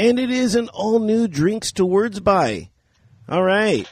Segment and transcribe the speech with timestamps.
[0.00, 2.70] and it is an all new drinks to words by.
[3.28, 3.86] All right.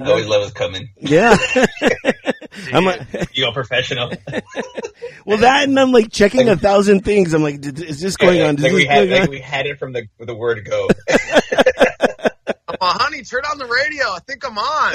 [0.00, 0.88] I always love us coming.
[0.96, 1.36] Yeah.
[2.72, 3.02] I'm like,
[3.36, 4.10] you go professional.
[5.26, 7.34] well, that and I'm like checking a thousand things.
[7.34, 8.56] I'm like, is this going on?
[8.56, 10.88] Like, we had, like we had it from the the word go.
[11.08, 14.06] oh, honey, turn on the radio.
[14.06, 14.94] I think I'm on.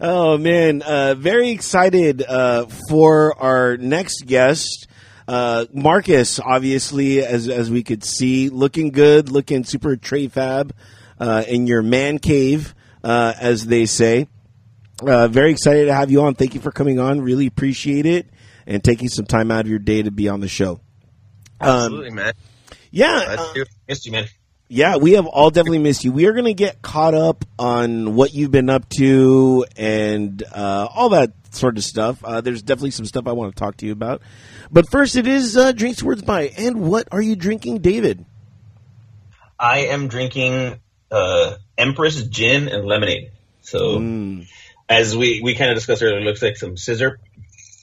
[0.00, 4.88] oh man, uh, very excited uh, for our next guest.
[5.28, 10.74] Uh, Marcus, obviously, as as we could see, looking good, looking super tray fab
[11.20, 12.74] uh, in your man cave,
[13.04, 14.26] uh, as they say.
[15.02, 16.34] Uh, very excited to have you on.
[16.34, 17.20] Thank you for coming on.
[17.20, 18.26] Really appreciate it
[18.66, 20.80] and taking some time out of your day to be on the show.
[21.60, 22.32] Um, Absolutely, man.
[22.90, 24.28] Yeah, uh, missed you, man.
[24.70, 26.12] Yeah, we have all definitely missed you.
[26.12, 30.88] We are going to get caught up on what you've been up to and uh,
[30.94, 32.22] all that sort of stuff.
[32.22, 34.20] Uh, there's definitely some stuff I want to talk to you about.
[34.70, 36.48] But first, it is uh, Drinks Words By.
[36.58, 38.26] And what are you drinking, David?
[39.58, 40.78] I am drinking
[41.10, 43.30] uh, Empress Gin and Lemonade.
[43.62, 44.46] So, mm.
[44.86, 47.18] as we, we kind of discussed earlier, it looks like some scissor.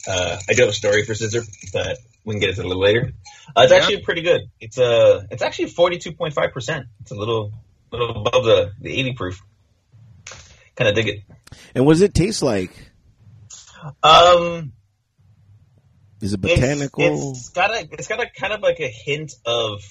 [0.07, 1.41] Uh, I do have a story for scissor,
[1.73, 3.11] but we can get it a little later.
[3.57, 3.77] It's yeah.
[3.77, 4.41] actually pretty good.
[4.59, 6.87] It's uh, it's actually forty two point five percent.
[7.01, 7.53] It's a little
[7.91, 9.41] little above the the eighty proof.
[10.75, 11.19] Kind of dig it.
[11.73, 12.71] And what does it taste like?
[14.03, 14.73] Um,
[16.21, 17.31] is it botanical?
[17.31, 19.83] It's, it's got a it's got a kind of like a hint of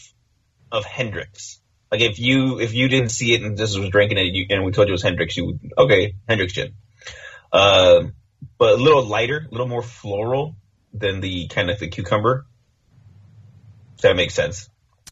[0.70, 1.60] of Hendrick's.
[1.90, 4.64] Like if you if you didn't see it and just was drinking it you, and
[4.64, 6.74] we told you it was Hendrick's, you would okay Hendrick's gin.
[7.52, 8.04] Uh,
[8.58, 10.56] but a little lighter, a little more floral
[10.92, 12.46] than the kind of the cucumber.
[14.04, 14.68] Does that makes sense?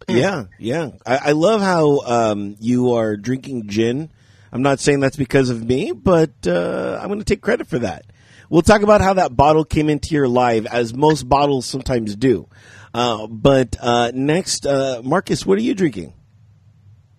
[0.07, 0.91] Yeah, yeah.
[1.07, 4.11] I, I love how um, you are drinking gin.
[4.53, 7.79] I'm not saying that's because of me, but uh, I'm going to take credit for
[7.79, 8.05] that.
[8.51, 12.51] We'll talk about how that bottle came into your life, as most bottles sometimes do.
[12.93, 16.13] Uh, but uh, next, uh, Marcus, what are you drinking?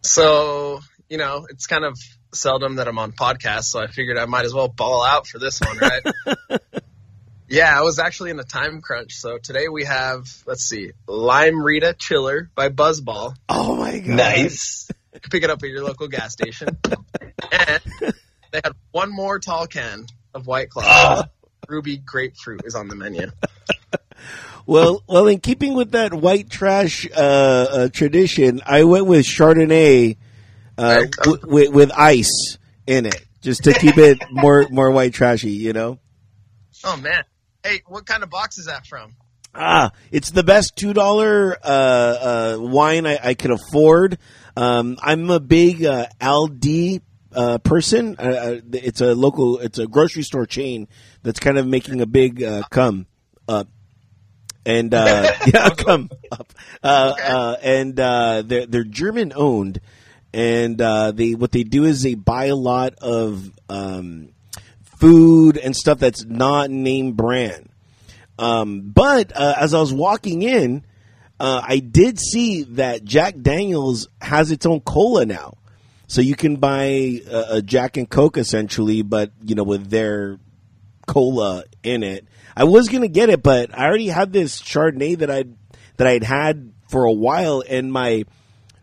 [0.01, 0.79] So,
[1.09, 1.97] you know, it's kind of
[2.35, 5.39] seldom that I'm on podcasts, so I figured I might as well ball out for
[5.39, 6.59] this one, right?
[7.53, 9.14] yeah, I was actually in a time crunch.
[9.14, 13.36] So today we have, let's see, Lime-A-Rita Chiller by Buzzball.
[13.47, 14.08] Oh my god.
[14.08, 14.90] Nice.
[15.30, 16.69] Pick it up at your local gas station.
[17.52, 17.81] and
[18.52, 20.81] they had one more tall can of White Claw.
[20.84, 21.30] Ah.
[21.69, 23.28] Ruby grapefruit is on the menu.
[24.66, 30.18] well, well, in keeping with that white trash uh, uh, tradition, I went with Chardonnay
[30.78, 35.52] uh, w- with, with ice in it, just to keep it more more white trashy.
[35.52, 36.00] You know.
[36.84, 37.24] Oh man!
[37.63, 39.16] Hey, what kind of box is that from?
[39.56, 44.18] Ah, it's the best two dollar uh, uh, wine I, I, could afford.
[44.57, 47.01] Um, I'm a big uh, Aldi
[47.34, 48.18] uh, person.
[48.19, 50.90] Uh, uh, it's a local, it's a grocery store chain
[51.22, 53.06] that's kind of making a big uh, come
[53.47, 53.68] up.
[54.66, 56.53] And uh, yeah, come up,
[56.84, 59.80] uh, uh, and uh, they're they're German owned,
[60.34, 64.32] and uh, they what they do is they buy a lot of um,
[65.03, 67.69] food and stuff that's not name brand.
[68.40, 70.86] Um, but uh, as I was walking in,
[71.41, 75.58] uh, I did see that Jack Daniels has its own cola now.
[76.08, 80.40] So you can buy a, a Jack and Coke essentially, but you know with their
[81.06, 82.25] cola in it.
[82.56, 85.46] I was gonna get it, but I already had this Chardonnay that I
[85.97, 88.25] that I'd had for a while, and my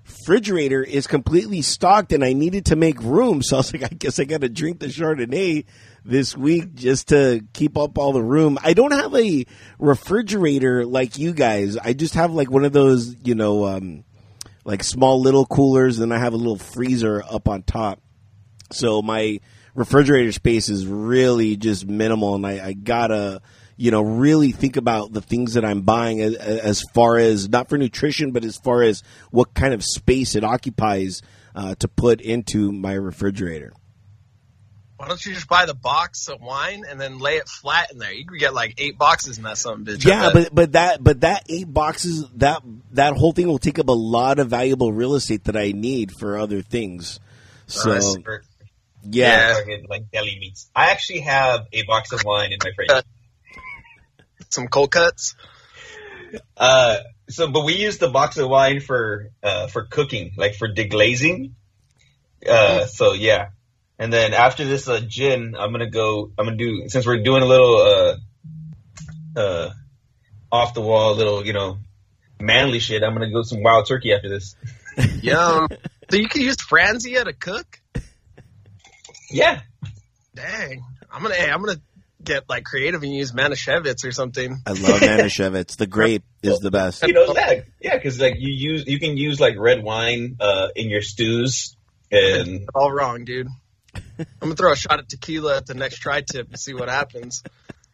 [0.07, 3.41] refrigerator is completely stocked, and I needed to make room.
[3.51, 5.65] So I was like, I guess I got to drink the Chardonnay
[6.05, 8.59] this week just to keep up all the room.
[8.63, 9.45] I don't have a
[9.79, 11.77] refrigerator like you guys.
[11.77, 14.05] I just have like one of those, you know, um,
[14.65, 18.01] like small little coolers, and I have a little freezer up on top.
[18.73, 19.41] So my
[19.75, 23.43] refrigerator space is really just minimal, and I, I gotta
[23.77, 27.69] you know really think about the things that I'm buying as, as, far as not
[27.69, 31.23] for nutrition, but as far as what kind of space it occupies
[31.55, 33.73] uh, to put into my refrigerator.
[35.01, 37.97] Why don't you just buy the box of wine and then lay it flat in
[37.97, 38.13] there?
[38.13, 40.05] You could get like eight boxes in that some bitch.
[40.05, 42.61] Yeah, but but that but that eight boxes that
[42.91, 46.13] that whole thing will take up a lot of valuable real estate that I need
[46.13, 47.19] for other things.
[47.67, 48.03] So uh,
[49.03, 49.77] yeah, yeah.
[49.89, 50.69] like deli meats.
[50.77, 53.03] I actually have a box of wine in my fridge.
[54.51, 55.35] Some cold cuts.
[56.59, 56.99] Uh,
[57.31, 61.53] so but we use the box of wine for uh for cooking, like for deglazing.
[62.47, 63.49] Uh, so yeah,
[64.01, 66.33] and then after this uh, gin, I'm gonna go.
[66.39, 68.17] I'm gonna do since we're doing a little uh,
[69.39, 69.71] uh,
[70.51, 71.77] off the wall, little you know,
[72.41, 73.03] manly shit.
[73.03, 74.57] I'm gonna go some wild turkey after this.
[75.23, 75.69] Yum.
[76.11, 77.79] so you can use Franzia to cook.
[79.31, 79.61] Yeah.
[80.35, 80.83] Dang.
[81.13, 81.35] I'm gonna.
[81.35, 81.83] Hey, I'm gonna
[82.25, 84.63] get like creative and use Manischewitz or something.
[84.65, 85.77] I love Manischewitz.
[85.77, 87.07] The grape is the best.
[87.07, 90.69] You know that, yeah, because like you use you can use like red wine uh,
[90.75, 91.77] in your stews,
[92.11, 93.49] and All wrong, dude.
[94.21, 96.89] I'm gonna throw a shot at tequila at the next tri tip and see what
[96.89, 97.43] happens.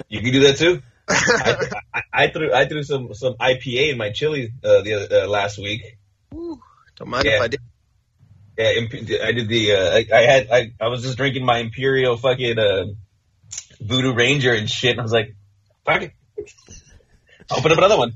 [0.09, 0.83] you can do that too.
[1.09, 5.23] I, I, I threw I threw some some IPA in my chili uh, the other,
[5.23, 5.99] uh, last week.
[6.33, 6.61] Woo.
[6.97, 7.37] Don't mind Yeah.
[7.37, 7.61] if I did.
[8.59, 9.73] Yeah, I did the.
[9.73, 10.49] Uh, I, I had.
[10.51, 12.85] I, I was just drinking my Imperial fucking uh,
[13.81, 14.93] Voodoo Ranger and shit.
[14.93, 15.37] And I was like,
[15.85, 16.13] fuck it.
[17.51, 18.15] Open up another one.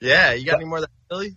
[0.00, 1.36] Yeah, you got any more of that chili?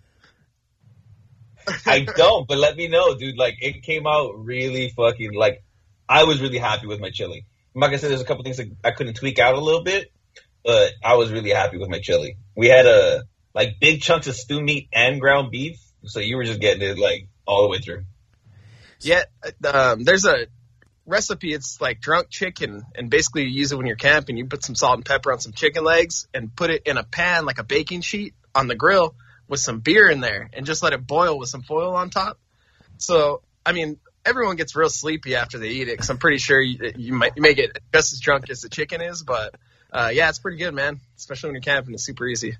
[1.86, 3.38] I don't, but let me know, dude.
[3.38, 5.32] Like, it came out really fucking.
[5.32, 5.62] Like,
[6.08, 7.46] I was really happy with my chili.
[7.74, 10.12] Like I said, there's a couple things that I couldn't tweak out a little bit,
[10.64, 12.36] but I was really happy with my chili.
[12.56, 13.24] We had a
[13.54, 16.98] like big chunks of stew meat and ground beef, so you were just getting it
[16.98, 18.04] like all the way through.
[19.00, 19.24] Yeah,
[19.64, 20.46] um, there's a
[21.06, 21.52] recipe.
[21.52, 24.36] It's like drunk chicken, and basically you use it when you're camping.
[24.36, 27.04] You put some salt and pepper on some chicken legs, and put it in a
[27.04, 29.14] pan like a baking sheet on the grill
[29.48, 32.38] with some beer in there, and just let it boil with some foil on top.
[32.96, 36.60] So, I mean, everyone gets real sleepy after they eat it, because I'm pretty sure
[36.60, 39.54] you, you might you may get just as drunk as the chicken is, but.
[39.92, 40.98] Uh, yeah, it's pretty good, man.
[41.16, 42.56] Especially when you're camping, it's super easy.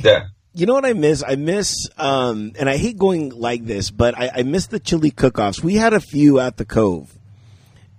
[0.00, 0.26] Yeah.
[0.54, 1.22] You know what I miss?
[1.24, 5.12] I miss, um, and I hate going like this, but I, I miss the chili
[5.12, 5.62] cook-offs.
[5.62, 7.16] We had a few at the Cove,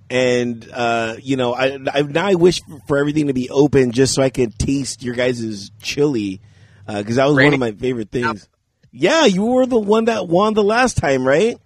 [0.09, 4.13] and uh, you know, I, I now I wish for everything to be open just
[4.13, 6.41] so I could taste your guys' chili
[6.85, 8.49] because that was one of my favorite things.
[8.91, 11.57] Yeah, you were the one that won the last time, right?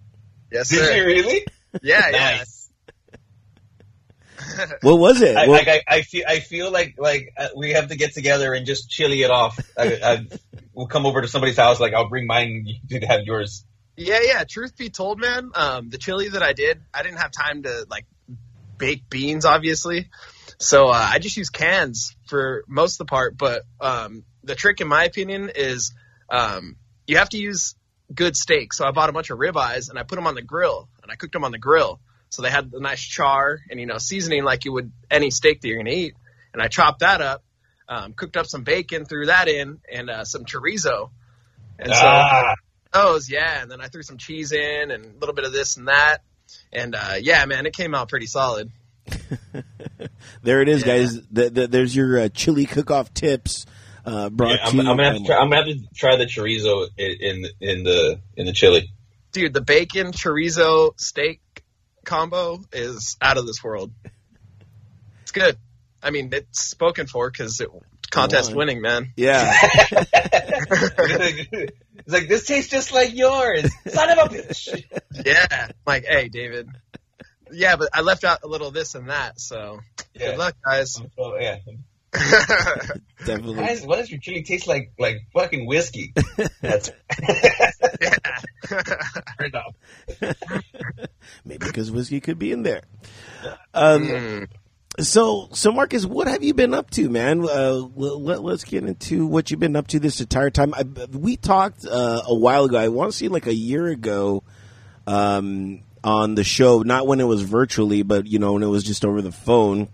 [0.52, 0.96] Yes, Did sir.
[0.96, 1.46] you really?
[1.82, 2.38] Yeah, yeah.
[2.38, 2.70] Nice.
[4.82, 5.36] What was it?
[5.38, 8.14] I, What- like, I, I feel I feel like like uh, we have to get
[8.14, 9.60] together and just chili it off.
[9.78, 10.28] I, I,
[10.74, 11.80] we'll come over to somebody's house.
[11.80, 12.66] Like I'll bring mine.
[12.88, 13.66] You can have yours.
[13.96, 14.44] Yeah, yeah.
[14.50, 17.86] Truth be told, man, um, the chili that I did, I didn't have time to
[17.90, 18.06] like
[18.78, 20.10] bake beans, obviously.
[20.58, 23.38] So uh, I just use cans for most of the part.
[23.38, 25.94] But um, the trick, in my opinion, is
[26.30, 26.76] um,
[27.08, 27.76] you have to use
[28.14, 28.74] good steak.
[28.74, 31.12] So I bought a bunch of ribeyes and I put them on the grill and
[31.12, 32.00] I cooked them on the grill.
[32.30, 35.62] So they had the nice char and you know seasoning like you would any steak
[35.62, 36.16] that you're gonna eat.
[36.54, 37.44] And I chopped that up,
[37.88, 41.10] um, cooked up some bacon, threw that in, and uh, some chorizo.
[41.78, 42.56] And so ah,
[42.92, 43.62] those, yeah.
[43.62, 46.18] And then I threw some cheese in and a little bit of this and that.
[46.74, 48.72] And uh, yeah, man, it came out pretty solid.
[50.44, 50.88] there it is, Yeah.
[50.98, 51.22] guys.
[51.32, 53.66] The, the, there's your uh, chili cook-off tips.
[54.06, 56.16] Uh, brought yeah, I'm, you I'm gonna have to try, I'm gonna have to try
[56.16, 58.92] the chorizo in, in in the in the chili.
[59.32, 61.42] Dude, the bacon chorizo steak
[62.04, 63.92] combo is out of this world.
[65.22, 65.58] It's good.
[66.02, 67.70] I mean, it's spoken for because it
[68.10, 69.14] contest winning, man.
[69.16, 69.52] Yeah.
[69.92, 71.74] it's
[72.08, 74.84] like this tastes just like yours, son of a bitch.
[75.26, 75.72] Yeah.
[75.86, 76.70] Like, hey, David.
[77.52, 79.80] Yeah, but I left out a little this and that, so
[80.14, 80.32] Yeah.
[80.32, 81.02] good luck, guys.
[81.18, 81.58] Oh, yeah.
[83.26, 83.56] Definitely.
[83.56, 84.92] Guys, what does your chili taste like?
[84.98, 86.14] Like fucking whiskey.
[86.62, 86.90] That's
[87.22, 88.18] yeah.
[90.18, 90.34] Fair.
[91.46, 92.82] Maybe because whiskey could be in there.
[93.74, 94.48] Um, Mm.
[95.00, 97.48] So, so Marcus, what have you been up to, man?
[97.48, 100.74] Uh, let, us get into what you've been up to this entire time.
[100.74, 102.78] I, we talked uh, a while ago.
[102.78, 104.44] I want to see like a year ago
[105.08, 108.84] um, on the show, not when it was virtually, but you know when it was
[108.84, 109.88] just over the phone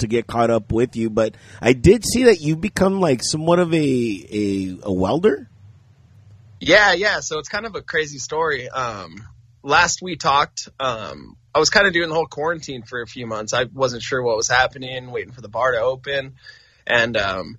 [0.00, 1.10] to get caught up with you.
[1.10, 5.48] But I did see that you've become like somewhat of a a, a welder.
[6.60, 7.20] Yeah, yeah.
[7.20, 8.68] So it's kind of a crazy story.
[8.68, 9.24] Um,
[9.62, 13.26] last we talked, um, I was kind of doing the whole quarantine for a few
[13.26, 13.52] months.
[13.52, 16.34] I wasn't sure what was happening, waiting for the bar to open,
[16.86, 17.58] and um,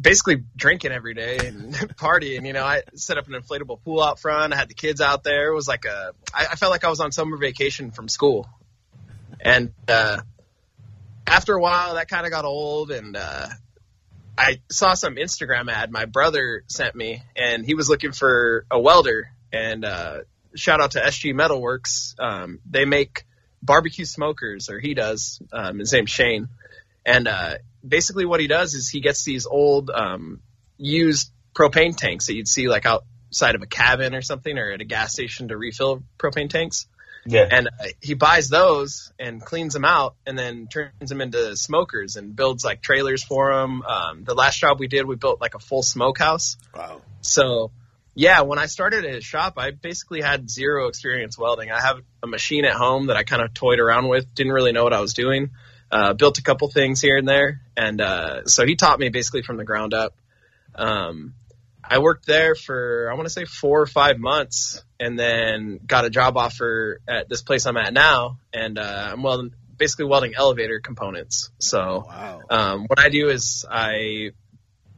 [0.00, 2.46] basically drinking every day and partying.
[2.46, 4.52] You know, I set up an inflatable pool out front.
[4.52, 5.50] I had the kids out there.
[5.50, 6.12] It was like a.
[6.34, 8.48] I, I felt like I was on summer vacation from school,
[9.40, 10.20] and uh,
[11.26, 13.48] after a while, that kind of got old, and uh,
[14.36, 18.80] I saw some Instagram ad my brother sent me, and he was looking for a
[18.80, 19.30] welder.
[19.52, 20.18] And uh,
[20.54, 22.14] shout out to SG Metalworks.
[22.18, 23.24] Um, they make
[23.62, 25.42] barbecue smokers, or he does.
[25.52, 26.48] Um, his name's Shane.
[27.04, 30.40] And uh, basically, what he does is he gets these old um,
[30.76, 34.80] used propane tanks that you'd see like outside of a cabin or something, or at
[34.80, 36.86] a gas station to refill propane tanks
[37.26, 37.46] Yeah.
[37.50, 42.16] and uh, he buys those and cleans them out and then turns them into smokers
[42.16, 43.82] and builds like trailers for them.
[43.82, 46.56] Um, the last job we did, we built like a full smokehouse.
[46.74, 47.02] Wow.
[47.20, 47.72] So
[48.14, 51.70] yeah, when I started at his shop, I basically had zero experience welding.
[51.70, 54.72] I have a machine at home that I kind of toyed around with, didn't really
[54.72, 55.50] know what I was doing.
[55.92, 57.60] Uh, built a couple things here and there.
[57.76, 60.14] And, uh, so he taught me basically from the ground up.
[60.74, 61.34] Um,
[61.90, 66.04] I worked there for, I want to say four or five months and then got
[66.04, 68.38] a job offer at this place I'm at now.
[68.52, 71.50] And, uh, I'm welding basically welding elevator components.
[71.58, 72.42] So Wow.
[72.48, 74.30] um, what I do is I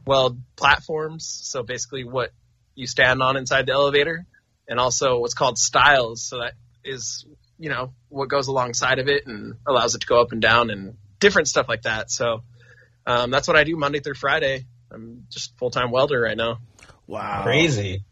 [0.05, 1.25] weld platforms.
[1.43, 2.31] So basically what
[2.75, 4.25] you stand on inside the elevator
[4.67, 7.25] and also what's called stiles, So that is,
[7.57, 10.69] you know, what goes alongside of it and allows it to go up and down
[10.69, 12.11] and different stuff like that.
[12.11, 12.43] So
[13.07, 14.65] um, that's what I do Monday through Friday.
[14.91, 16.59] I'm just full time welder right now.
[17.07, 17.43] Wow.
[17.43, 18.03] Crazy.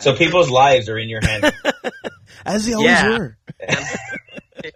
[0.00, 1.52] So people's lives are in your hands.
[2.46, 3.08] As they always Yeah.
[3.18, 3.38] were.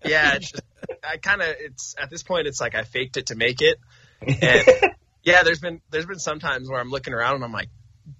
[0.02, 0.62] Yeah, it's just
[1.06, 3.78] I kind of it's at this point it's like I faked it to make it.
[4.26, 4.64] And
[5.22, 7.68] yeah, there's been there's been some times where I'm looking around and I'm like,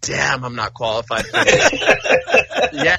[0.03, 1.73] damn, I'm not qualified for this.
[2.73, 2.97] yeah,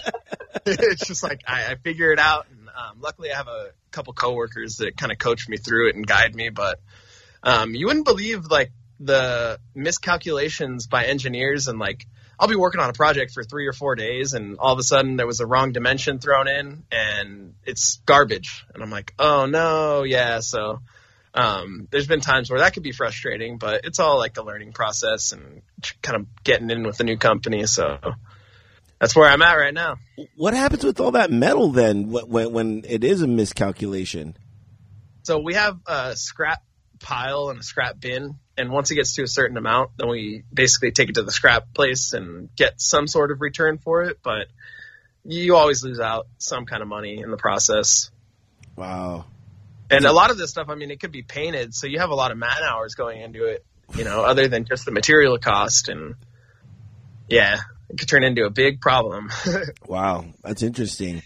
[0.65, 2.47] it's just like I, I figure it out.
[2.49, 5.95] And um, luckily, I have a couple coworkers that kind of coach me through it
[5.95, 6.49] and guide me.
[6.49, 6.79] But
[7.43, 12.07] um, you wouldn't believe like the miscalculations by engineers and like
[12.39, 14.83] I'll be working on a project for three or four days, and all of a
[14.83, 18.65] sudden there was a wrong dimension thrown in, and it's garbage.
[18.73, 20.39] And I'm like, oh no, yeah.
[20.39, 20.81] So
[21.33, 24.71] um, there's been times where that could be frustrating, but it's all like a learning
[24.71, 25.61] process and
[26.01, 27.65] kind of getting in with the new company.
[27.67, 27.99] So
[28.99, 29.97] that's where I'm at right now.
[30.35, 34.37] What happens with all that metal then when, when it is a miscalculation?
[35.23, 36.63] So we have a scrap
[36.99, 40.43] pile and a scrap bin, and once it gets to a certain amount, then we
[40.53, 44.19] basically take it to the scrap place and get some sort of return for it.
[44.23, 44.47] But
[45.25, 48.11] you always lose out some kind of money in the process.
[48.75, 49.25] Wow.
[49.89, 52.09] And a lot of this stuff, I mean, it could be painted, so you have
[52.09, 53.63] a lot of man hours going into it,
[53.95, 55.89] you know, other than just the material cost.
[55.89, 56.15] And
[57.27, 57.59] yeah,
[57.89, 59.29] it could turn into a big problem.
[59.87, 61.21] Wow, that's interesting.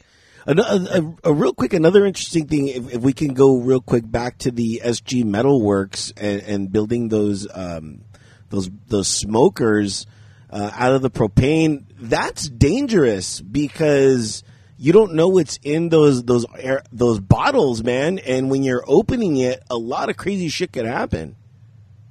[0.45, 4.09] A, a, a real quick, another interesting thing, if, if we can go real quick
[4.09, 8.01] back to the SG Metalworks and, and building those um,
[8.49, 10.07] those those smokers
[10.49, 14.43] uh, out of the propane, that's dangerous because
[14.77, 18.17] you don't know what's in those those air, those bottles, man.
[18.19, 21.35] And when you're opening it, a lot of crazy shit could happen.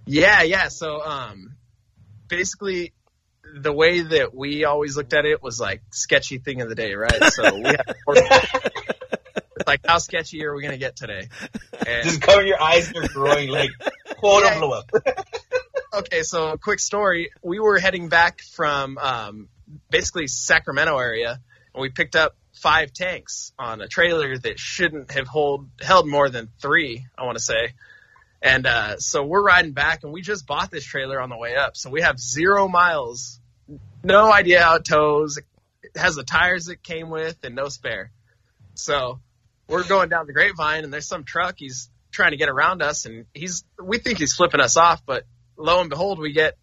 [0.05, 0.69] Yeah, yeah.
[0.69, 1.57] So, um,
[2.29, 2.93] basically,
[3.57, 6.95] the way that we always looked at it was like sketchy thing of the day,
[6.95, 7.23] right?
[7.25, 7.85] So we had
[9.67, 11.29] like, how sketchy are we gonna get today?
[11.87, 13.71] And, Just cover your eyes and your groin, like,
[14.17, 14.59] quote Yeah.
[14.59, 14.91] blow up.
[15.95, 19.49] okay, so a quick story: we were heading back from um,
[19.91, 21.41] basically Sacramento area,
[21.75, 26.29] and we picked up five tanks on a trailer that shouldn't have hold held more
[26.29, 27.07] than three.
[27.17, 27.75] I want to say.
[28.41, 31.57] And uh, so we're riding back, and we just bought this trailer on the way
[31.57, 31.77] up.
[31.77, 33.38] So we have zero miles,
[34.09, 35.39] no idea how it tows.
[35.39, 38.11] It has the tires it came with, and no spare.
[38.75, 39.21] So
[39.69, 41.55] we're going down the grapevine, and there's some truck.
[41.59, 45.25] He's trying to get around us, and he's we think he's flipping us off, but
[45.57, 46.57] lo and behold, we get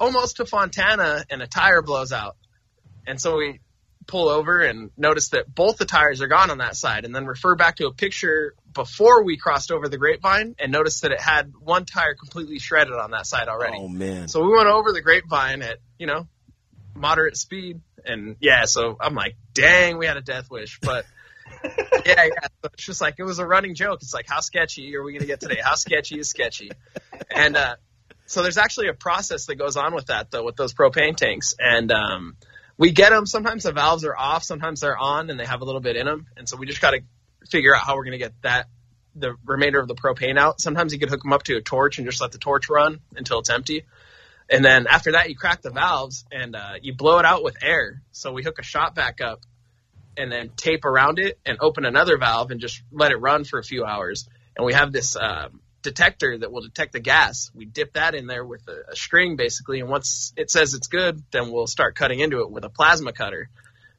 [0.00, 2.36] almost to Fontana, and a tire blows out.
[3.06, 3.60] And so we
[4.06, 7.26] pull over and notice that both the tires are gone on that side, and then
[7.26, 11.20] refer back to a picture before we crossed over the grapevine and noticed that it
[11.20, 13.76] had one tire completely shredded on that side already.
[13.78, 14.28] Oh man!
[14.28, 16.26] So we went over the grapevine at, you know,
[16.94, 17.80] moderate speed.
[18.04, 20.78] And yeah, so I'm like, dang, we had a death wish.
[20.80, 21.04] But
[21.64, 22.48] yeah, yeah.
[22.62, 24.00] So it's just like, it was a running joke.
[24.02, 25.60] It's like, how sketchy are we going to get today?
[25.62, 26.70] How sketchy is sketchy?
[27.34, 27.76] And, uh,
[28.26, 31.54] so there's actually a process that goes on with that though, with those propane tanks.
[31.58, 32.36] And, um,
[32.76, 33.26] we get them.
[33.26, 34.42] Sometimes the valves are off.
[34.42, 36.26] Sometimes they're on and they have a little bit in them.
[36.36, 37.00] And so we just got to
[37.48, 38.68] figure out how we're going to get that,
[39.14, 40.60] the remainder of the propane out.
[40.60, 43.00] Sometimes you could hook them up to a torch and just let the torch run
[43.16, 43.84] until it's empty.
[44.50, 47.56] And then after that, you crack the valves and uh, you blow it out with
[47.62, 48.02] air.
[48.12, 49.40] So we hook a shot back up
[50.16, 53.58] and then tape around it and open another valve and just let it run for
[53.58, 54.28] a few hours.
[54.56, 57.50] And we have this um, detector that will detect the gas.
[57.54, 60.88] We dip that in there with a, a string basically, and once it says it's
[60.88, 63.48] good, then we'll start cutting into it with a plasma cutter.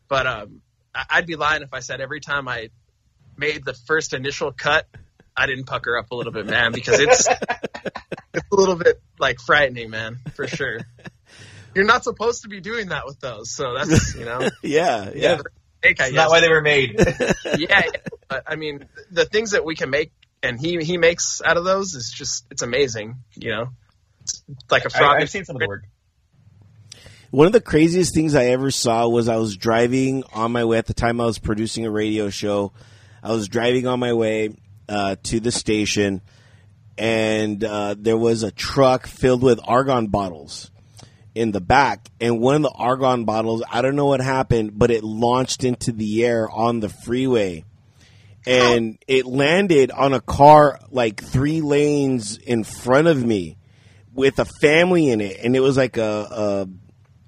[0.07, 0.61] But um,
[0.93, 2.69] I'd be lying if I said every time I
[3.37, 4.87] made the first initial cut,
[5.35, 7.27] I didn't pucker up a little bit, man, because it's
[8.37, 10.79] it's a little bit like frightening, man, for sure.
[11.73, 15.41] You're not supposed to be doing that with those, so that's you know, yeah, yeah.
[15.81, 16.95] take, I It's not why they were made.
[17.45, 17.81] yeah, yeah,
[18.29, 20.11] but I mean, the things that we can make
[20.41, 23.69] and he he makes out of those is just it's amazing, you know.
[24.21, 25.17] It's like a frog.
[25.17, 25.83] I, I've seen some of the work.
[27.31, 30.77] One of the craziest things I ever saw was I was driving on my way
[30.77, 32.71] at the time I was producing a radio show.
[33.21, 34.55] I was driving on my way
[34.87, 36.21] uh, to the station,
[36.97, 40.71] and uh, there was a truck filled with argon bottles
[41.33, 42.09] in the back.
[42.21, 45.91] And one of the argon bottles, I don't know what happened, but it launched into
[45.91, 47.65] the air on the freeway.
[48.47, 53.57] And it landed on a car like three lanes in front of me
[54.13, 55.39] with a family in it.
[55.43, 56.67] And it was like a, a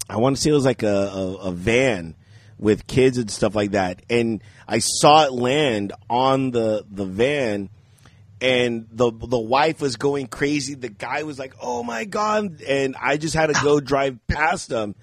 [0.10, 2.16] I want to say it was like a, a, a van
[2.58, 4.02] with kids and stuff like that.
[4.10, 7.70] And I saw it land on the, the van
[8.42, 10.76] and the the wife was going crazy.
[10.76, 14.70] The guy was like, "Oh my god!" And I just had to go drive past
[14.70, 14.96] them,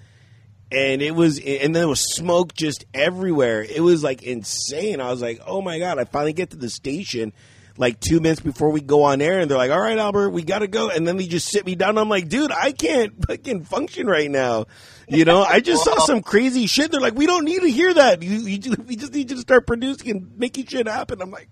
[0.71, 3.61] and it was, and there was smoke just everywhere.
[3.61, 5.01] It was like insane.
[5.01, 7.33] I was like, "Oh my god!" I finally get to the station.
[7.77, 10.43] Like two minutes before we go on air, and they're like, "All right, Albert, we
[10.43, 11.97] gotta go." And then they just sit me down.
[11.97, 14.67] I'm like, "Dude, I can't fucking function right now."
[15.09, 16.89] You know, I just saw some crazy shit.
[16.89, 18.23] They're like, "We don't need to hear that.
[18.23, 21.49] You, you we just need you to start producing and making shit happen." I'm like,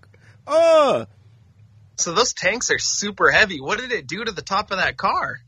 [0.47, 1.07] "Oh."
[1.97, 3.59] So those tanks are super heavy.
[3.61, 5.39] What did it do to the top of that car?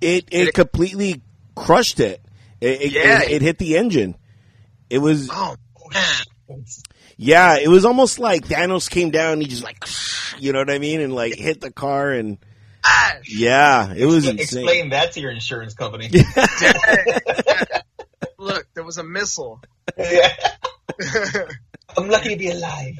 [0.00, 1.22] It it, it- completely
[1.54, 2.20] crushed it.
[2.60, 3.22] It, it, Yeah.
[3.22, 4.16] it, it hit the engine.
[4.90, 5.56] It was Oh
[5.92, 6.64] man.
[7.16, 7.58] yeah.
[7.58, 9.34] It was almost like Thanos came down.
[9.34, 9.84] and He just like
[10.38, 12.38] you know what I mean, and like hit the car and
[12.84, 13.28] Ash.
[13.28, 14.38] yeah, it was insane.
[14.40, 16.08] Explain that to your insurance company.
[18.38, 19.60] Look, there was a missile.
[19.98, 20.32] Yeah.
[21.96, 22.94] I'm lucky to be alive.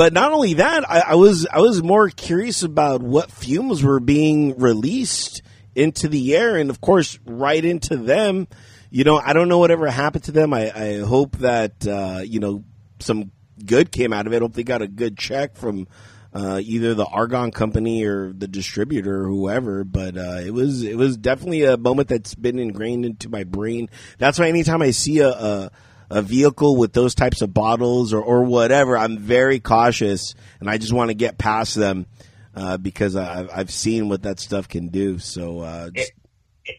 [0.00, 4.00] But not only that, I, I was I was more curious about what fumes were
[4.00, 5.42] being released
[5.74, 8.48] into the air, and of course, right into them.
[8.88, 10.54] You know, I don't know whatever happened to them.
[10.54, 12.64] I, I hope that uh, you know
[13.00, 13.30] some
[13.62, 14.36] good came out of it.
[14.36, 15.86] I hope they got a good check from
[16.32, 19.84] uh, either the Argon company or the distributor or whoever.
[19.84, 23.90] But uh, it was it was definitely a moment that's been ingrained into my brain.
[24.16, 25.70] That's why anytime I see a, a
[26.10, 30.76] a vehicle with those types of bottles or, or whatever, I'm very cautious and I
[30.78, 32.06] just want to get past them
[32.54, 35.18] uh, because I, I've seen what that stuff can do.
[35.18, 36.12] So, uh, just-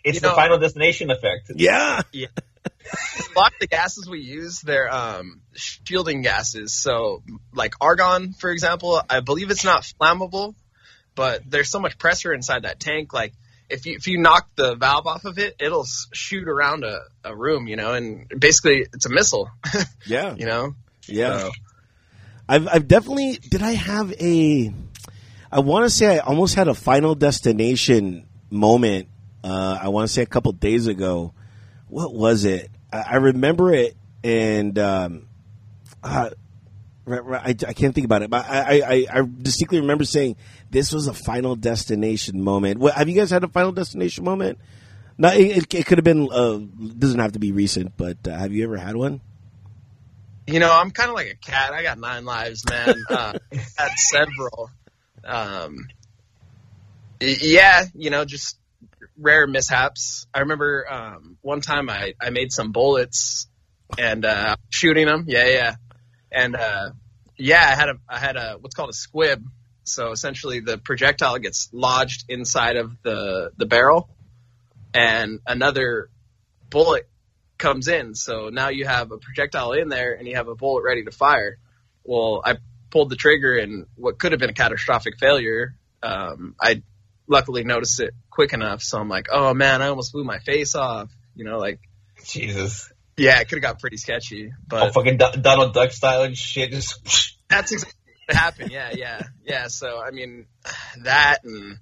[0.03, 1.49] It's the know- final destination effect.
[1.55, 2.01] yeah.
[2.13, 6.73] a lot of the gases we use, they're um, shielding gases.
[6.73, 7.23] So,
[7.53, 10.55] like argon, for example, I believe it's not flammable,
[11.15, 13.13] but there's so much pressure inside that tank.
[13.13, 13.33] Like,
[13.71, 17.35] if you if you knock the valve off of it, it'll shoot around a, a
[17.35, 19.49] room, you know, and basically it's a missile,
[20.05, 20.35] Yeah.
[20.35, 20.75] you know.
[21.07, 21.39] Yeah.
[21.39, 21.51] So,
[22.49, 24.73] I've, I've definitely, did I have a,
[25.51, 29.07] I want to say I almost had a final destination moment.
[29.43, 31.33] Uh, I want to say a couple days ago.
[31.87, 32.69] What was it?
[32.91, 35.27] I, I remember it and, um,
[36.03, 36.31] uh,
[37.07, 40.35] I, I can't think about it, but I, I, I distinctly remember saying
[40.69, 42.79] this was a final destination moment.
[42.79, 44.59] What, have you guys had a final destination moment?
[45.17, 46.29] No, it, it, it could have been.
[46.31, 46.59] Uh,
[46.97, 49.21] doesn't have to be recent, but uh, have you ever had one?
[50.47, 51.73] you know, I'm kind of like a cat.
[51.73, 52.95] I got nine lives, man.
[53.09, 53.33] Uh,
[53.77, 54.69] had several.
[55.23, 55.87] Um,
[57.19, 58.57] yeah, you know, just
[59.17, 60.27] rare mishaps.
[60.33, 63.47] I remember um, one time I, I made some bullets
[63.97, 65.25] and uh, shooting them.
[65.27, 65.75] Yeah, yeah,
[66.31, 66.91] and uh,
[67.37, 69.43] yeah, I had a I had a what's called a squib.
[69.83, 74.09] So essentially, the projectile gets lodged inside of the the barrel,
[74.93, 76.09] and another
[76.69, 77.07] bullet
[77.57, 78.15] comes in.
[78.15, 81.11] So now you have a projectile in there and you have a bullet ready to
[81.11, 81.57] fire.
[82.03, 82.57] Well, I
[82.89, 85.75] pulled the trigger and what could have been a catastrophic failure.
[86.01, 86.81] Um, I
[87.27, 88.81] luckily noticed it quick enough.
[88.81, 91.09] So I'm like, oh man, I almost blew my face off.
[91.35, 91.79] You know, like,
[92.25, 92.90] Jesus.
[93.17, 96.37] Yeah, it could have got pretty sketchy, Oh, but fucking Do- Donald Duck style and
[96.37, 96.71] shit.
[96.71, 98.71] Just that's exactly what happened.
[98.71, 99.67] Yeah, yeah, yeah.
[99.67, 100.45] So, I mean,
[101.03, 101.77] that and,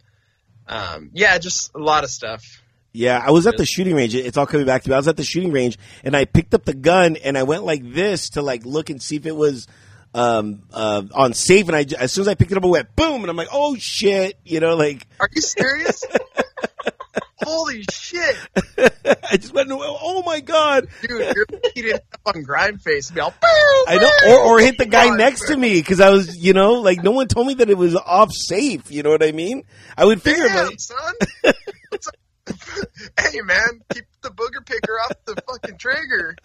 [0.68, 2.44] um, yeah, just a lot of stuff.
[2.92, 4.16] Yeah, I was at the shooting range.
[4.16, 4.96] It's all coming back to me.
[4.96, 7.64] I was at the shooting range and I picked up the gun and I went
[7.64, 9.68] like this to like look and see if it was
[10.16, 11.68] um, uh, on safe.
[11.68, 13.50] And I as soon as I picked it up, I went boom, and I'm like,
[13.52, 16.04] oh shit, you know, like Are you serious?
[17.44, 18.36] Holy shit.
[19.32, 23.98] I just went, oh my god, Dude, you're heating up on grind face be I
[24.00, 27.04] know, or or hit the guy next to me because I was, you know, like
[27.04, 28.92] no one told me that it was off safe.
[28.92, 29.64] You know what I mean?
[29.98, 31.14] I would figure, Damn, like, son.
[33.20, 36.36] Hey, man, keep the booger picker off the fucking trigger.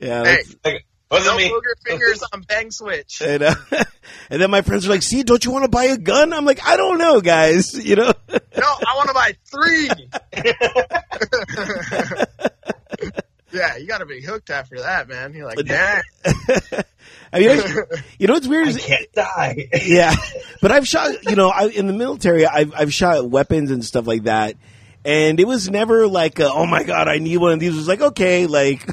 [0.00, 0.24] yeah.
[0.24, 1.50] Hey, like, wasn't no me.
[1.50, 3.20] booger fingers on bang switch.
[3.20, 3.54] And, uh,
[4.30, 6.44] and then my friends were like, "See, don't you want to buy a gun?" I'm
[6.44, 8.12] like, "I don't know, guys." You know.
[8.30, 9.90] No, I want to buy three.
[13.52, 15.34] yeah, you got to be hooked after that, man.
[15.34, 16.02] You're like, dang.
[17.32, 17.62] I mean,
[18.18, 19.68] you know what's weird I can't die.
[19.84, 20.14] yeah,
[20.60, 21.24] but I've shot.
[21.24, 24.56] You know, I, in the military, I've I've shot weapons and stuff like that,
[25.04, 27.76] and it was never like, a, "Oh my god, I need one of these." It
[27.76, 28.88] was like, okay, like,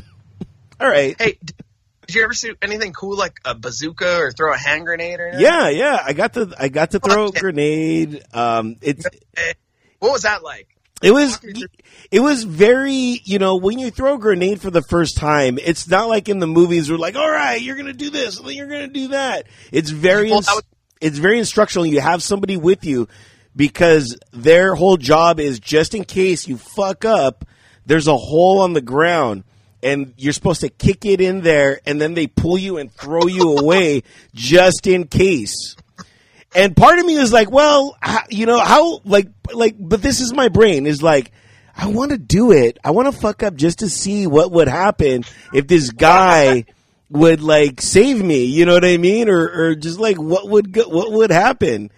[0.80, 1.38] all right, Hey,
[2.10, 5.28] did you ever shoot anything cool like a bazooka or throw a hand grenade or
[5.28, 5.46] anything?
[5.46, 6.02] yeah, yeah.
[6.04, 8.24] I got to I got to throw a grenade.
[8.34, 9.06] Um, it's
[10.00, 10.68] What was that like?
[11.04, 11.40] It was
[12.10, 15.88] it was very you know when you throw a grenade for the first time, it's
[15.88, 18.56] not like in the movies where like all right you're gonna do this and then
[18.56, 19.46] you're gonna do that.
[19.72, 20.64] It's very Well, was-
[21.00, 21.86] it's very instructional.
[21.86, 23.08] You have somebody with you
[23.56, 27.46] because their whole job is just in case you fuck up,
[27.86, 29.44] there's a hole on the ground
[29.82, 33.28] and you're supposed to kick it in there, and then they pull you and throw
[33.28, 35.76] you away just in case.
[36.56, 40.20] And part of me is like, well, how, you know, how, like, like, but this
[40.20, 41.32] is my brain is like,
[41.76, 42.78] I want to do it.
[42.84, 46.66] I want to fuck up just to see what would happen if this guy
[47.10, 48.46] would like save me.
[48.46, 49.30] You know what I mean?
[49.30, 51.92] Or, or just like what would go, what would happen?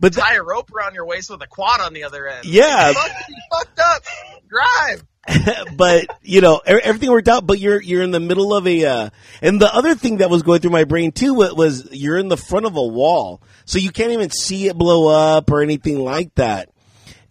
[0.00, 2.46] But th- Tie a rope around your waist with a quad on the other end.
[2.46, 2.92] Yeah.
[2.92, 4.02] Fucked up.
[4.48, 5.04] Drive.
[5.76, 7.46] but you know e- everything worked out.
[7.46, 9.10] But you're you're in the middle of a uh,
[9.42, 12.28] and the other thing that was going through my brain too wa- was you're in
[12.28, 15.98] the front of a wall, so you can't even see it blow up or anything
[15.98, 16.70] like that.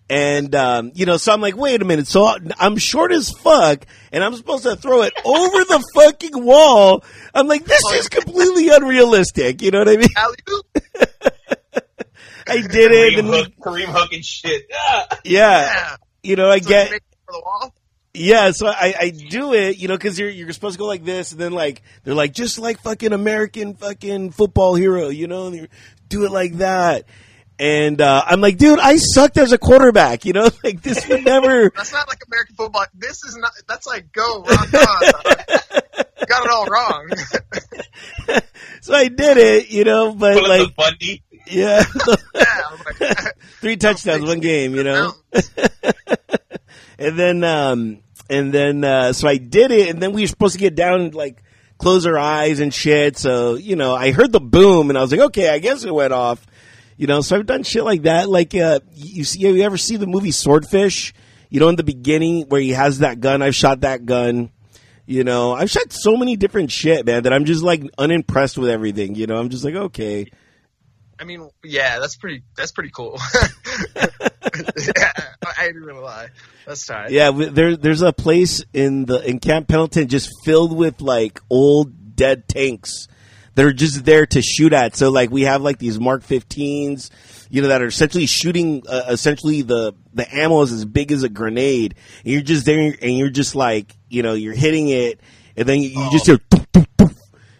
[0.09, 2.07] And um, you know, so I'm like, wait a minute.
[2.07, 7.03] So I'm short as fuck, and I'm supposed to throw it over the fucking wall.
[7.33, 9.61] I'm like, this is completely unrealistic.
[9.61, 10.07] You know what I mean?
[12.49, 14.67] I did it, Kareem and Hook, Kareem Hook and shit.
[14.73, 15.07] Ah.
[15.25, 15.95] yeah, Yeah.
[16.23, 16.85] you know, I So get.
[16.85, 17.73] you make it for the wall.
[18.17, 21.05] Yeah, so I, I do it, you know, because you're you're supposed to go like
[21.05, 25.47] this, and then like they're like just like fucking American fucking football hero, you know,
[25.47, 25.67] and you
[26.09, 27.05] do it like that,
[27.59, 31.25] and uh, I'm like, dude, I sucked as a quarterback, you know, like this would
[31.25, 31.69] never.
[31.75, 32.85] That's not like American football.
[32.95, 33.51] This is not.
[33.67, 35.81] That's like go rock on.
[36.27, 37.09] got it all wrong.
[38.81, 41.23] so I did it, you know, but Pull like, the Bundy.
[41.45, 41.83] yeah,
[42.33, 42.63] yeah.
[42.99, 45.13] Like, three touchdowns, one game, you know.
[46.97, 47.99] and then um
[48.29, 51.01] and then uh so I did it and then we were supposed to get down
[51.01, 51.43] and like
[51.77, 53.17] close our eyes and shit.
[53.17, 55.93] So you know I heard the boom and I was like okay I guess it
[55.93, 56.45] went off.
[56.97, 58.29] You know so I've done shit like that.
[58.29, 61.13] Like uh you see you ever see the movie Swordfish?
[61.49, 63.41] You know in the beginning where he has that gun?
[63.41, 64.51] I've shot that gun.
[65.05, 68.69] You know I've shot so many different shit man that I'm just like unimpressed with
[68.69, 69.15] everything.
[69.15, 70.31] You know I'm just like okay
[71.19, 72.43] I mean, yeah, that's pretty.
[72.55, 73.19] That's pretty cool.
[73.95, 75.11] yeah,
[75.57, 76.29] I ain't gonna lie.
[76.65, 77.11] That's tight.
[77.11, 81.39] Yeah, w- there, there's a place in the in Camp Pendleton just filled with like
[81.49, 83.07] old dead tanks.
[83.55, 84.95] They're just there to shoot at.
[84.95, 87.09] So like we have like these Mark 15s,
[87.49, 88.83] you know, that are essentially shooting.
[88.87, 92.95] Uh, essentially the the ammo is as big as a grenade, and you're just there,
[93.01, 95.19] and you're just like, you know, you're hitting it,
[95.55, 96.37] and then you, you just hear.
[96.37, 97.16] "Poof, poof, poof,"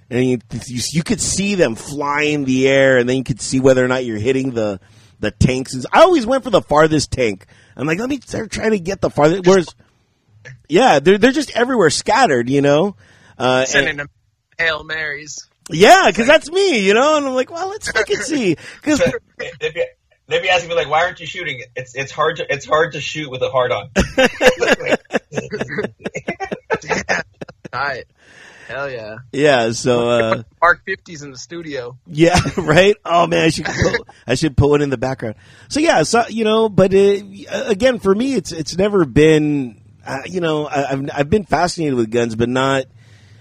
[0.10, 3.42] And you, you you could see them fly in the air, and then you could
[3.42, 4.80] see whether or not you're hitting the
[5.20, 5.76] the tanks.
[5.92, 7.46] I always went for the farthest tank.
[7.76, 9.46] I'm like, let me start trying to get the farthest.
[9.46, 9.68] Whereas,
[10.70, 12.96] yeah, they're they're just everywhere, scattered, you know.
[13.38, 14.10] Uh, and- Sending them
[14.58, 15.48] hail marys.
[15.70, 17.18] yeah, because that's me, you know.
[17.18, 18.56] And I'm like, well, let's fucking see.
[18.82, 19.00] Because
[19.60, 19.84] They'd be,
[20.28, 22.94] they'd be asking me like, "Why aren't you shooting?" It's it's hard to it's hard
[22.94, 23.90] to shoot with a hard on.
[26.84, 27.22] Yeah,
[27.72, 28.06] tight.
[28.68, 29.20] Hell yeah.
[29.32, 31.98] yeah, so uh, Mark 50s in the studio.
[32.06, 32.96] yeah, right.
[33.06, 35.36] Oh man, I should put, I should put one in the background.
[35.70, 37.24] So yeah, so you know, but uh,
[37.66, 39.82] again, for me, it's it's never been.
[40.06, 42.86] Uh, you know, I, I've I've been fascinated with guns, but not.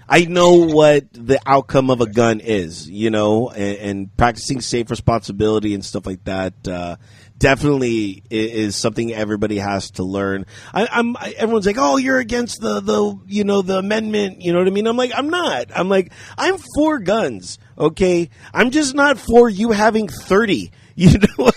[0.09, 4.89] I know what the outcome of a gun is, you know, and, and practicing safe
[4.89, 6.53] responsibility and stuff like that.
[6.65, 6.95] Uh,
[7.37, 10.45] definitely is something everybody has to learn.
[10.73, 14.53] I, I'm I, everyone's like, "Oh, you're against the the you know the amendment." You
[14.53, 14.87] know what I mean?
[14.87, 15.67] I'm like, I'm not.
[15.75, 17.59] I'm like, I'm for guns.
[17.77, 20.71] Okay, I'm just not for you having thirty.
[20.99, 21.51] You know,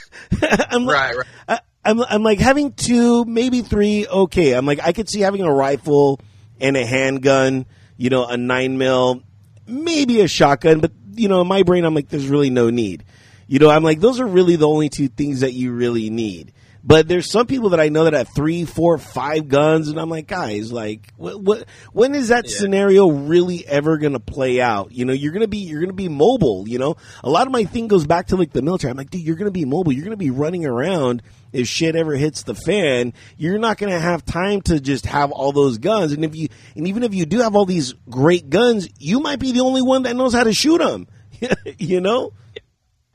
[0.71, 1.27] I'm like, Right, right.
[1.49, 4.07] I, I'm I'm like having two, maybe three.
[4.07, 6.21] Okay, I'm like I could see having a rifle
[6.61, 7.65] and a handgun.
[7.97, 9.23] You know, a nine mil,
[9.67, 13.03] maybe a shotgun, but you know, in my brain, I'm like, there's really no need.
[13.51, 16.53] You know, I'm like, those are really the only two things that you really need.
[16.85, 20.09] But there's some people that I know that have three, four, five guns, and I'm
[20.09, 22.57] like, guys, like, what, what when is that Yeah.
[22.57, 24.93] scenario really ever going to play out?
[24.93, 26.65] You know, you're gonna be, you're gonna be mobile.
[26.69, 28.93] You know, a lot of my thing goes back to like the military.
[28.93, 29.93] I'm like, dude, you're gonna be mobile.
[29.93, 31.21] You're gonna be running around.
[31.53, 35.51] If shit ever hits the fan, you're not gonna have time to just have all
[35.51, 36.13] those guns.
[36.13, 39.41] And if you, and even if you do have all these great guns, you might
[39.41, 41.09] be the only one that knows how to shoot them.
[41.79, 42.33] you know?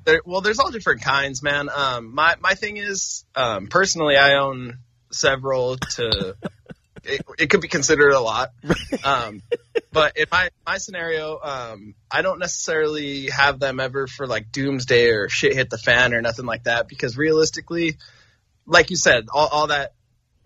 [0.06, 1.68] There, well, there's all different kinds, man.
[1.76, 4.78] Um, my my thing is, um, personally, I own
[5.12, 5.78] several.
[5.78, 6.38] To
[7.04, 8.52] it, it could be considered a lot,
[9.04, 9.41] um,
[9.91, 15.10] but in my my scenario, um, I don't necessarily have them ever for like doomsday
[15.10, 16.88] or shit hit the fan or nothing like that.
[16.88, 17.98] Because realistically,
[18.68, 19.94] like you said, all, all that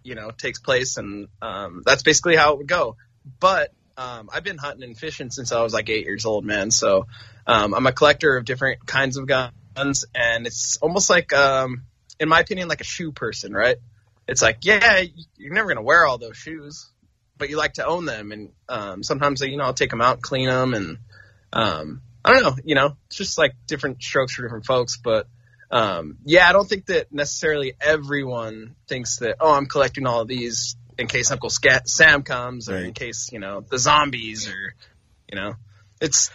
[0.03, 2.95] you know takes place, and um, that's basically how it would go.
[3.41, 6.71] But um, I've been hunting and fishing since I was like eight years old, man.
[6.71, 7.07] So
[7.49, 11.81] um, I'm a collector of different kinds of guns, and it's almost like, um,
[12.19, 13.77] in my opinion, like a shoe person, right?
[14.27, 15.01] It's like, yeah,
[15.35, 16.91] you're never gonna wear all those shoes,
[17.39, 20.21] but you like to own them, and um, sometimes you know I'll take them out,
[20.21, 20.99] clean them, and
[21.51, 25.27] um, I don't know, you know, it's just like different strokes for different folks, but.
[25.71, 30.27] Um, yeah, I don't think that necessarily everyone thinks that, oh, I'm collecting all of
[30.27, 34.73] these in case Uncle Sca- Sam comes, or in case you know the zombies, or
[35.31, 35.53] you know,
[36.01, 36.31] it's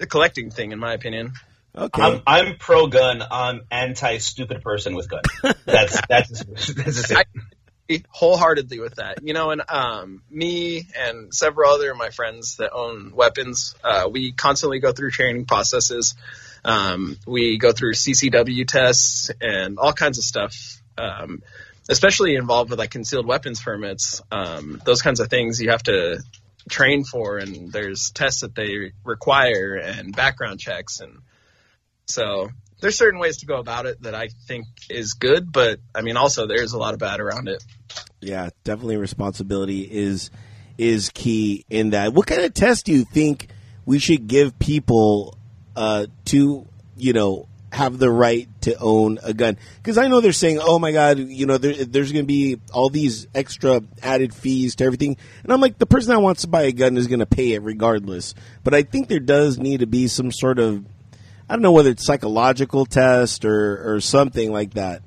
[0.00, 1.32] just a collecting thing, in my opinion.
[1.76, 2.02] Okay.
[2.02, 3.22] I'm I'm pro gun.
[3.30, 5.22] I'm anti stupid person with gun.
[5.64, 7.16] That's that's that's just it.
[7.18, 7.24] I-
[8.08, 9.18] wholeheartedly with that.
[9.20, 14.08] You know, and um, me and several other of my friends that own weapons, uh,
[14.08, 16.14] we constantly go through training processes.
[16.64, 21.42] Um, we go through CCW tests and all kinds of stuff, um,
[21.88, 24.22] especially involved with like concealed weapons permits.
[24.30, 26.22] Um, those kinds of things you have to
[26.70, 31.18] train for, and there's tests that they require and background checks, and
[32.06, 32.48] so
[32.80, 36.16] there's certain ways to go about it that I think is good, but I mean,
[36.16, 37.62] also there's a lot of bad around it.
[38.20, 40.30] Yeah, definitely responsibility is
[40.78, 42.14] is key in that.
[42.14, 43.48] What kind of test do you think
[43.84, 45.36] we should give people
[45.76, 49.56] uh, to, you know, have the right to own a gun?
[49.76, 52.58] Because I know they're saying, "Oh my God, you know, there, there's going to be
[52.72, 56.48] all these extra added fees to everything," and I'm like, the person that wants to
[56.48, 58.34] buy a gun is going to pay it regardless.
[58.64, 60.84] But I think there does need to be some sort of,
[61.48, 65.02] I don't know whether it's psychological test or or something like that.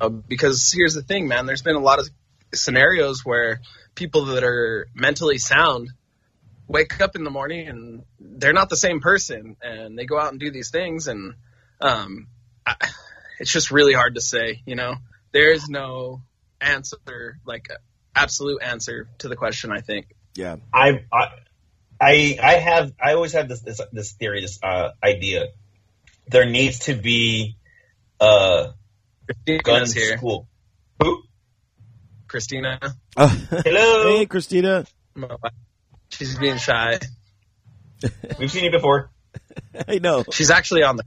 [0.00, 1.46] Uh, because here's the thing, man.
[1.46, 2.08] There's been a lot of
[2.54, 3.60] scenarios where
[3.94, 5.90] people that are mentally sound
[6.68, 10.30] wake up in the morning and they're not the same person, and they go out
[10.30, 11.34] and do these things, and
[11.80, 12.28] um,
[12.68, 12.88] I,
[13.40, 14.62] it's just really hard to say.
[14.66, 14.94] You know,
[15.32, 16.22] there is no
[16.60, 17.68] answer, like
[18.14, 19.72] absolute answer to the question.
[19.72, 20.14] I think.
[20.34, 20.56] Yeah.
[20.72, 21.28] I I
[22.00, 25.48] I I have I always have this this, this theory, this uh, idea.
[26.28, 27.56] There needs to be
[28.20, 28.68] uh
[29.62, 30.16] gun here.
[30.16, 30.48] school.
[31.00, 31.22] Who?
[32.26, 32.78] Christina,
[33.16, 34.16] Hello.
[34.16, 34.84] hey, Christina.
[36.10, 36.98] she's being shy.
[38.38, 39.10] We've seen you before.
[39.88, 40.24] I know.
[40.30, 41.04] She's actually on the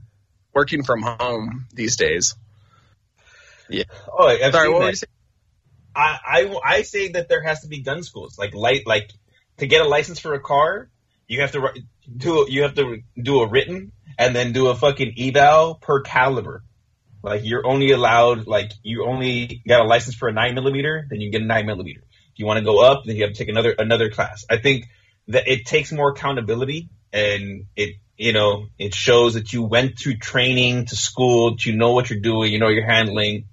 [0.54, 2.34] working from home these days.
[3.68, 3.84] Yeah.
[4.10, 5.08] Oh, I've Sorry, seen what were you saying?
[5.94, 9.10] I, I I say that there has to be gun schools, like light, like
[9.58, 10.88] to get a license for a car,
[11.28, 11.70] you have to
[12.16, 16.62] do you have to do a written and then do a fucking eval per caliber.
[17.22, 21.20] Like you're only allowed, like you only got a license for a nine millimeter, then
[21.20, 22.00] you get a nine millimeter.
[22.32, 24.44] If you want to go up, then you have to take another another class.
[24.50, 24.86] I think
[25.28, 30.16] that it takes more accountability and it you know it shows that you went through
[30.16, 33.46] training to school, you know what you're doing, you know you're handling.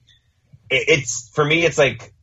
[0.69, 2.13] It, it's for me, it's like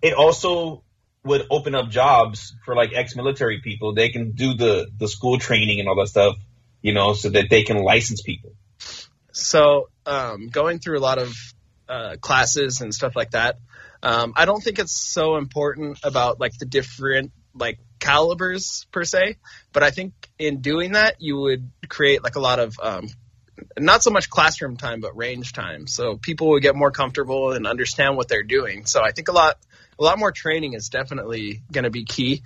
[0.00, 0.82] it also
[1.24, 3.94] would open up jobs for like ex-military people.
[3.94, 6.36] They can do the the school training and all that stuff,
[6.80, 8.52] you know, so that they can license people.
[9.32, 11.34] So, um, going through a lot of
[11.88, 13.56] uh, classes and stuff like that,
[14.02, 19.36] um, I don't think it's so important about like the different like calibers per se,
[19.72, 23.08] but I think in doing that you would create like a lot of um,
[23.78, 27.66] not so much classroom time but range time, so people would get more comfortable and
[27.66, 28.86] understand what they're doing.
[28.86, 29.56] So I think a lot
[29.98, 32.42] a lot more training is definitely going to be key,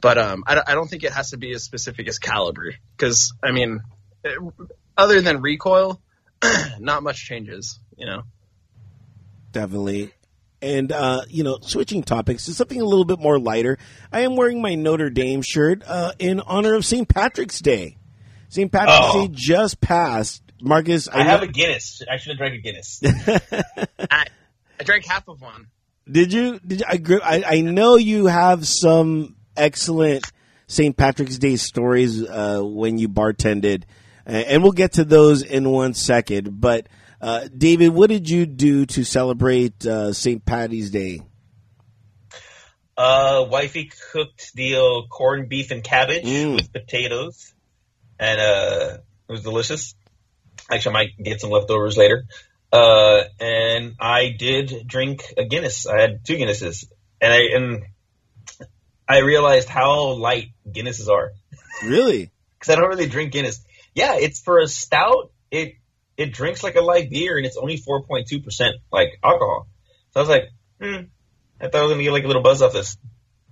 [0.00, 2.74] but um, I, don't- I don't think it has to be as specific as caliber
[2.96, 3.80] because I mean,
[4.24, 4.36] eh,
[4.96, 6.00] other than recoil
[6.78, 8.22] not much changes, you know.
[9.50, 10.12] Definitely.
[10.62, 13.78] And, uh, you know, switching topics to something a little bit more lighter,
[14.12, 17.08] I am wearing my Notre Dame shirt uh, in honor of St.
[17.08, 17.96] Patrick's Day.
[18.48, 18.70] St.
[18.70, 19.26] Patrick's Oh.
[19.26, 20.40] Day just passed.
[20.60, 22.00] Marcus, I know- have a Guinness.
[22.08, 23.00] I should have drank a Guinness.
[23.98, 24.26] I,
[24.78, 25.66] I drank half of one.
[26.10, 26.60] Did you?
[26.60, 27.44] Did you, I, I?
[27.56, 30.24] I know you have some excellent
[30.66, 30.96] St.
[30.96, 33.84] Patrick's Day stories uh, when you bartended,
[34.26, 36.60] uh, and we'll get to those in one second.
[36.60, 36.86] But
[37.22, 40.44] uh, David, what did you do to celebrate uh, St.
[40.44, 41.22] Patty's Day?
[42.96, 46.56] Uh, wifey cooked the uh, corned beef and cabbage Mm.
[46.56, 47.54] with potatoes,
[48.18, 49.94] and uh, it was delicious.
[50.70, 52.24] Actually, I might get some leftovers later.
[52.70, 55.86] Uh, and I did drink a Guinness.
[55.86, 56.86] I had two Guinnesses,
[57.20, 57.84] and I and
[59.08, 61.32] I realized how light Guinnesses are
[61.84, 62.30] Really?
[62.58, 63.64] because I don't really drink Guinness.
[63.94, 65.32] Yeah, it's for a stout.
[65.50, 65.74] It
[66.16, 69.66] it drinks like a light beer, and it's only four point two percent like alcohol.
[70.12, 71.04] So I was like, hmm,
[71.60, 72.96] I thought I was gonna get like a little buzz off this.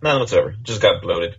[0.03, 0.55] None whatsoever.
[0.63, 1.37] Just got bloated.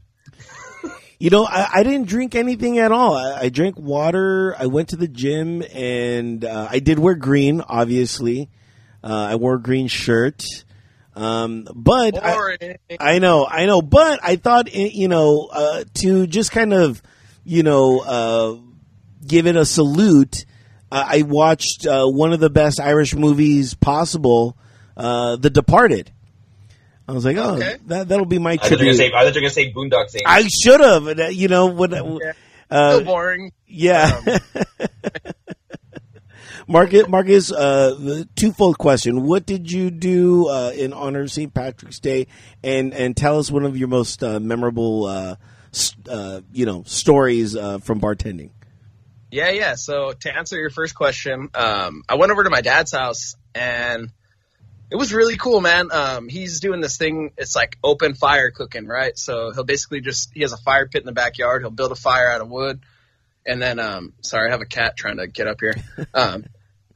[1.20, 3.16] You know, I, I didn't drink anything at all.
[3.16, 4.56] I, I drank water.
[4.58, 7.62] I went to the gym, and uh, I did wear green.
[7.62, 8.50] Obviously,
[9.04, 10.44] uh, I wore a green shirt.
[11.16, 16.26] Um, but I, I know, I know, but I thought, eh, you know, uh, to
[16.26, 17.02] just kind of,
[17.44, 18.56] you know, uh,
[19.28, 20.46] give it a salute.
[20.92, 24.58] Uh, I watched uh, one of the best Irish movies possible,
[24.98, 26.12] uh, The Departed.
[27.08, 27.78] I was like, oh, Okay.
[27.88, 28.98] that that'll be my I thought you were gonna tribute.
[28.98, 29.12] say.
[29.16, 30.26] I thought you were gonna say Boondock Saints.
[30.26, 32.34] I should have, you know, when, Yeah.
[32.70, 33.52] uh, still boring.
[33.68, 34.22] yeah.
[36.68, 41.54] Marcus, Marcus, uh, the twofold question: What did you do uh, in honor of St.
[41.54, 42.28] Patrick's Day,
[42.64, 45.36] and and tell us one of your most uh, memorable, uh,
[46.10, 48.52] uh, you know, stories uh, from bartending.
[49.32, 49.76] Yeah, yeah.
[49.76, 54.12] So to answer your first question, um, I went over to my dad's house and
[54.92, 55.88] it was really cool, man.
[55.90, 57.32] Um, he's doing this thing.
[57.38, 59.18] It's like open fire cooking, right?
[59.18, 61.62] So he'll basically just he has a fire pit in the backyard.
[61.62, 62.82] He'll build a fire out of wood,
[63.46, 65.76] and then um, sorry, I have a cat trying to get up here.
[66.14, 66.44] Um,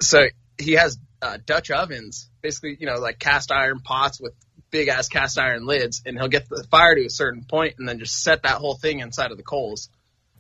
[0.02, 0.26] so
[0.58, 4.34] he has uh, Dutch ovens, basically, you know, like cast iron pots with
[4.72, 7.88] big ass cast iron lids, and he'll get the fire to a certain point and
[7.88, 9.90] then just set that whole thing inside of the coals.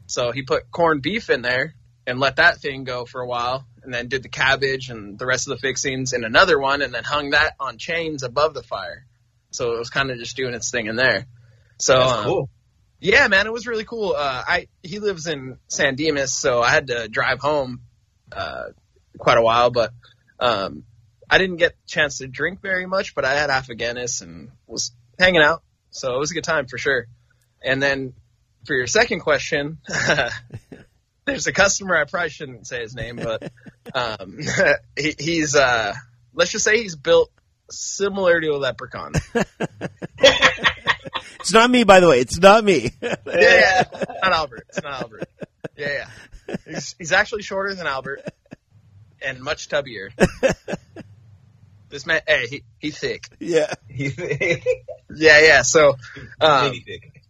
[0.07, 1.73] So he put corned beef in there
[2.07, 5.25] and let that thing go for a while and then did the cabbage and the
[5.25, 8.63] rest of the fixings in another one and then hung that on chains above the
[8.63, 9.05] fire.
[9.51, 11.25] So it was kind of just doing its thing in there.
[11.79, 12.49] So um, cool.
[12.99, 14.13] yeah, man, it was really cool.
[14.17, 17.81] Uh, I he lives in San Dimas, so I had to drive home
[18.31, 18.65] uh,
[19.17, 19.91] quite a while, but
[20.39, 20.83] um,
[21.29, 23.15] I didn't get a chance to drink very much.
[23.15, 26.43] But I had half a Guinness and was hanging out, so it was a good
[26.43, 27.07] time for sure.
[27.61, 28.13] And then
[28.65, 29.79] for your second question,
[31.25, 31.95] there's a customer.
[31.95, 33.51] I probably shouldn't say his name, but
[33.93, 34.39] um,
[34.97, 35.93] he, he's uh,
[36.33, 37.31] let's just say he's built
[37.69, 39.13] similar to a leprechaun.
[41.39, 42.21] It's not me, by the way.
[42.21, 42.89] It's not me.
[43.01, 43.83] yeah, yeah.
[44.23, 44.65] not Albert.
[44.69, 45.29] It's not Albert.
[45.77, 46.07] Yeah,
[46.47, 46.55] yeah.
[46.65, 48.27] He's, he's actually shorter than Albert
[49.21, 50.09] and much tubbier.
[51.89, 53.29] this man, hey, he, he's thick.
[53.39, 53.71] yeah.
[53.87, 54.65] He thick
[55.13, 55.61] Yeah, yeah.
[55.61, 55.97] So,
[56.41, 57.21] um, Mini thick.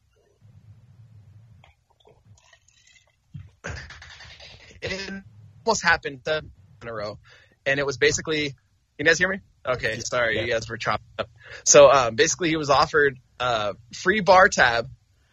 [4.82, 5.24] It
[5.66, 7.20] almost happened in a row,
[7.66, 8.50] and it was basically.
[8.98, 9.40] Can you guys hear me?
[9.66, 11.30] Okay, sorry, you guys were chopped up.
[11.66, 14.90] So, um, basically, he was offered a free bar tab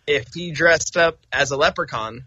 [0.07, 2.25] if he dressed up as a leprechaun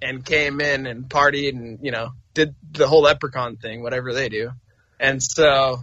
[0.00, 4.28] and came in and partied and you know did the whole leprechaun thing, whatever they
[4.28, 4.50] do.
[4.98, 5.82] And so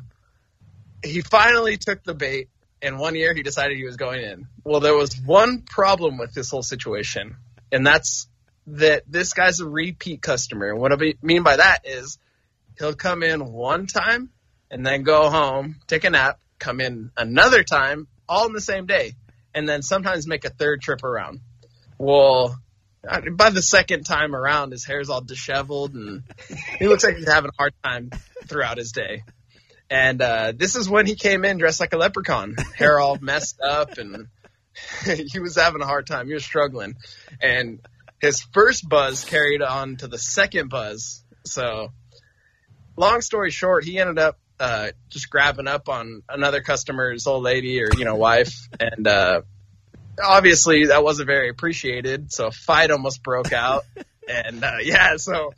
[1.03, 2.49] he finally took the bait,
[2.81, 4.47] and one year he decided he was going in.
[4.63, 7.35] Well, there was one problem with this whole situation,
[7.71, 8.28] and that's
[8.77, 10.69] that this guy's a repeat customer.
[10.69, 12.17] And what I mean by that is
[12.77, 14.29] he'll come in one time
[14.69, 18.85] and then go home, take a nap, come in another time, all in the same
[18.85, 19.13] day,
[19.55, 21.39] and then sometimes make a third trip around.
[21.97, 22.57] Well,
[23.31, 26.23] by the second time around, his hair's all disheveled and
[26.77, 28.11] he looks like he's having a hard time
[28.45, 29.23] throughout his day.
[29.89, 33.59] And uh, this is when he came in dressed like a leprechaun, hair all messed
[33.59, 34.27] up, and
[35.03, 36.27] he was having a hard time.
[36.27, 36.95] He was struggling,
[37.41, 37.79] and
[38.19, 41.23] his first buzz carried on to the second buzz.
[41.45, 41.89] So,
[42.95, 47.81] long story short, he ended up uh, just grabbing up on another customer's old lady
[47.81, 49.41] or you know wife, and uh,
[50.21, 52.31] obviously that wasn't very appreciated.
[52.31, 53.85] So a fight almost broke out,
[54.27, 55.53] and uh, yeah, so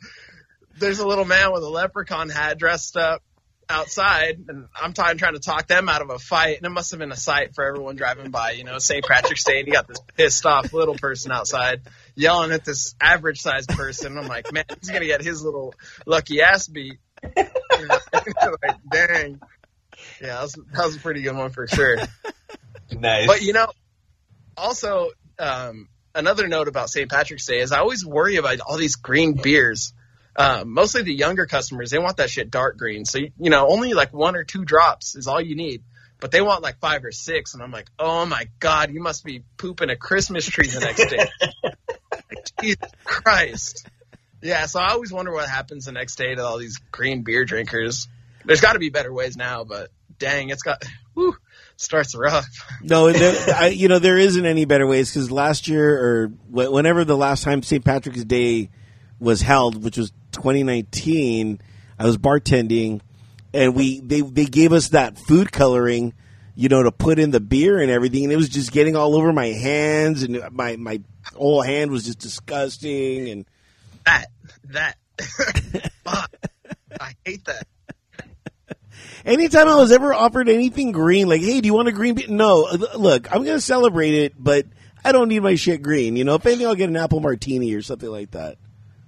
[0.78, 3.22] there's a little man with a leprechaun hat dressed up
[3.68, 6.90] outside and I'm trying trying to talk them out of a fight and it must
[6.90, 9.04] have been a sight for everyone driving by, you know, St.
[9.04, 11.82] Patrick's Day and you got this pissed off little person outside
[12.14, 14.18] yelling at this average sized person.
[14.18, 15.74] I'm like, man, he's gonna get his little
[16.06, 16.98] lucky ass beat.
[17.36, 19.40] like, dang.
[20.20, 21.98] Yeah, that was, that was a pretty good one for sure.
[22.90, 23.26] Nice.
[23.26, 23.68] But you know,
[24.56, 27.10] also um, another note about St.
[27.10, 29.92] Patrick's Day is I always worry about all these green beers.
[30.34, 33.04] Um, mostly the younger customers, they want that shit dark green.
[33.04, 35.82] So you know, only like one or two drops is all you need.
[36.20, 39.24] But they want like five or six, and I'm like, oh my god, you must
[39.24, 41.26] be pooping a Christmas tree the next day.
[42.34, 43.86] like, Jesus Christ.
[44.42, 47.44] Yeah, so I always wonder what happens the next day to all these green beer
[47.44, 48.08] drinkers.
[48.44, 50.82] There's got to be better ways now, but dang, it's got
[51.14, 51.36] whew,
[51.76, 52.46] starts rough.
[52.82, 56.72] No, there, I, you know there isn't any better ways because last year or wh-
[56.72, 57.84] whenever the last time St.
[57.84, 58.70] Patrick's Day
[59.20, 61.60] was held, which was 2019,
[61.96, 63.00] I was bartending,
[63.54, 66.14] and we they they gave us that food coloring,
[66.54, 69.14] you know, to put in the beer and everything, and it was just getting all
[69.16, 71.00] over my hands, and my my
[71.34, 73.46] whole hand was just disgusting, and
[74.06, 74.26] That
[74.70, 74.96] that
[76.04, 76.30] fuck,
[77.00, 77.66] I hate that.
[79.24, 82.26] anytime I was ever offered anything green, like, hey, do you want a green beer?
[82.28, 84.66] No, look, I'm gonna celebrate it, but
[85.04, 86.16] I don't need my shit green.
[86.16, 88.56] You know, if anything, I'll get an apple martini or something like that.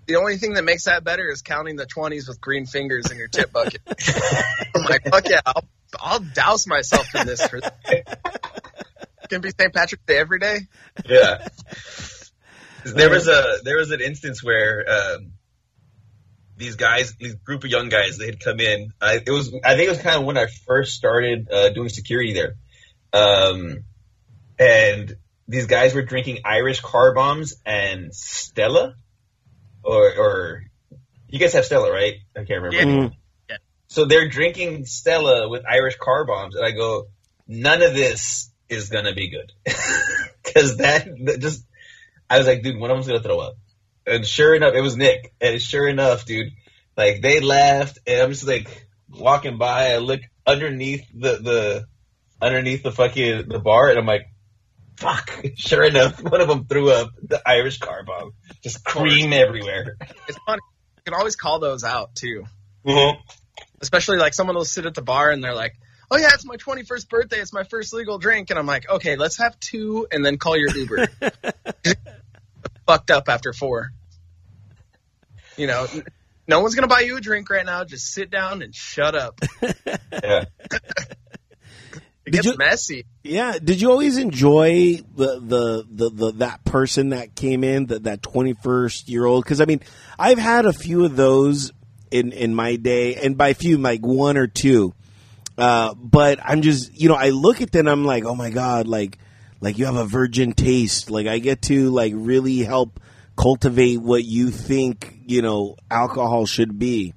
[0.06, 3.18] The only thing that makes that better is counting the twenties with green fingers in
[3.18, 3.80] your tip bucket.
[4.74, 5.64] I'm like, fuck yeah, I'll
[5.98, 7.46] I'll douse myself in this.
[7.46, 7.60] For
[9.28, 9.72] can be St.
[9.72, 10.58] Patrick's Day every day.
[11.06, 11.48] yeah.
[12.86, 15.32] There was a there was an instance where um,
[16.58, 18.92] these guys, these group of young guys, they had come in.
[19.00, 21.88] I, it was I think it was kind of when I first started uh, doing
[21.88, 22.56] security there,
[23.14, 23.84] um,
[24.58, 25.16] and
[25.48, 28.96] these guys were drinking Irish car bombs and Stella,
[29.84, 30.64] or or
[31.28, 32.14] you guys have Stella, right?
[32.36, 32.76] I can't remember.
[32.76, 32.84] Yeah.
[32.84, 33.12] Mm.
[33.88, 37.06] So they're drinking Stella with Irish car bombs, and I go,
[37.46, 39.52] none of this is gonna be good,
[40.44, 41.64] because that, that just,
[42.28, 43.54] I was like, dude, one of them's gonna throw up,
[44.04, 46.52] and sure enough, it was Nick, and sure enough, dude,
[46.96, 51.84] like they laughed, and I'm just like walking by, I look underneath the the
[52.42, 54.26] underneath the fucking the bar, and I'm like.
[54.96, 55.44] Fuck!
[55.56, 58.32] Sure enough, one of them threw up the Irish car bomb,
[58.62, 59.96] just cream everywhere.
[60.28, 60.60] It's funny.
[60.96, 62.44] You can always call those out too.
[62.84, 63.20] Mm-hmm.
[63.80, 65.74] Especially like someone will sit at the bar and they're like,
[66.10, 67.38] "Oh yeah, it's my 21st birthday.
[67.38, 70.56] It's my first legal drink." And I'm like, "Okay, let's have two and then call
[70.56, 71.08] your Uber."
[72.86, 73.90] Fucked up after four.
[75.56, 75.86] You know,
[76.48, 77.84] no one's gonna buy you a drink right now.
[77.84, 79.40] Just sit down and shut up.
[80.22, 80.44] Yeah.
[82.26, 83.04] It Did gets you- messy.
[83.22, 83.58] Yeah.
[83.62, 88.22] Did you always enjoy the the the, the that person that came in that that
[88.22, 89.44] twenty first year old?
[89.44, 89.80] Because I mean,
[90.18, 91.72] I've had a few of those
[92.10, 94.94] in in my day, and by few, like one or two.
[95.58, 98.86] Uh, but I'm just you know I look at them, I'm like, oh my god,
[98.88, 99.18] like
[99.60, 101.10] like you have a virgin taste.
[101.10, 103.00] Like I get to like really help
[103.36, 107.12] cultivate what you think you know alcohol should be.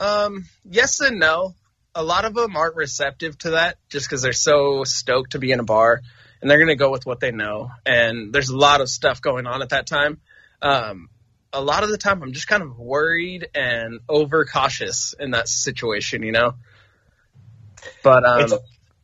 [0.00, 1.54] Um, yes and no.
[1.94, 5.52] A lot of them aren't receptive to that just because they're so stoked to be
[5.52, 6.00] in a bar
[6.40, 7.70] and they're going to go with what they know.
[7.86, 10.20] And there's a lot of stuff going on at that time.
[10.60, 11.08] Um,
[11.52, 16.22] a lot of the time, I'm just kind of worried and overcautious in that situation,
[16.22, 16.54] you know?
[18.02, 18.54] But, um, It's,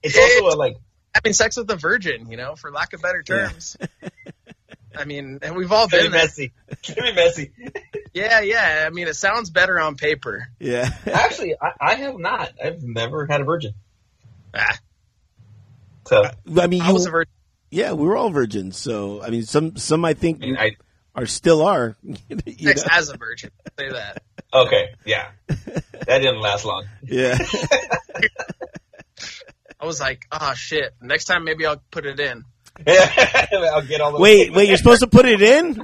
[0.02, 0.76] it's also a, like
[1.14, 3.48] having sex with a virgin, you know, for lack of better Yeah.
[3.48, 3.76] terms.
[4.96, 6.52] I mean, and we've all been messy.
[6.84, 7.52] Very messy.
[8.12, 8.84] Yeah, yeah.
[8.86, 10.48] I mean, it sounds better on paper.
[10.58, 10.88] Yeah.
[11.06, 12.52] Actually, I, I have not.
[12.62, 13.74] I've never had a virgin.
[14.54, 14.78] Ah,
[16.06, 16.24] So
[16.60, 17.32] I mean, I was a virgin.
[17.70, 18.76] yeah, we were all virgins.
[18.76, 20.76] So I mean, some some I think I mean, I
[21.14, 21.96] are still are.
[22.02, 22.16] you
[22.68, 22.88] Sex know?
[22.92, 23.50] as a virgin.
[23.78, 24.22] Say that.
[24.52, 26.86] okay, yeah, that didn't last long.
[27.04, 27.38] Yeah.
[29.80, 30.94] I was like, oh shit.
[31.00, 32.44] Next time maybe I'll put it in.
[32.86, 35.74] I'll get all the wait, wait, you're supposed to put it in?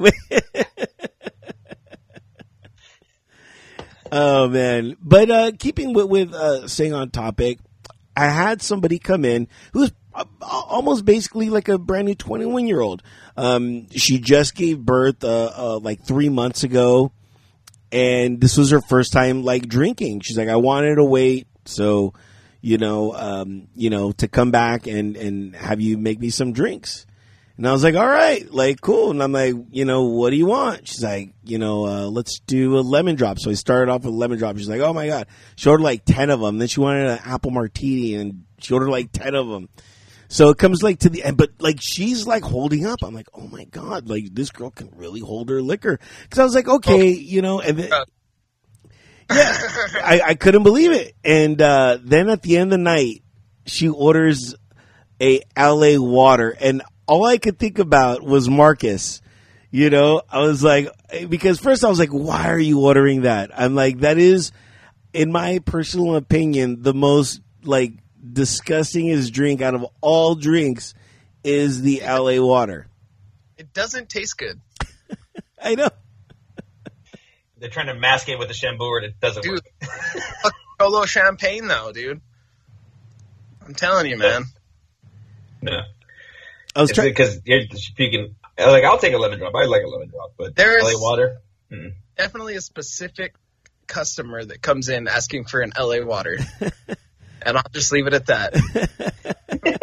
[4.13, 4.97] Oh man.
[5.03, 7.59] But uh keeping with with uh staying on topic,
[8.17, 12.81] I had somebody come in who's uh, almost basically like a brand new 21 year
[12.81, 13.03] old.
[13.37, 17.13] Um she just gave birth uh, uh like 3 months ago
[17.93, 20.21] and this was her first time like drinking.
[20.21, 22.15] She's like I wanted to wait so
[22.67, 26.53] you know, um, you know, to come back and, and have you make me some
[26.53, 27.07] drinks.
[27.57, 29.11] And I was like, all right, like, cool.
[29.11, 30.89] And I'm like, you know, what do you want?
[30.89, 33.39] She's like, you know, uh, let's do a lemon drop.
[33.39, 34.59] So I started off with a lemon drop.
[34.59, 35.27] She's like, oh my God.
[35.57, 36.59] She ordered like 10 of them.
[36.59, 39.71] Then she wanted an apple martini and she ordered like 10 of them.
[40.29, 42.99] So it comes like to the end, but like she's like holding up.
[43.03, 45.99] I'm like, oh my God, like this girl can really hold her liquor.
[46.31, 47.89] Cause I was like, okay, you know, and then,
[49.31, 49.59] yeah,
[50.05, 51.15] I, I couldn't believe it.
[51.25, 53.23] And uh, then at the end of the night,
[53.67, 54.55] she orders
[55.21, 59.21] a LA water, and all I could think about was Marcus.
[59.71, 60.89] You know, I was like,
[61.29, 63.51] because first I was like, why are you ordering that?
[63.55, 64.53] I'm like, that is,
[65.13, 67.93] in my personal opinion, the most like
[68.33, 70.95] disgustingest drink out of all drinks
[71.45, 72.87] is the LA water.
[73.57, 74.61] It doesn't taste good.
[75.63, 75.89] I know.
[77.59, 79.53] They're trying to mask it with the shampoo, and it doesn't Dude.
[79.55, 79.91] work.
[80.43, 82.21] Fuck Solo champagne though, dude.
[83.65, 84.45] I'm telling you, man.
[85.63, 85.81] No,
[86.77, 87.09] I was trying.
[87.09, 88.37] because you're speaking.
[88.59, 89.55] Like, I'll take a lemon drop.
[89.55, 91.39] I like a lemon drop, but There's- LA water.
[91.72, 91.95] Mm.
[92.16, 93.35] Definitely a specific
[93.87, 96.39] customer that comes in asking for an LA water.
[97.43, 98.55] and I'll just leave it at that.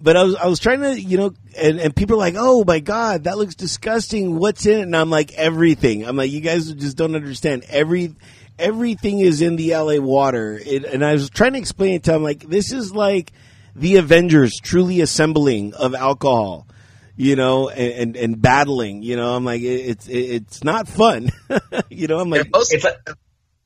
[0.00, 2.64] but I was I was trying to you know and, and people are like oh
[2.66, 6.40] my god that looks disgusting what's in it and I'm like everything I'm like you
[6.40, 8.14] guys just don't understand every
[8.58, 12.12] everything is in the LA water it, and I was trying to explain it to
[12.12, 13.32] them like this is like
[13.76, 16.66] the Avengers truly assembling of alcohol
[17.16, 20.88] you know and and, and battling you know I'm like it, it's it, it's not
[20.88, 21.30] fun
[21.88, 22.98] you know I'm like And most- It's like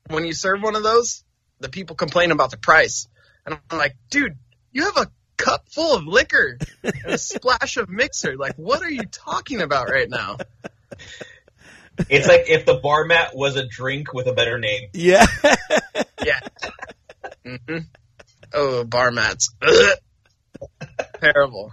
[0.09, 1.23] when you serve one of those,
[1.59, 3.07] the people complain about the price.
[3.45, 4.37] And I'm like, dude,
[4.71, 5.07] you have a
[5.37, 8.35] cup full of liquor and a splash of mixer.
[8.35, 10.37] Like, what are you talking about right now?
[12.09, 14.89] it's like if the bar mat was a drink with a better name.
[14.93, 15.25] yeah
[16.25, 16.39] Yeah.
[17.45, 17.77] hmm
[18.53, 19.53] Oh, bar mats.
[21.21, 21.71] Terrible.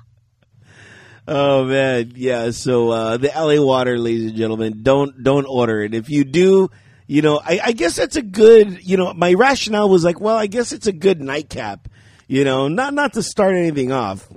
[1.29, 2.51] Oh man, yeah.
[2.51, 5.95] So uh, the LA water, ladies and gentlemen, don't don't order it.
[5.95, 6.71] If you do,
[7.07, 8.87] you know, I, I guess that's a good.
[8.87, 11.89] You know, my rationale was like, well, I guess it's a good nightcap.
[12.29, 14.29] You know, not not to start anything off.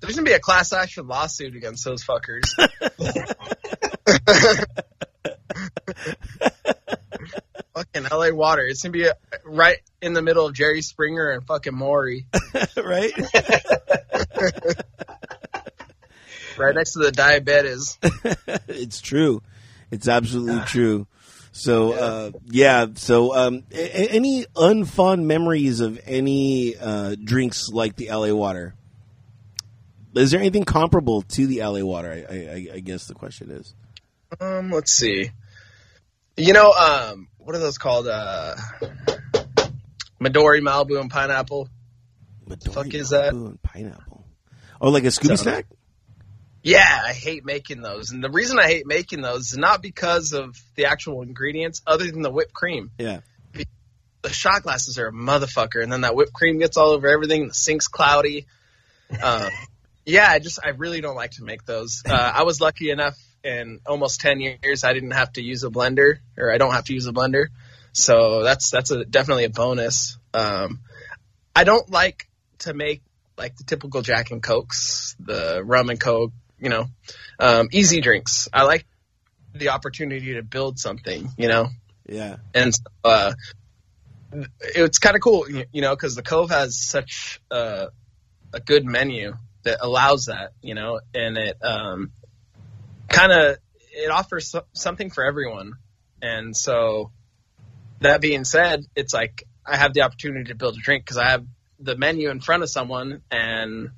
[0.00, 2.48] There's gonna be a class action lawsuit against those fuckers.
[7.74, 8.62] fucking LA Water.
[8.62, 9.12] It's gonna be uh
[9.44, 12.26] right in the middle of Jerry Springer and fucking Maury,
[12.76, 13.12] right?
[16.58, 17.98] right next to the diabetes.
[18.68, 19.42] it's true.
[19.90, 21.06] It's absolutely true.
[21.52, 22.86] So uh, yeah.
[22.94, 28.74] So um, a- any unfond memories of any uh, drinks like the LA Water?
[30.14, 32.26] Is there anything comparable to the LA Water?
[32.28, 33.74] I, I, I guess the question is.
[34.40, 35.30] Um, let's see.
[36.36, 38.08] You know, um, what are those called?
[38.08, 38.54] Uh,
[40.20, 41.68] Midori, Malibu, and pineapple.
[42.48, 43.32] Midori, fuck is that?
[43.34, 44.24] Malibu, and pineapple.
[44.80, 45.66] Oh, like a Scooby So- snack?
[46.60, 50.32] Yeah, I hate making those, and the reason I hate making those is not because
[50.32, 52.90] of the actual ingredients, other than the whipped cream.
[52.98, 53.20] Yeah.
[54.22, 57.46] The shot glasses are a motherfucker, and then that whipped cream gets all over everything.
[57.48, 58.46] The sink's cloudy.
[59.22, 59.48] Uh,
[60.04, 62.02] yeah, I just I really don't like to make those.
[62.04, 65.70] Uh, I was lucky enough in almost ten years I didn't have to use a
[65.70, 67.46] blender, or I don't have to use a blender,
[67.98, 70.18] so that's that's a definitely a bonus.
[70.32, 70.80] Um,
[71.54, 72.28] I don't like
[72.60, 73.02] to make
[73.36, 76.86] like the typical Jack and Cokes, the rum and Coke, you know,
[77.38, 78.48] um, easy drinks.
[78.52, 78.86] I like
[79.54, 81.68] the opportunity to build something, you know,
[82.08, 82.36] Yeah.
[82.54, 82.72] and
[83.04, 83.32] uh,
[84.60, 87.88] it's kind of cool, you know, because the Cove has such a,
[88.52, 92.12] a good menu that allows that, you know, and it um,
[93.08, 93.56] kind of
[93.92, 95.72] it offers so- something for everyone,
[96.22, 97.10] and so
[98.00, 101.30] that being said, it's like I have the opportunity to build a drink because I
[101.30, 101.44] have
[101.78, 103.90] the menu in front of someone and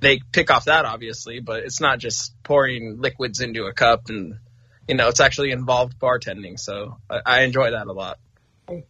[0.00, 4.38] they pick off that obviously, but it's not just pouring liquids into a cup and
[4.86, 6.58] you know it's actually involved bartending.
[6.58, 8.18] So I, I enjoy that a lot.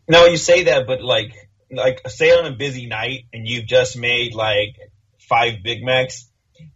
[0.09, 3.97] No, you say that, but like, like say on a busy night and you've just
[3.97, 4.77] made like
[5.19, 6.27] five Big Macs.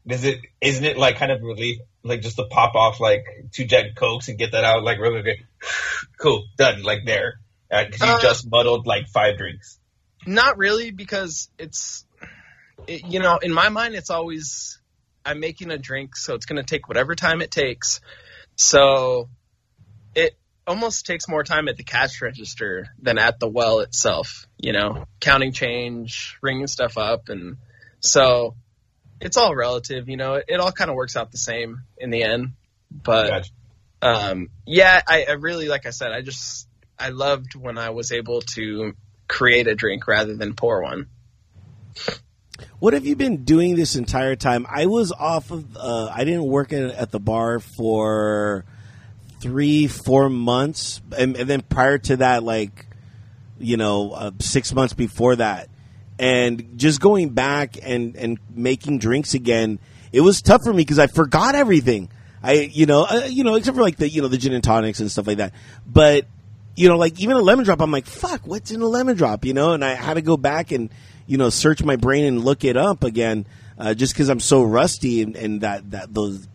[0.06, 0.40] Does it?
[0.60, 4.28] Isn't it like kind of relief, like just to pop off like two Jack Cokes
[4.28, 5.44] and get that out like really quick?
[6.18, 6.82] Cool, done.
[6.82, 7.40] Like there,
[7.72, 9.78] because you Uh, just muddled like five drinks.
[10.26, 12.04] Not really because it's
[12.86, 14.78] it, you know in my mind it's always
[15.24, 18.00] I'm making a drink, so it's going to take whatever time it takes.
[18.56, 19.28] So
[20.14, 24.46] it almost takes more time at the cash register than at the well itself.
[24.58, 27.56] You know, counting change, ringing stuff up, and
[28.00, 28.56] so
[29.20, 30.08] it's all relative.
[30.08, 32.54] You know, it, it all kind of works out the same in the end.
[32.90, 33.50] But Gotcha.
[34.02, 36.68] um, yeah, I, I really, like I said, I just
[37.02, 38.94] I loved when I was able to
[39.26, 41.08] create a drink rather than pour one.
[42.78, 44.66] What have you been doing this entire time?
[44.70, 45.76] I was off of.
[45.76, 48.64] Uh, I didn't work at, at the bar for
[49.40, 52.86] three, four months, and, and then prior to that, like
[53.58, 55.70] you know, uh, six months before that,
[56.20, 59.80] and just going back and and making drinks again.
[60.12, 62.10] It was tough for me because I forgot everything.
[62.42, 64.62] I, you know, uh, you know, except for like the, you know, the gin and
[64.62, 65.54] tonics and stuff like that.
[65.86, 66.26] But
[66.74, 69.44] you know, like even a lemon drop, I'm like, fuck, what's in a lemon drop?
[69.44, 70.90] You know, and I had to go back and,
[71.26, 73.46] you know, search my brain and look it up again,
[73.78, 76.48] uh, just because I'm so rusty and, and that, that, those,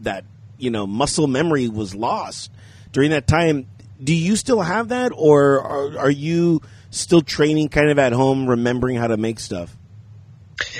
[0.00, 0.24] that,
[0.58, 2.50] you know, muscle memory was lost
[2.92, 3.66] during that time.
[4.02, 8.48] Do you still have that or are, are you still training kind of at home,
[8.48, 9.76] remembering how to make stuff?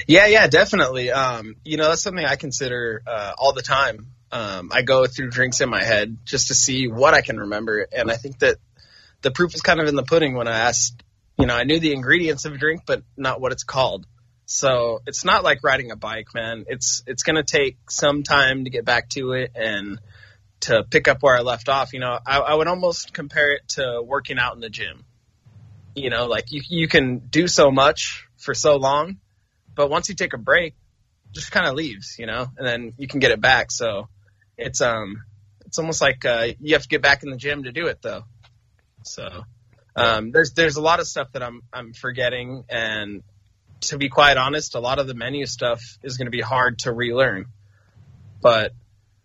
[0.07, 1.11] Yeah, yeah, definitely.
[1.11, 4.09] Um, you know, that's something I consider uh, all the time.
[4.33, 7.87] Um, I go through drinks in my head just to see what I can remember,
[7.93, 8.59] and I think that
[9.23, 10.35] the proof is kind of in the pudding.
[10.35, 11.03] When I asked,
[11.39, 14.07] you know, I knew the ingredients of a drink, but not what it's called.
[14.47, 16.65] So it's not like riding a bike, man.
[16.67, 20.01] It's it's going to take some time to get back to it and
[20.61, 21.93] to pick up where I left off.
[21.93, 25.05] You know, I, I would almost compare it to working out in the gym.
[25.95, 29.19] You know, like you you can do so much for so long,
[29.75, 30.75] but once you take a break,
[31.33, 33.71] just kind of leaves, you know, and then you can get it back.
[33.71, 34.09] So
[34.57, 35.23] it's um
[35.67, 38.03] it's almost like uh, you have to get back in the gym to do it
[38.03, 38.25] though.
[39.03, 39.45] So
[39.97, 43.23] um, there's there's a lot of stuff that I'm I'm forgetting, and
[43.83, 46.81] to be quite honest, a lot of the menu stuff is going to be hard
[46.81, 47.47] to relearn.
[48.41, 48.73] But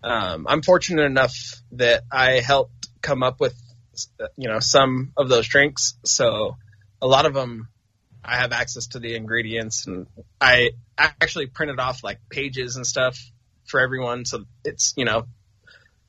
[0.04, 1.36] um, I'm fortunate enough
[1.74, 3.56] that I helped come up with
[4.38, 6.58] you know some of those drinks, so
[7.02, 7.68] a lot of them
[8.24, 10.08] I have access to the ingredients, and
[10.42, 13.20] I actually printed off like pages and stuff
[13.66, 15.26] for everyone, so it's you know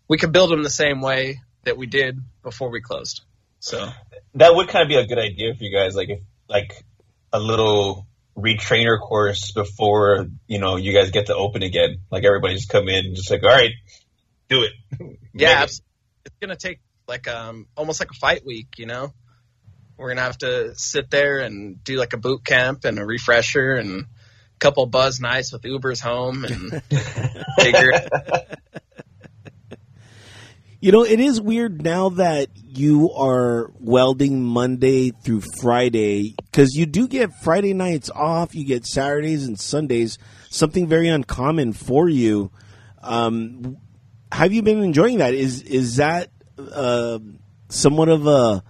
[0.09, 3.23] we could build them the same way that we did before we closed.
[3.61, 3.89] So
[4.35, 6.85] That would kind of be a good idea for you guys, like if like
[7.33, 11.99] a little retrainer course before you know you guys get to open again.
[12.11, 13.73] Like everybody just come in, and just like, all right,
[14.49, 14.73] do it.
[15.35, 15.81] yeah, it.
[16.25, 19.13] it's gonna take like um almost like a fight week, you know.
[19.97, 23.75] We're gonna have to sit there and do like a boot camp and a refresher
[23.75, 26.83] and a couple buzz nights with Ubers home and
[27.59, 27.93] figure.
[30.79, 36.85] You know, it is weird now that you are welding Monday through Friday because you
[36.85, 40.19] do get Friday nights off, you get Saturdays and Sundays,
[40.51, 42.51] something very uncommon for you.
[43.03, 43.79] Um,
[44.31, 45.33] have you been enjoying that?
[45.33, 47.21] Is is that uh,
[47.71, 48.63] somewhat of a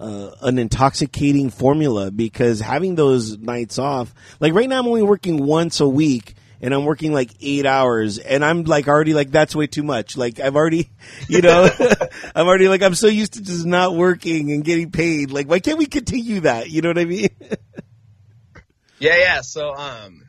[0.00, 2.10] uh, an intoxicating formula?
[2.10, 6.74] Because having those nights off, like right now, I'm only working once a week and
[6.74, 10.16] I'm working like eight hours and I'm like already like that's way too much.
[10.16, 10.90] Like I've already,
[11.28, 11.68] you know,
[12.34, 15.30] I'm already like I'm so used to just not working and getting paid.
[15.30, 16.70] Like why can't we continue that?
[16.70, 17.28] You know what I mean?
[18.98, 19.40] yeah, yeah.
[19.42, 20.22] So, um,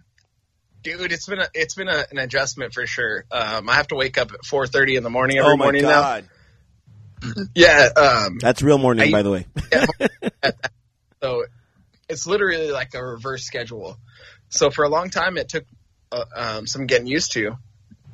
[0.83, 3.25] dude, it's been a, it's been a, an adjustment for sure.
[3.31, 5.83] Um, I have to wake up at 4:30 in the morning every oh my morning
[5.83, 6.29] god, now.
[7.55, 9.47] Yeah, um, that's real morning, I- by the way.
[11.21, 11.45] so
[12.07, 13.97] it's literally like a reverse schedule.
[14.49, 15.65] So for a long time, it took
[16.11, 17.57] uh, um, some getting used to.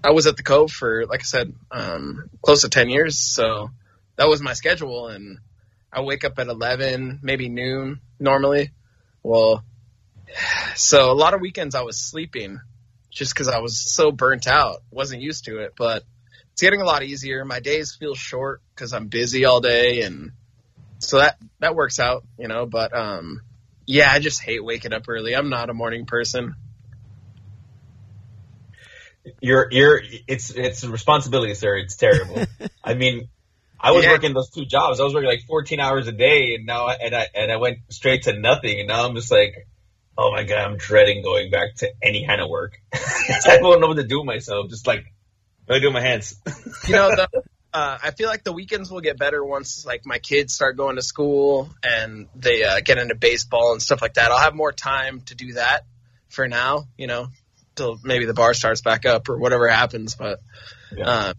[0.04, 3.18] I was at the Cove for, like I said, um, close to ten years.
[3.20, 3.70] So
[4.16, 5.40] that was my schedule, and
[5.92, 8.72] I wake up at eleven, maybe noon normally.
[9.22, 9.64] Well,
[10.76, 12.60] so a lot of weekends I was sleeping
[13.10, 15.74] just because I was so burnt out, wasn't used to it.
[15.78, 16.04] But
[16.52, 17.46] it's getting a lot easier.
[17.46, 20.32] My days feel short because I'm busy all day, and
[21.00, 22.66] so that that works out, you know.
[22.66, 23.42] But um,
[23.86, 25.36] yeah, I just hate waking up early.
[25.36, 26.56] I'm not a morning person.
[29.42, 31.78] You're you're it's it's a responsibility, sir.
[31.78, 32.46] It's terrible.
[32.84, 33.30] I mean,
[33.80, 34.12] I was Yeah.
[34.12, 35.00] working those two jobs.
[35.00, 37.80] I was working like 14 hours a day, and now and I and I went
[37.90, 39.68] straight to nothing, and now I'm just like,
[40.18, 42.74] oh my god, I'm dreading going back to any kind of work.
[42.94, 44.70] I don't know what to do with myself.
[44.70, 45.06] Just like
[45.66, 46.40] what do I do with my hands?
[46.88, 47.30] You know, the,
[47.74, 50.98] uh, I feel like the weekends will get better once like my kids start going
[50.98, 54.32] to school and they uh, get into baseball and stuff like that.
[54.32, 55.86] I'll have more time to do that.
[56.28, 57.28] For now, you know,
[57.76, 60.16] till maybe the bar starts back up or whatever happens.
[60.16, 60.40] But
[60.96, 61.08] Yeah.
[61.10, 61.34] uh,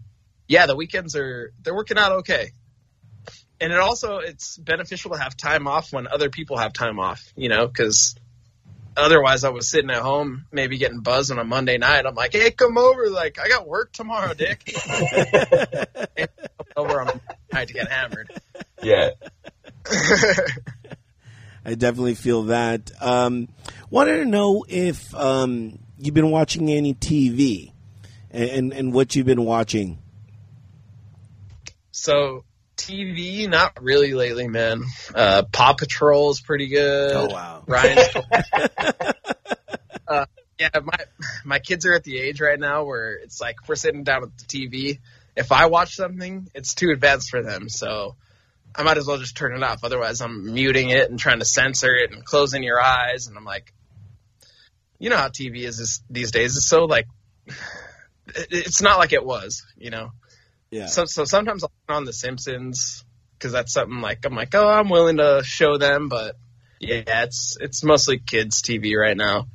[0.47, 2.51] yeah, the weekends are they're working out okay.
[3.59, 7.23] And it also it's beneficial to have time off when other people have time off,
[7.37, 8.15] you know, because
[8.97, 12.05] otherwise I was sitting at home maybe getting buzzed on a Monday night.
[12.05, 13.09] I'm like, hey, come over.
[13.09, 14.61] Like I got work tomorrow, Dick.
[16.17, 16.27] And
[16.57, 17.21] come over on a
[17.53, 18.29] night to get hammered.
[18.83, 19.11] yeah.
[21.67, 22.91] I definitely feel that.
[23.01, 23.47] Um,
[23.89, 27.71] wanted to know if um, you've been watching any TV
[28.31, 29.99] and, and and what you've been watching.
[31.91, 32.43] so
[32.77, 34.83] TV, not really lately, man.
[35.13, 37.11] Uh, Paw Patrol is pretty good.
[37.13, 37.63] Oh, wow.
[37.65, 38.09] Ryan's
[40.07, 40.25] uh,
[40.59, 40.97] yeah, my
[41.43, 44.37] my kids are at the age right now where it's like we're sitting down at
[44.37, 44.99] the TV.
[45.35, 48.15] If I watch something, it's too advanced for them, so
[48.73, 49.83] I might as well just turn it off.
[49.83, 53.27] Otherwise, I'm muting it and trying to censor it and closing your eyes.
[53.27, 53.73] And I'm like,
[55.05, 56.57] you know how TV is this, these days.
[56.57, 57.05] It's so like,
[58.27, 60.09] it's not like it was, you know.
[60.71, 60.87] Yeah.
[60.87, 63.05] So so sometimes I'll turn on The Simpsons
[63.37, 66.35] because that's something like I'm like, oh, I'm willing to show them, but
[66.79, 69.45] yeah, it's it's mostly kids TV right now.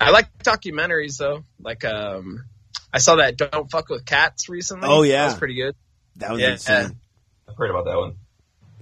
[0.00, 1.44] I like documentaries though.
[1.60, 2.46] Like um,
[2.94, 4.88] I saw that Don't Fuck with Cats recently.
[4.88, 5.18] Oh, yeah.
[5.18, 5.76] that was pretty good.
[6.16, 6.52] that was yeah.
[6.52, 6.96] insane.
[7.46, 8.14] I've heard about that one.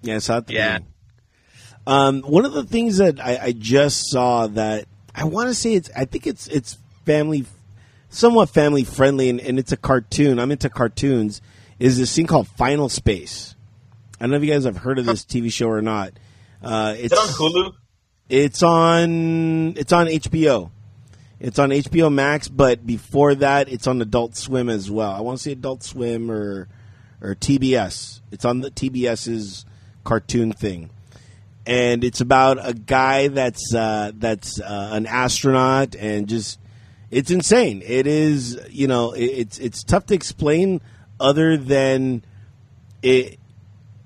[0.00, 0.50] Yeah, I saw it.
[0.50, 0.78] Yeah.
[1.88, 5.74] Um, one of the things that I, I just saw that I want to say
[5.74, 7.44] it's I think it's it's family,
[8.08, 10.38] somewhat family friendly, and, and it's a cartoon.
[10.38, 11.40] I'm into cartoons.
[11.78, 13.54] Is this thing called Final Space?
[14.18, 16.12] I don't know if you guys have heard of this TV show or not.
[16.62, 17.74] Uh, Is it's it on Hulu?
[18.28, 20.70] It's on it's on HBO.
[21.40, 25.10] It's on HBO Max, but before that, it's on Adult Swim as well.
[25.10, 26.68] I want to say Adult Swim or
[27.20, 28.20] or TBS.
[28.32, 29.66] It's on the TBS's
[30.04, 30.90] cartoon thing,
[31.66, 36.58] and it's about a guy that's uh, that's uh, an astronaut and just
[37.10, 37.82] it's insane.
[37.84, 40.80] It is you know it, it's it's tough to explain
[41.20, 42.24] other than
[43.02, 43.38] it.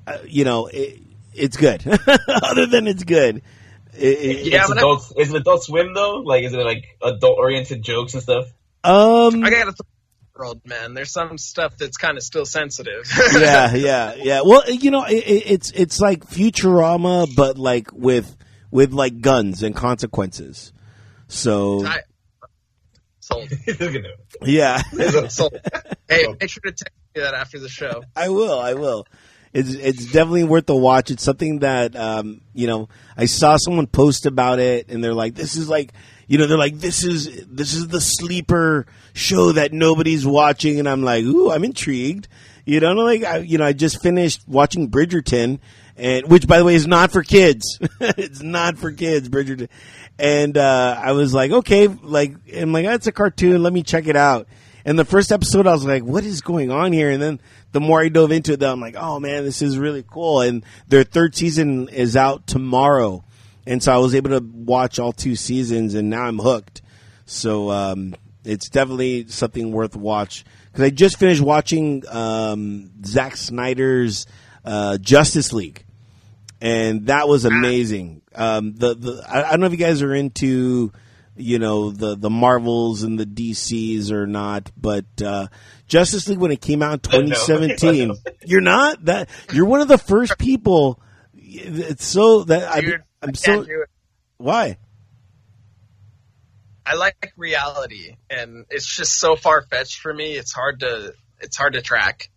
[0.07, 1.01] Uh, you know it,
[1.35, 1.83] it's good.
[2.43, 3.43] other than it's good.
[3.97, 6.17] It- it- Yeah, it's but I- adult, is it Adult Swim though?
[6.25, 8.47] Like, is it like adult oriented jokes and stuff?
[8.85, 9.43] um.
[9.45, 9.75] I gotta
[10.39, 10.95] world man.
[10.95, 13.11] There's some stuff that's kind of still sensitive.
[13.35, 14.41] yeah, yeah, yeah.
[14.45, 18.37] Well, you know, it, it, it's it's like Futurama, but like with
[18.71, 20.73] with like guns and consequences.
[21.27, 22.03] So I-
[23.21, 23.51] Sold.
[23.67, 24.05] Look at him.
[24.43, 24.81] yeah,
[25.29, 25.59] Sold.
[26.09, 28.03] Hey, make sure to text me that after the show.
[28.17, 28.59] I will.
[28.59, 29.07] I will.
[29.53, 31.11] It's it's definitely worth a watch.
[31.11, 35.35] It's something that um, you know I saw someone post about it, and they're like,
[35.35, 35.93] "This is like."
[36.31, 38.85] You know, they're like, this is this is the sleeper
[39.15, 42.29] show that nobody's watching, and I'm like, ooh, I'm intrigued.
[42.67, 45.59] You know, like I, you know, I just finished watching Bridgerton,
[45.97, 47.79] and which, by the way, is not for kids.
[48.01, 49.71] it's not for kids, Bridgerton.
[50.19, 53.63] And uh, I was like, okay, like I'm like, that's a cartoon.
[53.63, 54.49] Let me check it out.
[54.89, 57.11] And the first episode, I was like, what is going on here?
[57.11, 60.03] And then the more I dove into it, I'm like, oh man, this is really
[60.03, 60.41] cool.
[60.41, 63.23] And their third season is out tomorrow.
[63.67, 66.81] And so I was able to watch all two seasons, and now I'm hooked.
[67.27, 68.17] So um,
[68.47, 70.47] it's definitely something worth watch.
[70.73, 74.27] Because I just finished watching um, Zack Snyder's
[74.65, 75.85] uh, Justice League,
[76.63, 78.23] and that was amazing.
[78.35, 80.93] Um, the the I, I don't know if you guys are into
[81.39, 85.47] you know the the Marvels and the DCs or not, but uh,
[85.87, 88.15] Justice League when it came out in 2017,
[88.45, 91.01] you're not that you're one of the first people.
[91.35, 93.89] It's so that I, Dude, I'm so can't do it.
[94.37, 94.77] why
[96.85, 100.33] I like reality, and it's just so far fetched for me.
[100.33, 102.31] It's hard to it's hard to track.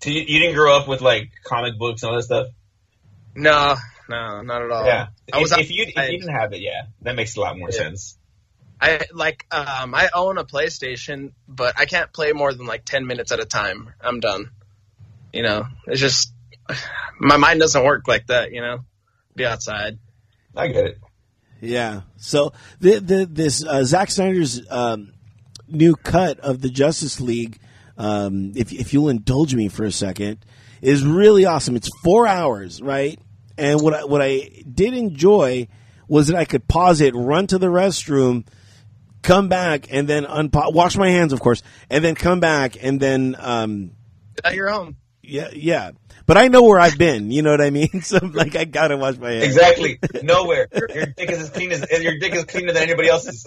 [0.00, 2.46] So you, you didn't grow up with like comic books and all that stuff.
[3.34, 3.74] No,
[4.08, 4.86] no, not at all.
[4.86, 5.08] yeah.
[5.32, 7.58] I was if, if you if you didn't have it, yeah, that makes a lot
[7.58, 7.78] more Yeah.
[7.78, 8.16] sense.
[8.80, 13.06] I like um I own a PlayStation, but I can't play more than like 10
[13.06, 13.92] minutes at a time.
[14.00, 14.50] I'm done.
[15.32, 16.32] You know, it's just
[17.20, 18.84] my mind doesn't work like that, you know.
[19.34, 19.98] Be outside.
[20.56, 20.98] I get it.
[21.60, 22.02] Yeah.
[22.16, 25.12] So the, the this uh, Zack Snyder's um,
[25.66, 27.58] new cut of the Justice League,
[27.96, 30.44] um, if if you'll indulge me for a second,
[30.80, 31.74] is really awesome.
[31.76, 33.18] It's four hours, right?
[33.58, 35.68] And what I, what I did enjoy
[36.06, 38.46] was that I could pause it, run to the restroom,
[39.22, 42.98] come back, and then unpa- wash my hands, of course, and then come back, and
[42.98, 43.90] then um,
[44.44, 44.96] At your home.
[45.22, 45.90] yeah, yeah.
[46.24, 47.30] But I know where I've been.
[47.30, 48.02] You know what I mean?
[48.02, 49.44] So like, I gotta wash my hands.
[49.44, 49.98] Exactly.
[50.22, 50.68] Nowhere.
[50.94, 53.44] Your dick is as clean as and your dick is cleaner than anybody else's.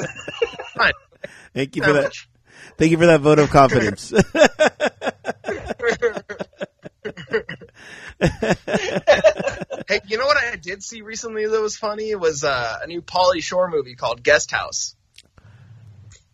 [1.54, 2.12] Thank you for that.
[2.78, 4.12] Thank you for that vote of confidence.
[9.88, 12.10] hey, you know what I did see recently that was funny?
[12.12, 14.96] It was uh, a new Pauly Shore movie called Guest House.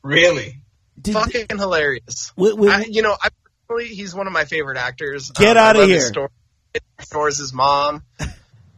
[0.04, 0.62] really?
[1.00, 2.32] Did- Fucking hilarious.
[2.36, 3.30] Wi- wi- I, you know, I
[3.68, 5.30] personally, he's one of my favorite actors.
[5.32, 6.08] Get Um, I outta love his here.
[6.08, 6.30] Story.
[7.02, 8.04] Stores his mom.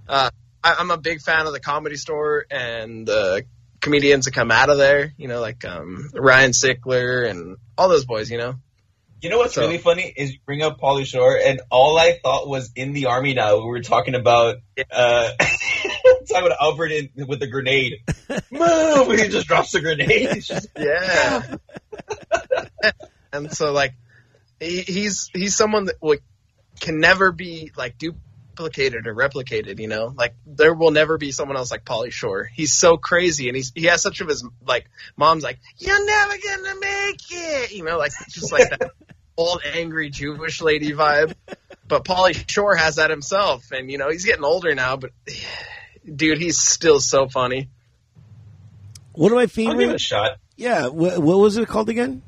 [0.07, 0.31] Uh,
[0.63, 3.45] I, I'm a big fan of the Comedy Store and the
[3.79, 5.13] comedians that come out of there.
[5.17, 8.31] You know, like um, Ryan Sickler and all those boys.
[8.31, 8.55] You know.
[9.21, 12.17] You know what's So- really funny is you bring up Pauly Shore, and all I
[12.23, 13.33] thought was in the army.
[13.33, 14.57] Now we were talking about
[14.91, 15.31] uh,
[16.29, 17.95] talking about Albert in, with the grenade.
[18.51, 19.19] Move!
[19.19, 20.41] He just drops the grenade.
[20.43, 21.55] Just- Yeah.
[23.33, 23.93] and so like
[24.59, 26.23] he, he's he's someone that like
[26.79, 30.13] can never be like duplicated or replicated, you know?
[30.15, 32.49] Like there will never be someone else like Pauly Shore.
[32.53, 36.33] He's so crazy and he's he has such of his like mom's like, You're never
[36.37, 38.91] gonna make it you know, like just like that
[39.39, 41.33] old angry Jewish lady vibe.
[41.87, 45.11] But Pauly Shore has that himself and you know, he's getting older now, but
[46.05, 47.69] dude, he's still so funny.
[49.13, 50.01] One of my I'll give it a favorite.
[50.01, 50.37] shot.
[50.55, 50.87] Yeah.
[50.87, 52.21] What, what was it called again?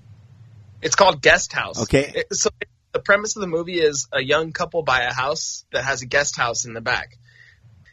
[0.81, 1.83] It's called Guest House.
[1.83, 2.11] Okay.
[2.15, 2.49] It- so
[2.93, 6.05] the premise of the movie is a young couple buy a house that has a
[6.05, 7.17] guest house in the back,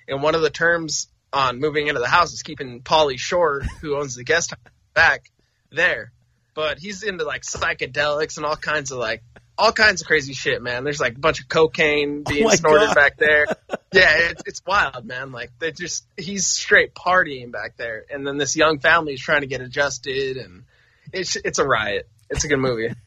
[0.08, 3.96] and one of the terms on moving into the house is keeping Pauly Shore, who
[3.96, 5.30] owns the guest house, in the back
[5.70, 6.10] there.
[6.58, 9.22] But he's into like psychedelics and all kinds of like
[9.56, 10.82] all kinds of crazy shit, man.
[10.82, 12.94] There's like a bunch of cocaine oh being my snorted God.
[12.96, 13.46] back there.
[13.90, 15.32] Yeah, it's, it's wild, man.
[15.32, 19.40] Like they just he's straight partying back there, and then this young family is trying
[19.40, 20.64] to get adjusted, and
[21.10, 22.06] it's it's a riot.
[22.28, 22.92] It's a good movie.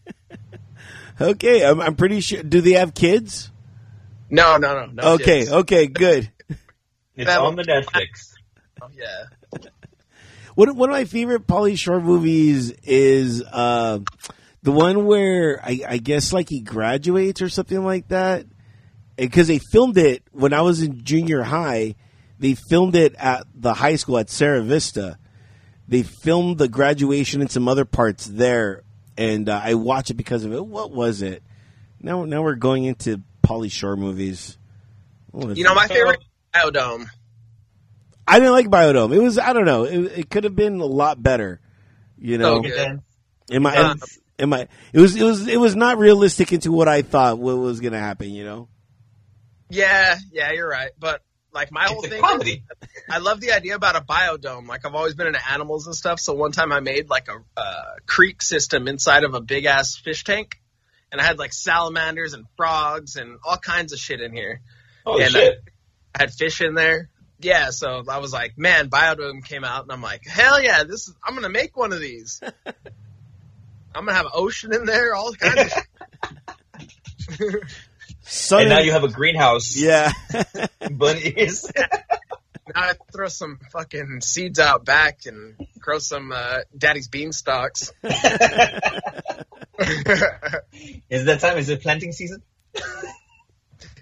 [1.20, 1.64] Okay.
[1.64, 2.42] I'm, I'm pretty sure.
[2.42, 3.52] Do they have kids?
[4.32, 5.04] No, no, no, no.
[5.16, 5.24] okay.
[5.24, 5.52] kids.
[5.52, 5.86] Okay.
[5.86, 6.32] Good.
[7.16, 8.34] It's on the Netflix.
[8.82, 9.26] Oh, yeah.
[10.56, 14.00] One, one of my favorite Pauly Shore movies is uh,
[14.64, 18.46] the one where I, I guess like he graduates or something like that.
[19.16, 21.96] Because they filmed it when I was in junior high.
[22.40, 25.20] They filmed it at the high school at Sierra Vista.
[25.88, 28.84] They filmed the graduation and some other parts there,
[29.18, 30.66] and uh, I watched it because of it.
[30.66, 31.44] What was it?
[32.00, 34.58] Now, now we're going into Pauly Shore movies.
[35.34, 36.24] You know, my favorite
[36.54, 37.06] Biodome.
[38.28, 39.14] I didn't like Biodome.
[39.16, 39.84] It was I don't know.
[39.84, 41.60] It, it could have been a lot better.
[42.18, 43.02] You know, Oh, good.
[43.52, 43.76] Am I?
[43.76, 43.96] Uh,
[44.40, 44.68] am I?
[44.94, 45.16] It was.
[45.16, 45.48] It was.
[45.48, 48.30] It was not realistic into what I thought what was going to happen.
[48.32, 48.68] You know.
[49.70, 50.92] Yeah, yeah, you're right.
[51.00, 51.22] But
[51.54, 52.64] like my whole It's a thing, comedy.
[53.10, 54.68] I love the idea about a biodome.
[54.68, 56.20] Like I've always been into animals and stuff.
[56.20, 59.98] So one time I made like a uh, creek system inside of a big ass
[59.98, 60.58] fish tank,
[61.12, 64.62] and I had like salamanders and frogs and all kinds of shit in here.
[65.06, 65.56] Holy And, shit!
[66.16, 67.10] I had fish in there.
[67.42, 71.08] Yeah, so I was like, man, Biodome came out, and I'm like, hell yeah, this
[71.08, 71.16] is.
[71.24, 72.42] I'm gonna make one of these.
[73.94, 76.90] I'm gonna have an ocean in there, all kinds of.
[77.38, 77.64] shit.
[78.24, 79.76] Son and now you have a greenhouse.
[79.76, 80.12] yeah.
[80.92, 81.70] bunnies.
[81.76, 87.92] Now I throw some fucking seeds out back and grow some uh, daddy's beanstalks.
[91.10, 91.58] Is that time?
[91.58, 92.42] Is it planting season?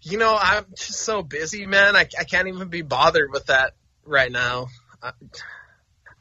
[0.09, 1.95] You know, I'm just so busy, man.
[1.95, 3.73] I, I can't even be bothered with that
[4.05, 4.67] right now.
[5.01, 5.11] I,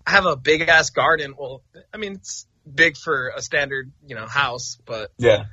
[0.06, 1.34] I have a big ass garden.
[1.38, 1.62] Well,
[1.92, 5.44] I mean, it's big for a standard, you know, house, but Yeah.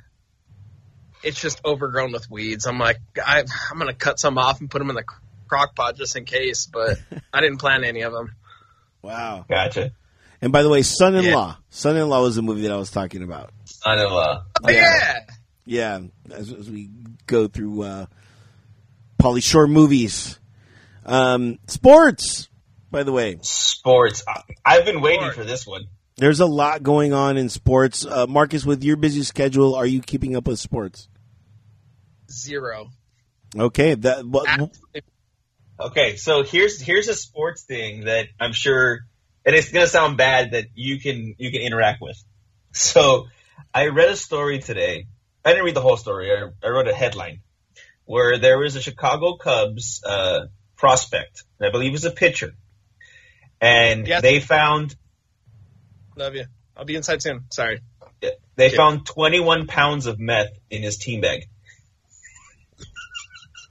[1.22, 2.66] it's just overgrown with weeds.
[2.66, 5.04] I'm like, I, I'm gonna cut some off and put them in the
[5.48, 6.98] crock pot just in case, but
[7.32, 8.34] I didn't plant any of them.
[9.02, 9.44] Wow.
[9.48, 9.92] Gotcha.
[10.42, 11.56] And by the way, Son-in-Law.
[11.70, 13.50] Son-in-Law was the movie that I was talking about.
[13.64, 14.44] Son-in-law.
[14.64, 15.20] Oh, yeah.
[15.64, 16.90] Yeah, as, as we
[17.26, 18.06] go through uh,
[19.18, 20.38] Pauly Shore movies.
[21.04, 22.48] Um, sports,
[22.90, 23.38] by the way.
[23.42, 24.22] Sports.
[24.28, 25.36] I- I've been waiting Sports.
[25.36, 25.84] for this one.
[26.16, 28.06] There's a lot going on in sports.
[28.06, 31.08] Uh, Marcus, with your busy schedule, are you keeping up with sports?
[32.30, 32.90] Zero.
[33.54, 34.48] Okay, that what,
[35.78, 39.00] Okay, so here's here's a sports thing that I'm sure,
[39.44, 42.16] and it's gonna sound bad that you can you can interact with.
[42.72, 43.26] So
[43.74, 45.06] I read a story today.
[45.44, 46.32] I didn't read the whole story.
[46.32, 47.40] I, I wrote a headline
[48.06, 50.46] where there was a Chicago Cubs uh,
[50.76, 51.42] prospect.
[51.60, 52.54] I believe it was a pitcher,
[53.60, 54.22] and Yes.
[54.22, 54.96] they found
[56.16, 56.46] Love you.
[56.74, 57.44] I'll be inside soon.
[57.50, 57.80] Sorry.
[58.54, 61.46] they found 21 pounds of meth in his team bag.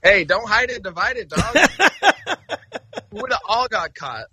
[0.02, 1.56] Hey, don't hide it, divide it, dog.
[3.10, 4.26] we would have all got caught.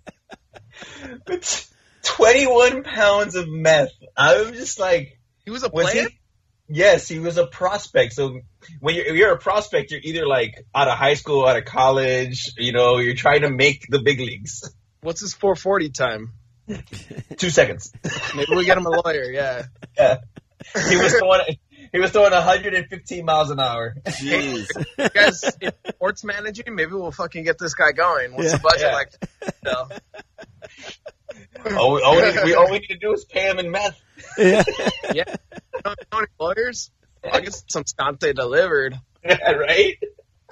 [1.26, 1.66] But
[2.04, 3.90] 21 pounds of meth.
[4.16, 6.06] I was just like, He was a was he?
[6.68, 8.12] Yes, he was a prospect.
[8.12, 8.40] So
[8.80, 12.52] when you're, you're a prospect, you're either like out of high school, out of college,
[12.56, 14.72] you know, you're trying to make the big leagues.
[15.00, 16.32] What's his 440 time?
[17.36, 17.92] Two seconds.
[18.34, 19.24] Maybe we get him a lawyer.
[19.30, 19.66] Yeah.
[19.98, 20.18] Yeah.
[20.88, 21.40] He was throwing,
[21.92, 23.94] he was throwing 115 miles an hour.
[24.06, 24.66] jeez.
[24.98, 28.34] You guys, in sports managing, maybe we'll fucking get this guy going.
[28.34, 28.56] What's Yeah.
[28.56, 28.94] the budget Yeah.
[28.94, 29.12] like?
[29.62, 29.88] No.
[31.78, 34.00] All we, all, we need, all we need to do is pay him in meth.
[34.38, 34.62] Yeah.
[35.84, 36.90] Don't know any lawyers?
[37.32, 38.98] I guess some Scante delivered.
[39.24, 39.96] right?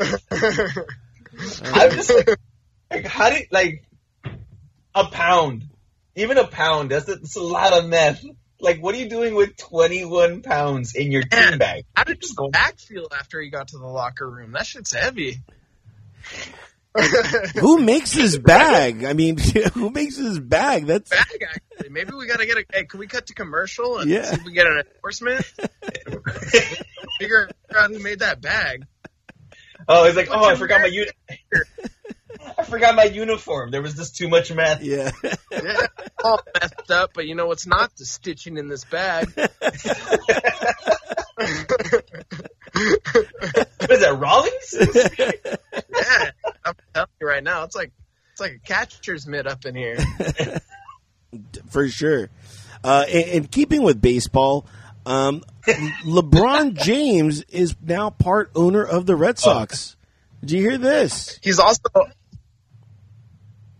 [0.01, 2.39] I'm just like,
[2.91, 3.85] like, how did, like,
[4.95, 5.64] a pound,
[6.16, 8.25] even a pound, that's a, that's a lot of meth.
[8.61, 11.85] Like, what are you doing with 21 pounds in your team bag?
[11.97, 14.53] How did his back feel after he got to the locker room?
[14.53, 15.41] That shit's heavy.
[17.59, 19.05] Who makes this bag?
[19.05, 19.38] I mean,
[19.74, 20.86] who makes this bag?
[20.86, 21.88] That's bag actually.
[21.90, 22.64] Maybe we gotta get a.
[22.72, 24.24] Hey, can we cut to commercial and Yeah.
[24.24, 25.45] see if we get an enforcement?
[27.18, 28.84] Figure out who made that bag.
[29.88, 31.11] Oh, it's like, oh, I forgot my uni-
[32.59, 33.70] I forgot my uniform.
[33.70, 34.82] There was just too much meth.
[34.82, 35.11] yeah.
[35.51, 35.86] Yeah,
[36.24, 39.30] all messed up, but you know what's not the stitching in this bag.
[39.34, 39.51] What
[43.90, 44.74] is that, Rawlings?
[45.90, 46.30] Yeah,
[46.64, 47.92] I'm telling you right now, it's like
[48.32, 49.98] it's like a catcher's mitt up in here.
[51.70, 52.30] for sure.
[52.84, 54.66] Uh, and, and keeping with baseball,
[55.06, 59.96] um, LeBron James is now part owner of the Red Sox.
[60.40, 61.38] Did you hear this?
[61.42, 61.80] He's also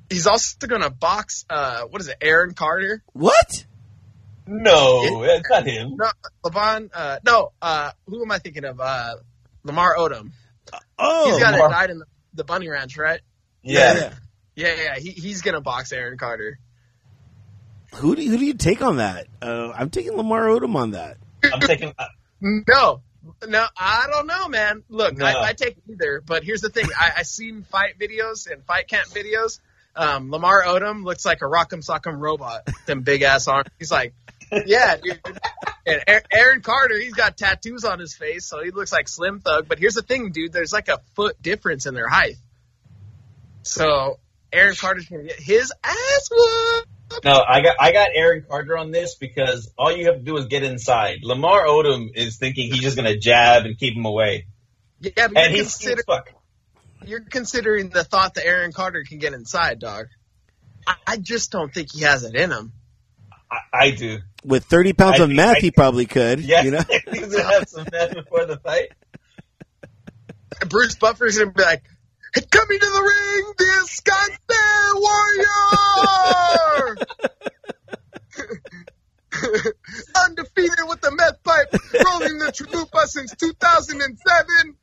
[0.08, 1.44] he's also gonna box.
[1.50, 3.02] Uh, what is it, Aaron Carter?
[3.12, 3.64] What?
[4.46, 5.96] No, it's not him.
[5.96, 6.10] No,
[6.44, 6.90] LeBron.
[6.92, 8.80] Uh, no, uh, who am I thinking of?
[8.80, 9.14] Uh,
[9.64, 10.32] Lamar Odom.
[10.98, 13.20] Oh, He's got Lamar- it died in the, the Bunny Ranch, right?
[13.62, 14.12] Yeah.
[14.54, 14.98] Yeah, yeah.
[14.98, 16.58] He, he's gonna box Aaron Carter.
[17.96, 19.26] Who do you, who do you take on that?
[19.40, 21.18] Uh, I'm taking Lamar Odom on that.
[21.44, 21.92] I'm taking.
[21.98, 22.06] Uh,
[22.40, 23.02] No,
[23.46, 24.82] no, I don't know, man.
[24.88, 25.24] Look, No.
[25.26, 28.88] I, I take either, but here's the thing: I, I seen fight videos and fight
[28.88, 29.60] camp videos.
[29.94, 32.66] Um, Lamar Odom looks like a rock'em sock'em robot.
[32.86, 33.68] Them big ass arms.
[33.78, 34.14] He's like,
[34.66, 35.20] yeah, dude.
[35.84, 39.66] And Aaron- Carter, he's got tattoos on his face, so he looks like Slim Thug.
[39.68, 42.36] But here's the thing, dude: there's like a foot difference in their height.
[43.62, 44.18] So
[44.52, 47.24] Aaron Carter's gonna get his ass whooped.
[47.24, 50.36] no, I got I got Aaron Carter on this because all you have to do
[50.36, 51.18] is get inside.
[51.22, 54.46] Lamar Odom is thinking he's just gonna jab and keep him away,
[55.00, 56.30] Yeah, but and he's consider- fuck.
[57.04, 60.06] you're considering the thought that Aaron Carter can get inside, dog.
[60.86, 62.72] I, I just don't think he has it in him.
[63.53, 64.18] I, I do.
[64.44, 66.40] With 30 pounds I of think- meth, I- he probably could.
[66.40, 66.82] Yeah, You know?
[67.12, 68.88] he's gonna have some meth before the fight.
[70.68, 71.82] Bruce Buffer's gonna be like,
[72.50, 75.46] coming to the ring, this goddamn warrior,
[80.24, 81.72] undefeated with the meth pipe,
[82.05, 84.76] rolling the chalupa since 2007."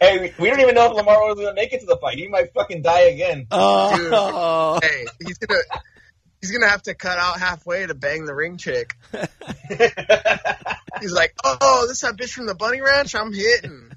[0.00, 2.18] Hey, we- we don't even know if Lamar was gonna make it to the fight.
[2.18, 3.46] He might fucking die again.
[3.50, 5.60] Oh, hey, he's gonna
[6.42, 8.94] he's gonna have to cut out halfway to bang the ring chick.
[11.00, 13.14] He's like, oh, this is that bitch from the Bunny Ranch.
[13.14, 13.90] I'm hitting.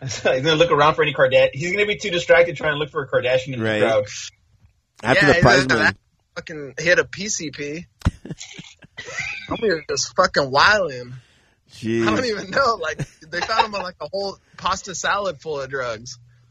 [0.00, 1.50] He's gonna look around for any Kardashian.
[1.54, 3.80] He's gonna be too distracted trying to look for a Kardashian in Right.
[3.80, 4.04] the crowd.
[5.02, 5.96] After Yeah, the prize that- money.
[6.36, 7.86] Fucking hit a PCP.
[9.48, 11.14] I'm here just fucking wilding.
[11.82, 12.74] I don't even know.
[12.74, 16.18] Like they found him on like a whole pasta salad full of drugs.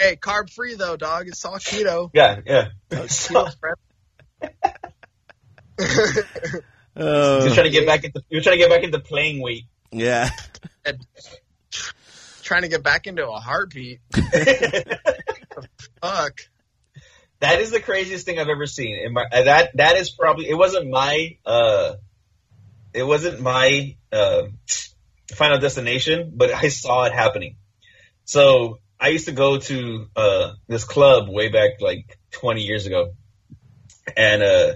[0.00, 1.28] Hey, carb free though, dog.
[1.28, 2.08] It's all keto.
[2.14, 2.68] Yeah, yeah.
[3.08, 3.76] So, Keto friend.
[6.96, 8.20] Oh, he's trying to get back into.
[8.28, 9.64] You're trying to get back into playing weight.
[9.92, 10.28] yeah.
[12.42, 14.00] Trying to get back into a heartbeat.
[16.02, 16.40] Fuck.
[17.38, 18.98] That is the craziest thing I've ever seen.
[19.06, 21.94] In my, uh, that that is probably it wasn't my uh,
[22.92, 24.42] it wasn't my uh,
[25.32, 27.56] final destination, but I saw it happening.
[28.24, 33.14] So I used to go to uh, this club way back like 20 years ago,
[34.16, 34.74] and uh,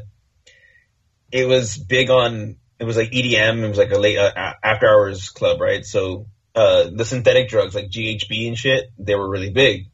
[1.30, 3.62] it was big on it was like EDM.
[3.62, 5.84] It was like a late uh, after hours club, right?
[5.84, 9.86] So uh, the synthetic drugs like GHB and shit, they were really big.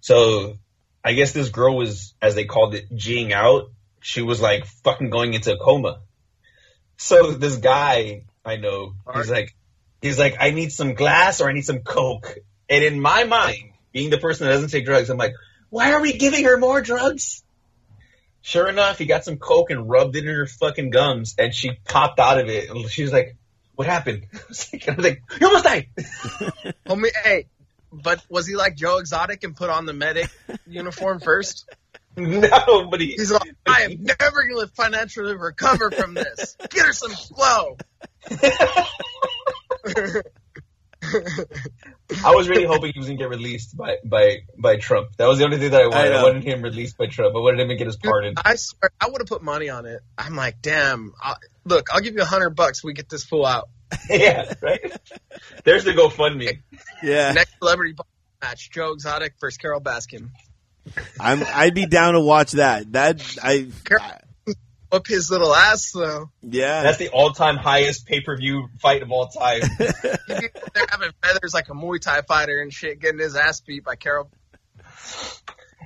[0.00, 0.58] So
[1.04, 3.70] I guess this girl was, as they called it, G'ing out.
[4.00, 6.00] She was like fucking going into a coma.
[6.96, 9.54] So this guy I know, he's like,
[10.00, 12.38] he's like, I need some glass or I need some coke.
[12.68, 15.34] And in my mind, being the person that doesn't take drugs, I'm like,
[15.70, 17.42] why are we giving her more drugs?
[18.42, 21.72] Sure enough, he got some coke and rubbed it in her fucking gums, and she
[21.84, 22.70] popped out of it.
[22.70, 23.36] And she was like,
[23.74, 25.88] "What happened?" I was like, I was like "You almost died."
[26.86, 27.46] Homie, hey,
[27.92, 30.30] but was he like Joe Exotic and put on the medic
[30.66, 31.68] uniform first?
[32.16, 36.56] no, but he, He's like, I am never going to financially recover from this.
[36.70, 37.76] Get her some flow.
[42.24, 45.08] I was really hoping he was gonna get released by by by Trump.
[45.16, 46.12] That was the only thing that I wanted.
[46.12, 46.22] I, know.
[46.24, 47.34] wanted him released by Trump.
[47.34, 48.34] I wanted him to get his pardon.
[48.36, 50.00] I swear, I would have put money on it.
[50.16, 51.12] I'm like, damn.
[51.20, 51.34] I,
[51.64, 52.82] look, I'll give you a hundred bucks.
[52.82, 53.68] We get this fool out.
[54.10, 54.80] yeah, right.
[55.64, 56.60] There's the GoFundMe.
[57.02, 57.32] Yeah.
[57.32, 60.30] Next celebrity boxing match: Joe Exotic versus Carole Baskin.
[61.20, 62.92] I'm I'd be down to watch that.
[62.92, 63.68] That I
[64.90, 66.30] Whoop his little ass though.
[66.42, 66.82] yeah.
[66.82, 69.60] That's the all-time highest pay-per-view fight of all time.
[69.78, 73.96] They're having feathers like a Muay Thai fighter and shit, getting his ass beat by
[73.96, 74.30] Carole.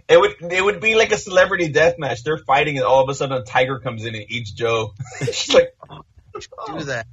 [0.09, 2.23] It would it would be like a celebrity death match.
[2.23, 4.95] They're fighting, and all of a sudden a tiger comes in and eats Joe.
[5.33, 5.75] She's like,
[6.67, 7.07] Do that.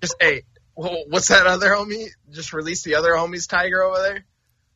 [0.00, 0.42] Just hey,
[0.74, 2.08] what's that other homie?
[2.30, 4.24] Just release the other homie's tiger over there,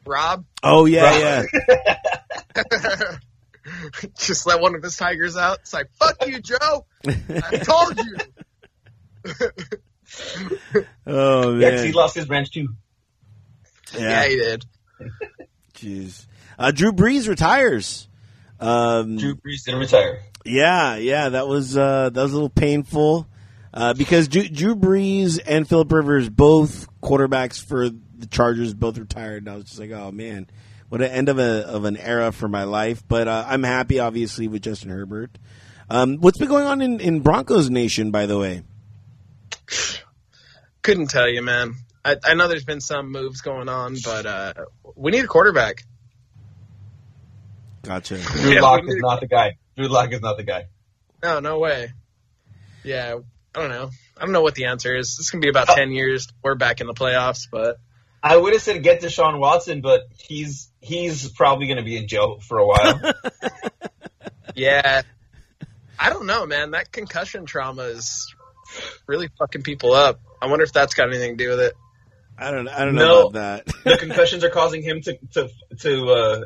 [0.06, 0.44] Rob.
[0.62, 1.44] oh yeah,
[1.76, 1.86] yeah.
[4.18, 5.58] Just let one of his tigers out.
[5.60, 6.86] It's like, fuck you, Joe.
[7.06, 8.16] I told you.
[11.06, 12.68] Oh yeah, 'cause he lost his ranch too.
[13.94, 14.28] Yeah, Yeah.
[14.28, 14.64] he did.
[15.74, 16.26] Jeez.
[16.58, 18.08] Uh, Drew Brees retires.
[18.60, 20.20] Um, Drew Brees didn't retire.
[20.44, 23.26] Yeah, yeah, that was uh, that was a little painful
[23.74, 29.44] uh, because Drew, Drew Brees and Philip Rivers, both quarterbacks for the Chargers, both retired.
[29.44, 30.46] And I was just like, oh man,
[30.92, 33.02] what an end of a of an era for my life.
[33.08, 35.30] But uh, I'm happy, obviously, with Justin Herbert.
[35.88, 38.62] Um, what's been going on in, in Broncos Nation, by the way?
[40.82, 41.76] Couldn't tell you, man.
[42.04, 44.52] I, I know there's been some moves going on, but uh,
[44.94, 45.82] we need a quarterback.
[47.80, 48.18] Gotcha.
[48.18, 49.56] Drew Yeah, Lock is not the guy.
[49.78, 50.66] Drew Lock is not the guy.
[51.22, 51.90] No, no way.
[52.84, 53.16] Yeah,
[53.54, 53.88] I don't know.
[54.18, 55.16] I don't know what the answer is.
[55.18, 56.28] It's gonna be about ten years.
[56.42, 57.78] We're back in the playoffs, but
[58.22, 62.06] I would have said get Deshaun Watson, but he's he's probably going to be in
[62.08, 63.00] jail for a while.
[64.54, 65.02] yeah,
[65.98, 66.72] I don't know, man.
[66.72, 68.34] That concussion trauma is
[69.06, 70.20] really fucking people up.
[70.40, 71.72] I wonder if that's got anything to do with it.
[72.38, 73.26] I don't I don't know No.
[73.28, 73.98] about the that.
[74.00, 76.40] concussions are causing him to to to uh,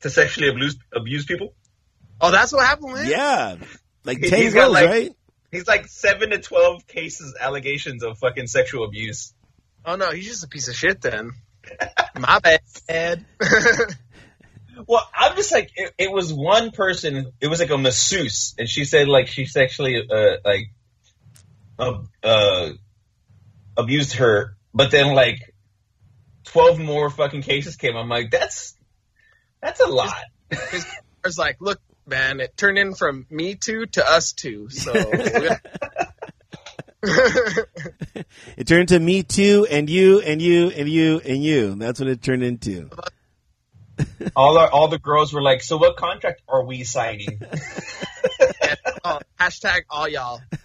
[0.00, 1.54] to sexually abuse abuse people.
[2.20, 3.56] Oh, that's what happened with yeah,
[4.04, 5.12] like He's ten got, like- right?
[5.50, 9.32] He's like seven to twelve cases allegations of fucking sexual abuse.
[9.84, 11.30] Oh no, he's just a piece of shit then.
[12.18, 13.24] My bad.
[14.86, 17.32] Well, I'm just like it, it was one person.
[17.40, 20.70] It was like a masseuse, and she said like she sexually uh, like
[21.78, 22.70] uh, uh,
[23.76, 24.56] abused her.
[24.72, 25.54] But then like
[26.44, 27.96] twelve more fucking cases came.
[27.96, 28.76] I'm like, that's
[29.60, 30.14] that's a lot.
[31.24, 34.70] Was like, look, man, it turned in from me two to us two.
[34.70, 34.92] So
[38.56, 41.76] It turned to me too, and you, and you, and you, and you.
[41.76, 42.90] That's what it turned into.
[44.36, 47.40] all our, all the girls were like, so what contract are we signing?
[49.04, 50.40] oh, hashtag all y'all.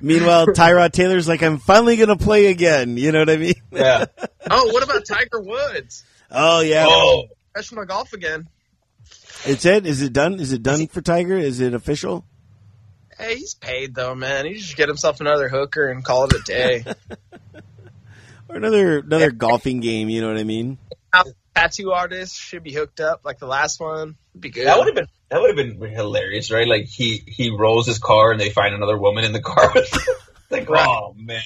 [0.00, 2.96] Meanwhile, Tyrod Taylor's like, I'm finally gonna play again.
[2.96, 3.54] You know what I mean?
[3.72, 4.04] yeah.
[4.50, 6.04] oh, what about Tiger Woods?
[6.30, 6.86] Oh yeah.
[6.88, 8.48] Oh, Professional golf again.
[9.44, 9.86] It's it.
[9.86, 10.38] Is it done?
[10.40, 11.36] Is it done for Tiger?
[11.36, 12.24] Is it official?
[13.18, 14.46] Hey, he's paid though, man.
[14.46, 16.84] He should get himself another hooker and call it a day.
[18.50, 20.08] Or another another golfing game?
[20.08, 20.78] You know what I mean?
[21.54, 24.16] Tattoo artist should be hooked up like the last one.
[24.32, 24.66] Would be good.
[24.66, 26.66] That would have been that would have been hilarious, right?
[26.66, 29.70] Like he he rolls his car and they find another woman in the car.
[29.74, 30.00] with him.
[30.50, 30.86] like, Right.
[30.88, 31.42] oh man,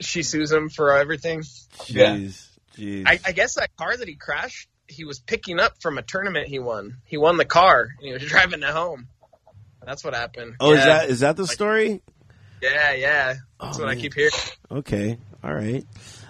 [0.00, 1.42] she sues him for everything.
[1.86, 2.16] Yeah.
[2.16, 3.04] Jeez, jeez.
[3.06, 6.48] I, I guess that car that he crashed, he was picking up from a tournament
[6.48, 6.98] he won.
[7.06, 9.08] He won the car and he was driving it home.
[9.84, 10.56] That's what happened.
[10.60, 12.02] oh, is that is that the story?
[12.60, 13.34] Yeah, yeah.
[13.60, 14.32] That's Oh, what I keep hearing.
[14.70, 15.76] Okay, all right.
[15.76, 15.86] it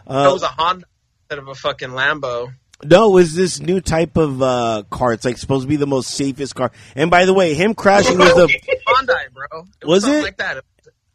[0.06, 0.84] Uh, was a Honda
[1.22, 2.52] instead of a fucking Lambo.
[2.84, 5.12] no, it was this new type of uh, car?
[5.14, 6.70] It's like supposed to be the most safest car.
[6.94, 8.46] And by the way, him crashing was the
[8.86, 9.64] Hyundai, bro.
[9.82, 10.22] It Was something it?
[10.22, 10.64] like that?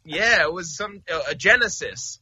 [0.04, 2.18] Yeah, it was some uh, a Genesis.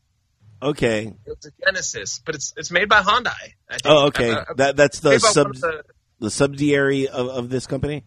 [0.62, 1.06] okay.
[1.26, 3.32] It was a Genesis, but it's it's made by Hyundai.
[3.68, 3.82] I think.
[3.86, 4.30] Oh, okay.
[4.30, 5.82] Uh, uh, That that's the sub the-
[6.20, 8.04] the subsidiary of, of this company.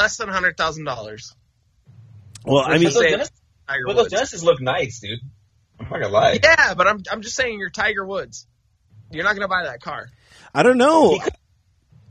[0.00, 1.34] Less than hundred thousand dollars.
[2.44, 3.32] Well, I mean, but those, say- Genesis,
[3.68, 4.14] Tiger but those Woods.
[4.14, 5.20] Genesis look nice, dude.
[5.78, 6.38] I'm not gonna lie.
[6.42, 8.46] Yeah, but I'm I'm just saying you're Tiger Woods.
[9.10, 10.08] You're not gonna buy that car.
[10.54, 11.18] I don't know.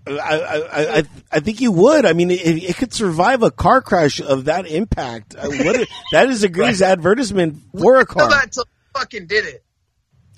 [0.08, 2.06] I, I, I, I think you would.
[2.06, 5.36] I mean, it, it could survive a car crash of that impact.
[5.36, 8.30] Uh, What, that is a great advertisement for a car.
[8.30, 8.66] that till
[8.96, 9.64] fucking did it.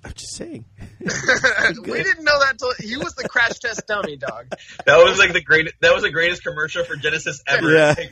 [0.03, 0.65] I'm just saying.
[0.99, 4.47] we didn't know that till he was the crash test dummy dog.
[4.85, 5.71] That was like the great.
[5.81, 7.71] That was the greatest commercial for Genesis ever.
[7.71, 7.95] Yeah.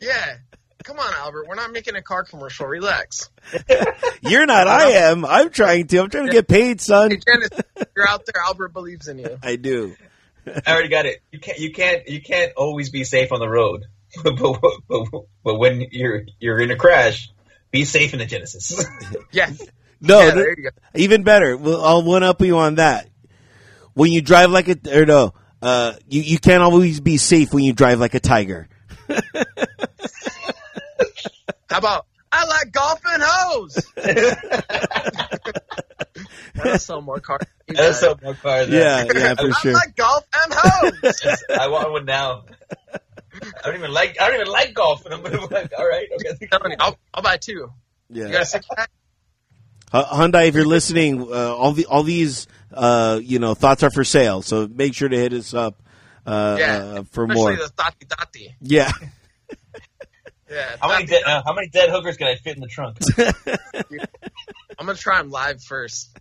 [0.00, 0.36] Yeah.
[0.84, 1.46] Come on, Albert.
[1.48, 2.66] We're not making a car commercial.
[2.66, 3.28] Relax.
[4.20, 4.66] You're not.
[4.68, 5.24] I am.
[5.24, 5.98] I'm trying to.
[5.98, 7.10] I'm trying to get paid, son.
[7.10, 7.60] Hey, Genesis,
[7.94, 8.42] you're out there.
[8.44, 9.38] Albert believes in you.
[9.42, 9.94] I do.
[10.46, 11.22] I already got it.
[11.30, 11.58] You can't.
[11.58, 12.08] You can't.
[12.08, 13.84] You can't always be safe on the road.
[14.24, 14.36] but,
[14.88, 15.06] but,
[15.44, 17.30] but when you're you're in a crash,
[17.70, 18.84] be safe in the Genesis.
[19.32, 19.50] Yeah.
[20.00, 20.68] No, yeah, th- there you go.
[20.94, 21.56] even better.
[21.56, 23.08] Well, I'll one up you on that.
[23.94, 25.32] When you drive like a, or no,
[25.62, 28.68] uh, you you can't always be safe when you drive like a tiger.
[31.70, 33.78] How about I like golf and hoes?
[36.54, 37.42] That'll sell more cars.
[37.68, 38.68] That's so more cars.
[38.68, 39.72] Yeah, yeah, for I sure.
[39.72, 41.42] like golf and hoes.
[41.58, 42.44] I want one now.
[42.92, 42.98] I
[43.64, 44.16] don't even like.
[44.20, 45.72] I don't even like golf, and I'm gonna like.
[45.76, 46.46] All right, okay.
[46.50, 47.70] Tell me, I'll, I'll buy two.
[48.10, 48.90] You got Yeah, a six pack?
[50.04, 53.90] Hy- Hyundai, if you're listening, uh, all the all these uh, you know thoughts are
[53.90, 54.42] for sale.
[54.42, 55.82] So make sure to hit us up
[56.26, 56.76] uh, Yeah.
[56.78, 57.54] uh, for more.
[57.56, 58.54] the Tati Tati.
[58.60, 58.90] Yeah,
[60.50, 60.76] Yeah.
[60.80, 61.22] How many dead?
[61.26, 62.98] Uh, how many dead hookers can I fit in the trunk?
[64.78, 66.16] I'm gonna try them live first.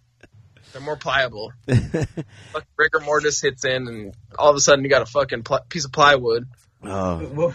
[0.74, 1.54] They're more pliable.
[1.68, 5.66] Fuck, rigor mortis hits in, and all of a sudden you got a fucking pl-
[5.70, 6.48] piece of plywood.
[6.84, 7.54] oh.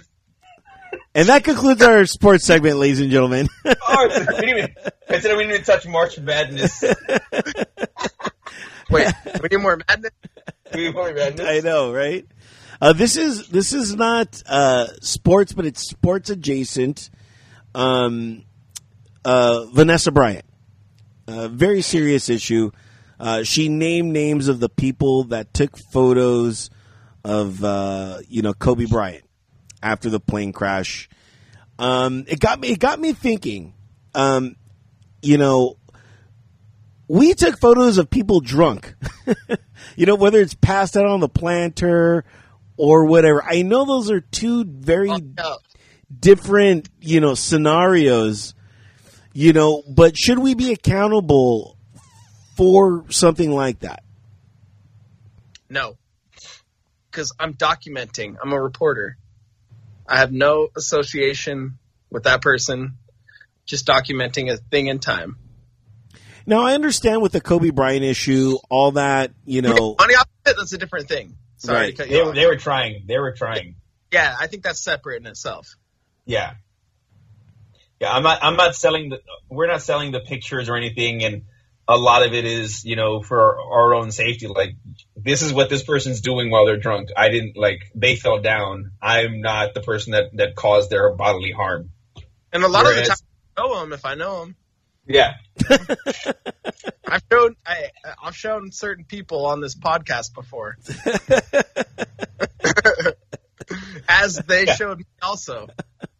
[1.15, 3.49] And that concludes our sports segment, ladies and gentlemen.
[3.65, 4.75] Oh, we didn't even,
[5.09, 6.83] consider we didn't even touch March Madness.
[8.91, 9.13] Wait,
[9.43, 10.13] we need more madness.
[10.75, 11.47] We March Madness.
[11.47, 12.27] I know, right?
[12.81, 17.11] Uh, this is this is not uh, sports, but it's sports adjacent.
[17.75, 18.45] Um,
[19.25, 20.47] uh, Vanessa Bryant,
[21.27, 22.71] a very serious issue.
[23.19, 26.71] Uh, she named names of the people that took photos
[27.23, 29.25] of uh, you know Kobe Bryant
[29.83, 31.09] after the plane crash.
[31.79, 32.69] Um, it got me.
[32.69, 33.75] It got me thinking.
[34.15, 34.57] Um,
[35.23, 35.77] you know,
[37.09, 38.95] we took photos of people drunk.
[39.97, 42.25] you know, whether it's passed out on the planter
[42.77, 43.43] or whatever.
[43.43, 45.59] I know those are two very Oh,
[46.19, 48.55] different, you know, scenarios.
[49.33, 51.77] You know, but should we be accountable
[52.57, 54.03] for something like that?
[55.69, 55.97] No,
[57.11, 58.37] because I'm documenting.
[58.43, 59.17] I'm a reporter.
[60.11, 61.79] I have no association
[62.11, 62.97] with that person.
[63.65, 65.37] Just documenting a thing in time.
[66.47, 70.57] Now, I understand with the Kobe Bryant issue, all that, you know, Money off it,
[70.59, 71.37] that's a different thing.
[71.59, 71.97] Sorry Right.
[71.97, 73.05] They were, they were trying.
[73.07, 73.77] They were trying.
[74.11, 75.77] Yeah, I think that's separate in itself.
[76.25, 76.55] Yeah.
[78.01, 78.43] Yeah, I'm not.
[78.43, 79.21] I'm not selling the.
[79.49, 81.43] We're not selling the pictures or anything, and
[81.91, 84.47] a lot of it is, you know, for our, our own safety.
[84.47, 84.77] Like,
[85.17, 87.09] this is what this person's doing while they're drunk.
[87.17, 87.91] I didn't like.
[87.97, 88.93] They fell down.
[89.03, 91.91] I'm not the person that that caused their bodily harm.
[92.53, 93.17] And a lot of the time,
[93.57, 94.57] I know them if I know them.
[95.07, 95.35] Yeah.
[97.09, 97.89] I've shown I,
[98.23, 100.77] I've shown certain people on this podcast before,
[104.09, 104.75] as they Yeah.
[104.77, 105.67] showed me also.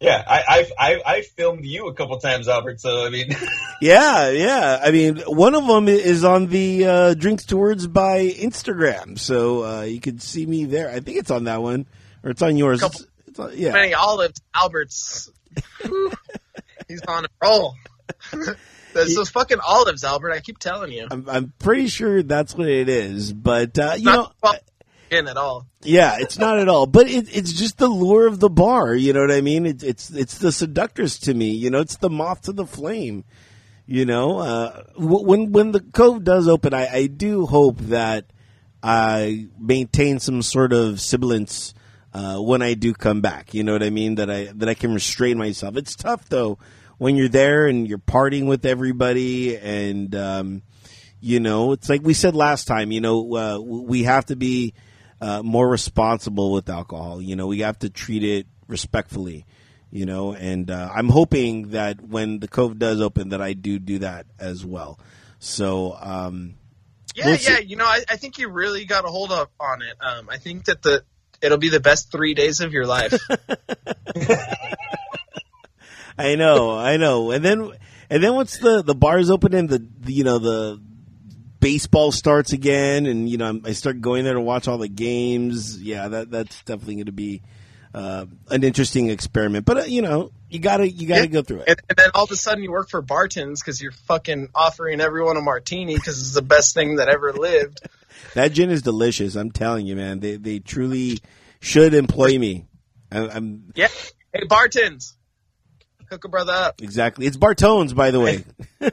[0.01, 0.23] Yeah.
[0.27, 2.81] I I I, I filmed you a couple times, Albert.
[2.81, 3.29] So I mean,
[3.81, 4.79] yeah, yeah.
[4.83, 9.81] I mean, one of them is on the uh, Drinks Towards by Instagram, so uh,
[9.83, 10.89] you can see me there.
[10.89, 11.85] I think it's on that one,
[12.23, 12.79] or it's on yours.
[12.81, 13.71] Couple- It's, it's on, yeah.
[13.73, 15.29] Many olives, Alberts.
[16.87, 17.75] He's on a roll.
[18.93, 20.31] There's those fucking olives, Albert.
[20.31, 21.07] I keep telling you.
[21.09, 24.55] I'm, I'm pretty sure that's what it is, but uh, you Not- know, well,
[25.11, 25.67] in at all.
[25.83, 26.87] Yeah, it's not at all.
[26.87, 28.95] But it, it's just the lure of the bar.
[28.95, 29.65] You know what I mean?
[29.65, 31.51] It, it's it's the seductress to me.
[31.51, 33.25] You know, it's the moth to the flame.
[33.85, 38.25] You know, uh, when when the cove does open, I, I do hope that
[38.81, 41.73] I maintain some sort of semblance
[42.13, 43.53] uh, when I do come back.
[43.53, 44.15] You know what I mean?
[44.15, 45.75] That I that I can restrain myself.
[45.75, 46.57] It's tough though
[46.97, 50.61] when you're there and you're partying with everybody, and um,
[51.19, 52.91] you know, it's like we said last time.
[52.91, 54.73] You know, uh, we have to be
[55.21, 57.21] uh, more responsible with alcohol.
[57.21, 59.45] You know, we have to treat it respectfully
[59.91, 63.77] you know, and uh, I'm hoping that when the cove does open, that I do
[63.77, 64.97] do that as well.
[65.39, 66.55] So, um,
[67.13, 69.81] yeah, we'll yeah, you know, I, I, think you really got a hold up on
[69.81, 69.95] it.
[69.99, 71.03] Um, I think that the
[71.41, 73.13] it'll be the best three days of your life.
[76.17, 77.71] I know, I know, and then
[78.09, 80.81] and then once the the bars open and the, the you know the
[81.61, 85.81] baseball starts again, and you know I start going there to watch all the games.
[85.81, 87.41] Yeah, that that's definitely going to be
[87.93, 89.65] uh, an interesting experiment.
[89.65, 91.27] But uh, you know, you gotta you gotta yeah.
[91.27, 91.69] go through it.
[91.69, 94.99] And, and, then all of a sudden you work for Bartons because you're fucking offering
[94.99, 97.81] everyone a martini because it's the best thing that ever lived.
[98.33, 99.35] that gin is delicious.
[99.35, 100.19] I'm telling you, man.
[100.19, 101.19] They they truly
[101.59, 102.65] should employ me.
[103.11, 103.89] I, am yeah.
[104.33, 105.15] Hey, Bartons.
[106.11, 106.81] Hook a brother up.
[106.81, 107.25] Exactly.
[107.25, 108.43] It's Bartones, by the way.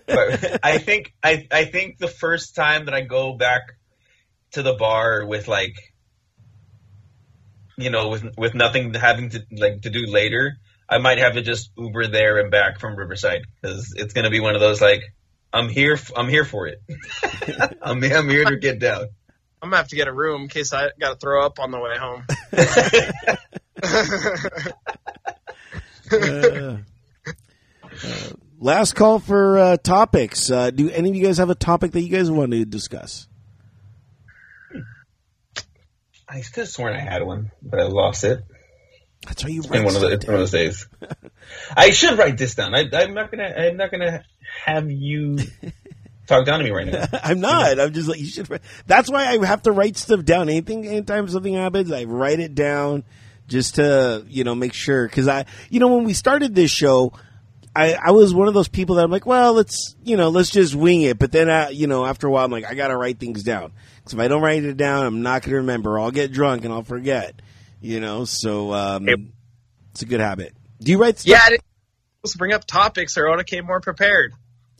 [0.63, 3.73] I think I I think the first time that I go back
[4.53, 5.75] to the bar with like
[7.77, 10.59] you know, with with nothing having to like to do later,
[10.89, 14.39] I might have to just Uber there and back from Riverside because it's gonna be
[14.39, 15.03] one of those like
[15.53, 16.81] I'm here I'm here for it.
[17.83, 19.09] I'm I'm here to get down.
[19.61, 21.73] I'm gonna have to get a room in case I got to throw up on
[21.73, 22.25] the way home.
[26.13, 26.77] uh,
[28.05, 30.51] uh, last call for uh, topics.
[30.51, 33.29] Uh, do any of you guys have a topic that you guys want to discuss?
[36.29, 38.45] I could have sworn I had one, but I lost it.
[39.27, 40.87] That's why you write one of the, one of those days.
[41.77, 42.75] I should write this down.
[42.75, 43.45] I, am not gonna.
[43.45, 44.25] I'm not gonna
[44.65, 45.39] have you
[46.27, 47.07] talk down to me right now.
[47.25, 47.81] I'm not.
[47.81, 48.49] I'm just like you should.
[48.49, 48.61] Write.
[48.87, 50.49] That's why I have to write stuff down.
[50.49, 53.05] Anything, anytime something happens, I write it down
[53.49, 55.07] just to you know make sure.
[55.07, 57.13] Because I, you know, when we started this show.
[57.79, 60.51] I, I was one of those people that I'm like, well, let's, you know, let's
[60.51, 61.19] just wing it.
[61.19, 63.45] But then, I, you know, after a while, I'm like, I got to write things
[63.45, 63.73] down.
[63.97, 65.99] Because if I don't write it down, I'm not going to remember.
[65.99, 67.41] I'll get drunk and I'll forget.
[67.81, 69.15] You know, so um, hey.
[69.93, 70.55] it's a good habit.
[70.81, 71.31] Do you write stuff?
[71.31, 71.65] Yeah, I didn't
[72.19, 74.35] supposed to bring up topics or I would have came more prepared.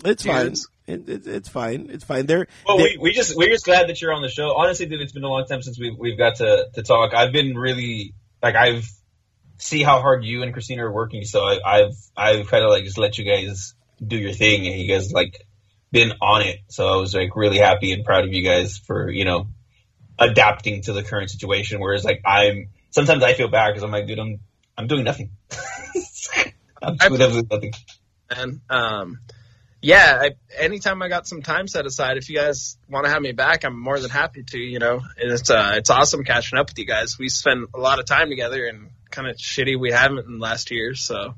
[0.05, 0.55] It's fine.
[0.87, 1.91] It, it, it's fine.
[1.91, 2.27] It's fine.
[2.27, 4.55] They're, well, they're, we, we just we're just glad that you're on the show.
[4.57, 7.15] Honestly, dude, it's been a long time since we we've got to to talk.
[7.15, 8.89] I've been really like I've
[9.59, 11.25] see how hard you and Christina are working.
[11.25, 13.75] So I, I've I've kind of like just let you guys
[14.05, 15.47] do your thing, and you guys like
[15.91, 16.61] been on it.
[16.69, 19.49] So I was like really happy and proud of you guys for you know
[20.19, 21.81] adapting to the current situation.
[21.81, 24.41] Whereas like I'm sometimes I feel bad because I'm like, dude, I'm
[24.77, 25.31] I'm doing nothing.
[26.83, 27.73] I'm doing absolutely nothing.
[28.31, 29.19] And um,
[29.81, 33.23] yeah, I, anytime I got some time set aside, if you guys want to have
[33.23, 34.59] me back, I'm more than happy to.
[34.59, 37.19] You know, and it's uh, it's awesome catching up with you guys.
[37.19, 40.71] We spend a lot of time together, and kind of shitty we haven't in last
[40.71, 40.95] year.
[40.95, 41.35] So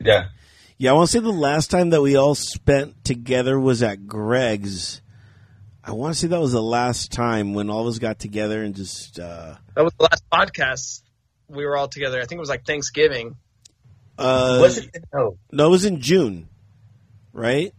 [0.00, 0.28] yeah,
[0.78, 0.90] yeah.
[0.90, 5.00] I want to say the last time that we all spent together was at Greg's.
[5.82, 8.62] I want to say that was the last time when all of us got together
[8.62, 9.18] and just.
[9.18, 11.02] Uh, that was the last podcast
[11.48, 12.18] we were all together.
[12.20, 13.36] I think it was like Thanksgiving.
[14.18, 15.04] Uh, was it?
[15.12, 15.36] No.
[15.52, 16.48] no, it was in June,
[17.32, 17.74] right?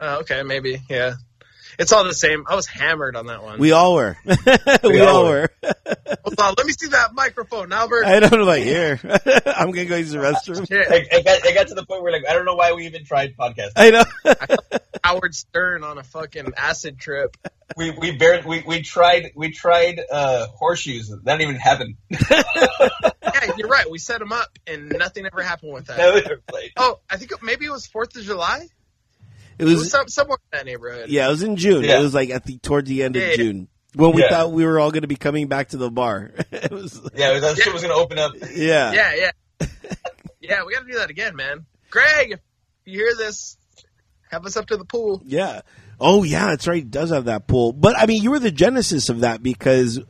[0.00, 0.82] Uh, okay, maybe.
[0.88, 1.14] Yeah.
[1.82, 2.44] It's all the same.
[2.46, 3.58] I was hammered on that one.
[3.58, 4.16] We all were.
[4.24, 4.34] we,
[4.84, 5.50] we, all, were.
[5.62, 5.74] were.
[6.24, 8.04] Hold on, let me see that microphone, Albert.
[8.04, 9.00] I don't know, like here.
[9.02, 10.64] I'm gonna go use the restroom.
[10.70, 12.86] I, I, got, I got to the point where like I don't know why we
[12.86, 13.72] even tried podcasting.
[13.74, 14.04] I know.
[15.02, 17.36] Howard Stern on a fucking acid trip.
[17.76, 21.08] We we barely we, we tried we tried uh, horseshoes.
[21.08, 21.96] That didn't even happen.
[22.10, 23.90] yeah, you're right.
[23.90, 25.98] We set them up and nothing ever happened with that.
[25.98, 26.70] Never played.
[26.76, 28.68] Oh, I think maybe it was Fourth of July.
[29.58, 31.08] It was, it was some, somewhere in that neighborhood.
[31.08, 31.84] Yeah, it was in June.
[31.84, 31.98] Yeah.
[31.98, 33.36] It was like at the towards the end of yeah.
[33.36, 34.28] June when we yeah.
[34.28, 36.32] thought we were all going to be coming back to the bar.
[36.50, 38.32] it was yeah, that shit was going to open up.
[38.54, 39.30] Yeah, yeah, yeah,
[40.40, 40.64] yeah.
[40.64, 41.66] We got to do that again, man.
[41.90, 42.40] Greg, if
[42.84, 43.56] you hear this,
[44.30, 45.22] have us up to the pool.
[45.24, 45.60] Yeah.
[46.00, 46.82] Oh yeah, that's right.
[46.82, 47.72] It does have that pool.
[47.72, 50.00] But I mean, you were the genesis of that because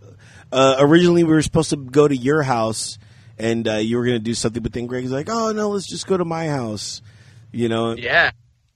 [0.52, 2.98] uh, originally we were supposed to go to your house
[3.38, 5.86] and uh, you were going to do something, but then Greg's like, "Oh no, let's
[5.86, 7.02] just go to my house."
[7.50, 7.94] You know?
[7.94, 8.30] Yeah.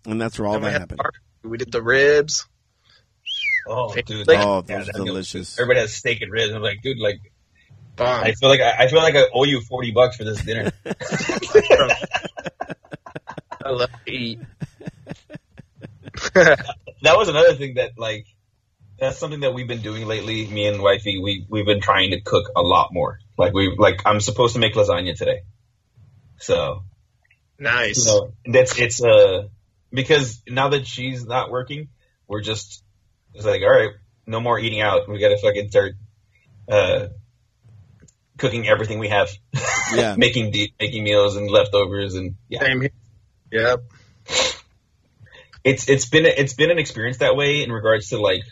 [0.06, 1.00] And that's where all that happened.
[1.42, 2.46] We did the ribs.
[3.68, 4.28] Oh, dude!
[4.28, 5.58] Like, oh, those yeah, delicious.
[5.58, 6.54] Everybody has steak and ribs.
[6.54, 7.20] I'm like, dude, like,
[7.96, 8.24] Bomb.
[8.24, 10.70] I feel like I, I, feel like I owe you forty bucks for this dinner.
[13.64, 14.38] I love to eat.
[16.34, 18.26] that was another thing that, like,
[18.98, 20.46] that's something that we've been doing lately.
[20.46, 23.18] Me and wifey, we we've been trying to cook a lot more.
[23.36, 25.42] Like we like I'm supposed to make lasagna today,
[26.38, 26.84] so
[27.58, 28.06] Nice.
[28.06, 29.48] you know that's it's uh
[29.90, 31.88] because now that she's not working,
[32.28, 32.82] we're just
[33.34, 33.90] it's like all right,
[34.26, 35.08] no more eating out.
[35.08, 35.94] We got to fucking start
[36.68, 37.08] uh
[38.38, 39.30] cooking everything we have.
[39.94, 40.16] Yeah.
[40.18, 42.60] making de- making meals and leftovers and yeah.
[42.60, 42.90] Same here.
[43.52, 43.84] Yep.
[45.64, 48.42] it's it's been it's been an experience that way in regards to like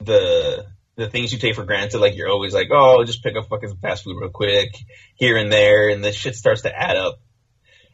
[0.00, 0.66] the
[0.96, 1.98] the things you take for granted.
[1.98, 4.74] Like you're always like, oh, I'll just pick up fucking fast food real quick
[5.14, 7.20] here and there, and the shit starts to add up.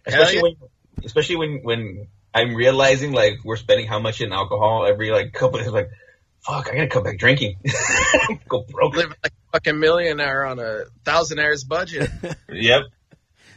[0.06, 0.42] Especially yeah.
[0.42, 0.56] when
[1.04, 5.58] especially when when I'm realizing like we're spending how much in alcohol every like couple.
[5.60, 5.90] It's like,
[6.40, 7.56] fuck, I gotta come back drinking.
[8.48, 8.94] Go broke.
[8.94, 12.10] Living like a fucking millionaire on a thousandaires budget.
[12.50, 12.82] Yep.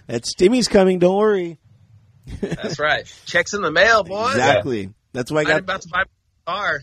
[0.07, 0.99] That Stimmy's coming.
[0.99, 1.57] Don't worry.
[2.41, 3.05] That's right.
[3.25, 4.29] Checks in the mail, boy.
[4.29, 4.89] Exactly.
[5.13, 5.59] That's why I I'm got.
[5.59, 6.03] about to buy
[6.47, 6.81] my car.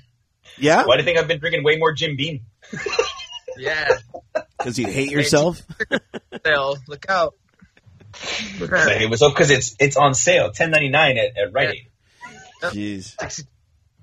[0.57, 2.41] Yeah, Why do you think I've been drinking way more Jim Beam?
[3.57, 3.89] Yeah.
[4.57, 5.61] because you hate yourself.
[6.47, 6.77] Sale.
[6.87, 7.35] Look out.
[8.61, 11.53] Look Like, it was up because it's it's on sale, ten ninety nine at, at
[11.53, 11.89] Rite Aid.
[12.63, 13.45] Jeez.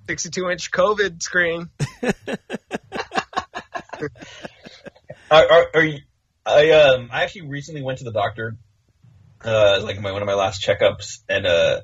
[0.07, 1.69] 62 inch COVID screen.
[5.31, 5.99] Are, are, are you,
[6.45, 8.57] I um I actually recently went to the doctor,
[9.43, 11.81] uh like my one of my last checkups, and uh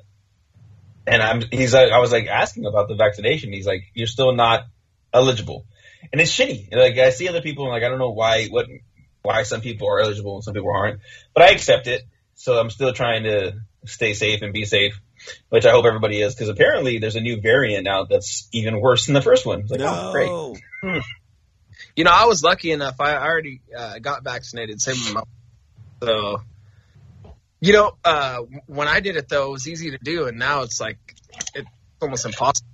[1.06, 3.52] and I'm he's like I was like asking about the vaccination.
[3.52, 4.66] He's like you're still not
[5.12, 5.66] eligible,
[6.12, 6.68] and it's shitty.
[6.70, 8.66] And, like I see other people and like I don't know why what
[9.22, 11.00] why some people are eligible and some people aren't,
[11.34, 12.02] but I accept it.
[12.42, 13.52] So I'm still trying to
[13.84, 15.00] stay safe and be safe,
[15.50, 19.06] which I hope everybody is because apparently there's a new variant now that's even worse
[19.06, 19.60] than the first one.
[19.60, 20.28] It's like oh great.
[20.28, 21.00] No.
[21.94, 22.96] You know, I was lucky enough.
[23.00, 24.80] I already uh, got vaccinated.
[24.80, 25.22] Same with my.
[26.02, 26.42] So,
[27.60, 30.62] you know, uh, when I did it though, it was easy to do, and now
[30.62, 30.98] it's like
[31.54, 31.68] it's
[32.00, 32.66] almost impossible.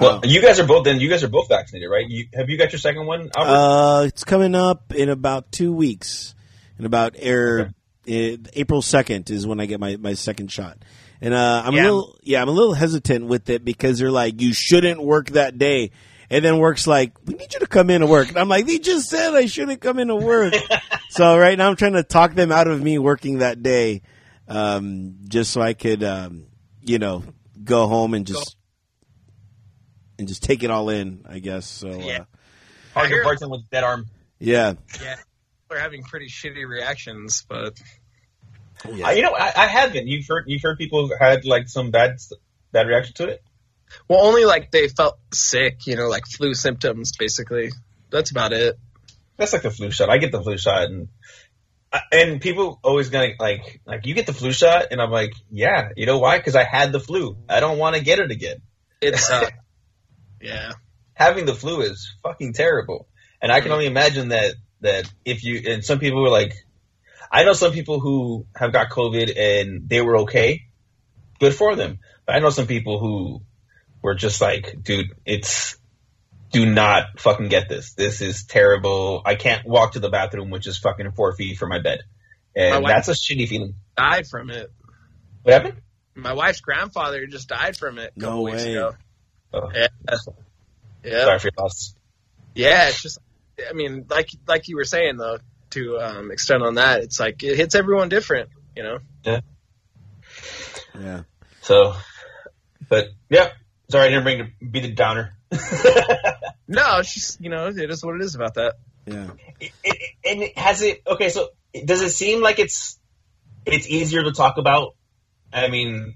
[0.00, 1.00] Well, you guys are both then.
[1.00, 2.08] You guys are both vaccinated, right?
[2.08, 3.30] You, have you got your second one?
[3.36, 3.50] Albert?
[3.50, 6.34] Uh, it's coming up in about two weeks.
[6.78, 7.74] In about air,
[8.08, 10.78] eh, April second is when I get my, my second shot.
[11.20, 14.40] And uh, I'm a little yeah I'm a little hesitant with it because they're like
[14.40, 15.90] you shouldn't work that day,
[16.30, 18.66] and then work's like we need you to come in to work, and I'm like
[18.66, 20.54] they just said I shouldn't come in to work.
[21.10, 24.00] so right now I'm trying to talk them out of me working that day,
[24.48, 26.46] um, just so I could um,
[26.80, 27.22] you know
[27.62, 28.56] go home and just
[30.20, 31.24] and just take it all in.
[31.28, 31.88] I guess so.
[31.88, 32.20] Yeah.
[32.20, 32.24] Uh,
[32.94, 34.06] Parker hear- Barton with dead arm.
[34.38, 34.74] yeah.
[35.02, 35.16] Yeah,
[35.68, 37.80] we're having pretty shitty reactions, but
[38.84, 40.06] I, you know, I, I haven't.
[40.06, 42.16] You've heard you've heard people had like some bad
[42.72, 43.42] bad reaction to it.
[44.08, 45.86] well, only like they felt sick.
[45.86, 47.70] You know, like flu symptoms, basically.
[48.10, 48.78] That's about it.
[49.36, 50.10] That's like the flu shot.
[50.10, 51.08] I get the flu shot, and
[52.12, 55.90] and people always gonna like like you get the flu shot, and I'm like, yeah,
[55.96, 56.38] you know why?
[56.38, 57.36] Because I had the flu.
[57.48, 58.58] I don't want to get it again.
[59.00, 59.48] It's uh,
[60.40, 60.72] yeah.
[61.14, 63.08] Having the flu is fucking terrible,
[63.42, 63.74] and I can mm.
[63.74, 66.54] only imagine that that if you and some people were like,
[67.30, 70.62] I know some people who have got COVID and they were okay,
[71.38, 71.98] good for them.
[72.26, 73.42] But I know some people who
[74.02, 75.76] were just like, dude, it's
[76.52, 77.94] do not fucking get this.
[77.94, 79.22] This is terrible.
[79.24, 82.00] I can't walk to the bathroom, which is fucking four feet from my bed,
[82.56, 83.74] and wife- that's a shitty feeling.
[83.96, 84.70] Died from it.
[85.42, 85.80] What happened?
[86.14, 88.12] My wife's grandfather just died from it.
[88.16, 88.72] A couple No weeks way.
[88.72, 88.94] ago.
[89.52, 89.88] Oh, Yeah.
[91.04, 91.24] Yeah.
[91.24, 91.94] Sorry for your loss.
[92.54, 93.18] Yeah, it's just,
[93.68, 95.38] I mean, like like you were saying though,
[95.70, 98.98] to um, extend on that, it's like it hits everyone different, you know.
[99.24, 99.40] Yeah.
[100.98, 101.22] Yeah.
[101.62, 101.94] So,
[102.88, 103.50] but yeah,
[103.88, 105.36] sorry I didn't bring to be the downer.
[106.72, 108.74] No, it's just you know, it is what it is about that.
[109.06, 109.30] Yeah.
[109.58, 111.48] it, it, and it- has it okay so
[111.84, 112.96] does it seem like it's
[113.66, 114.94] it's easier to talk about
[115.52, 116.14] i mean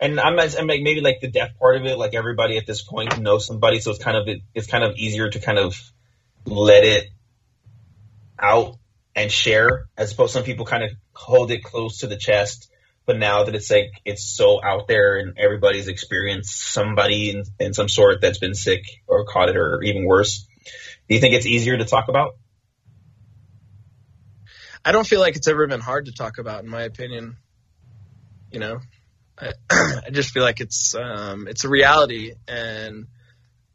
[0.00, 2.82] and i'm, I'm like maybe like the deaf part of it like everybody at this
[2.82, 5.80] point knows somebody so it's kind of it's kind of easier to kind of
[6.44, 7.08] let it
[8.38, 8.76] out
[9.14, 12.70] and share as opposed to some people kind of hold it close to the chest.
[13.06, 17.72] But now that it's like it's so out there and everybody's experienced somebody in, in
[17.72, 20.46] some sort that's been sick or caught it or even worse
[21.08, 22.36] do you think it's easier to talk about?
[24.84, 27.36] I don't feel like it's ever been hard to talk about, in my opinion.
[28.50, 28.80] You know,
[29.38, 33.06] I, I just feel like it's um, it's a reality, and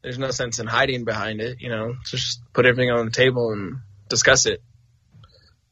[0.02, 1.62] there's no sense in hiding behind it.
[1.62, 3.78] You know, just put everything on the table and
[4.10, 4.62] discuss it.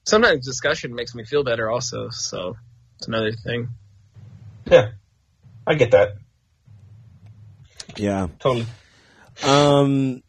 [0.06, 2.10] Sometimes discussion makes me feel better, also.
[2.10, 2.56] So
[2.98, 3.70] it's another thing.
[4.66, 4.91] Yeah,
[5.66, 6.18] I get that
[7.95, 8.28] Yeah.
[8.40, 8.66] totally.
[9.44, 10.24] Um.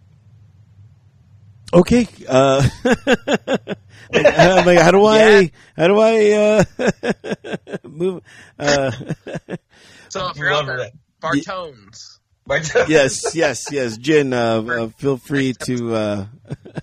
[1.72, 2.08] Okay.
[2.28, 2.96] Uh, like,
[4.12, 5.50] I'm like, how do I?
[5.76, 6.64] How do I uh,
[7.88, 8.22] move?
[8.58, 8.90] Uh,
[10.08, 10.90] So if you're Love out there.
[11.22, 12.18] Bartones.
[12.48, 12.88] Bartones.
[12.88, 13.96] yes, yes, yes.
[13.96, 16.26] Gin, uh, uh, feel free to, uh,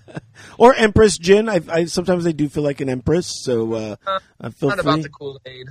[0.58, 1.46] or Empress Gin.
[1.50, 3.96] I, I sometimes I do feel like an Empress, so uh,
[4.40, 4.90] uh, feel Not free.
[4.92, 5.66] about the Kool Aid.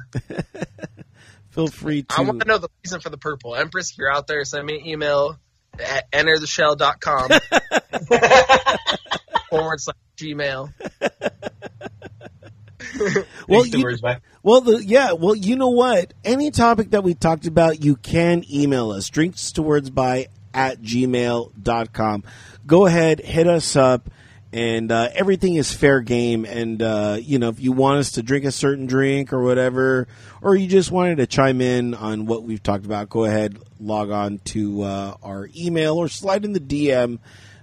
[1.49, 2.45] feel free I want to.
[2.45, 3.55] to know the reason for the purple.
[3.55, 5.39] Empress, if you're out there, send me an email
[5.81, 7.29] at entertheshell.com
[9.49, 10.73] forward slash Gmail.
[13.47, 13.97] Well, you-
[14.43, 15.13] Well, the, yeah.
[15.13, 16.13] Well, you know what?
[16.23, 19.09] Any topic that we talked about, you can email us.
[19.09, 22.23] Drinks to words by at gmail.com.
[22.65, 24.09] Go ahead, hit us up,
[24.53, 26.45] and uh, everything is fair game.
[26.45, 30.07] And, uh, you know, if you want us to drink a certain drink or whatever,
[30.41, 34.09] or you just wanted to chime in on what we've talked about, go ahead, log
[34.11, 37.19] on to uh, our email or slide in the DM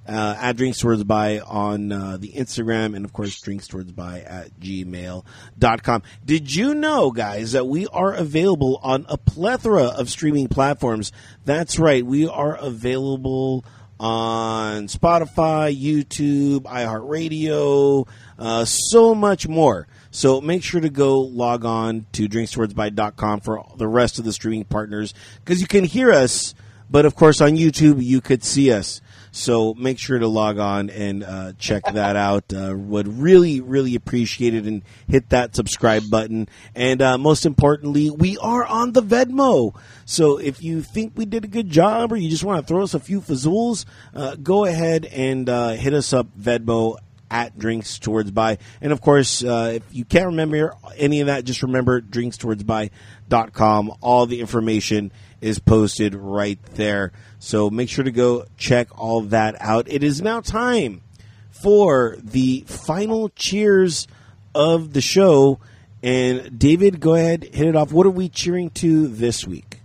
[0.07, 4.21] uh, at Drinks Towards By on uh, the Instagram, and of course, Drinks Towards By
[4.21, 6.03] at gmail.com.
[6.25, 11.13] Did you know, guys, that we are available on a plethora of streaming platforms?
[11.45, 13.65] That's right, we are available
[13.99, 18.09] on Spotify, YouTube, iHeartRadio,
[18.39, 19.87] uh, so much more.
[20.11, 24.65] So make sure to go log on to drinkstowardsby.com for the rest of the streaming
[24.65, 25.15] partners
[25.45, 26.55] because you can hear us,
[26.89, 29.01] but of course on YouTube you could see us.
[29.35, 32.55] So make sure to log on and uh, check that out.
[32.55, 36.49] Uh, would really, really appreciate it and hit that subscribe button.
[36.77, 39.77] And uh, most importantly, we are on the Venmo.
[40.05, 42.85] So if you think we did a good job or you just want to throw
[42.85, 46.97] us a few fazools, uh, go ahead and uh, hit us up Venmo
[47.29, 51.43] at drinks towards by and of course uh, if you can't remember any of that
[51.45, 57.13] just remember drinks towards by.com all the information is posted right there.
[57.39, 59.87] So make sure to go check all that out.
[59.89, 61.03] It is now time
[61.51, 64.07] for the final cheers
[64.55, 65.59] of the show.
[66.03, 67.93] And david go ahead hit it off.
[67.93, 69.81] What are we cheering to this week?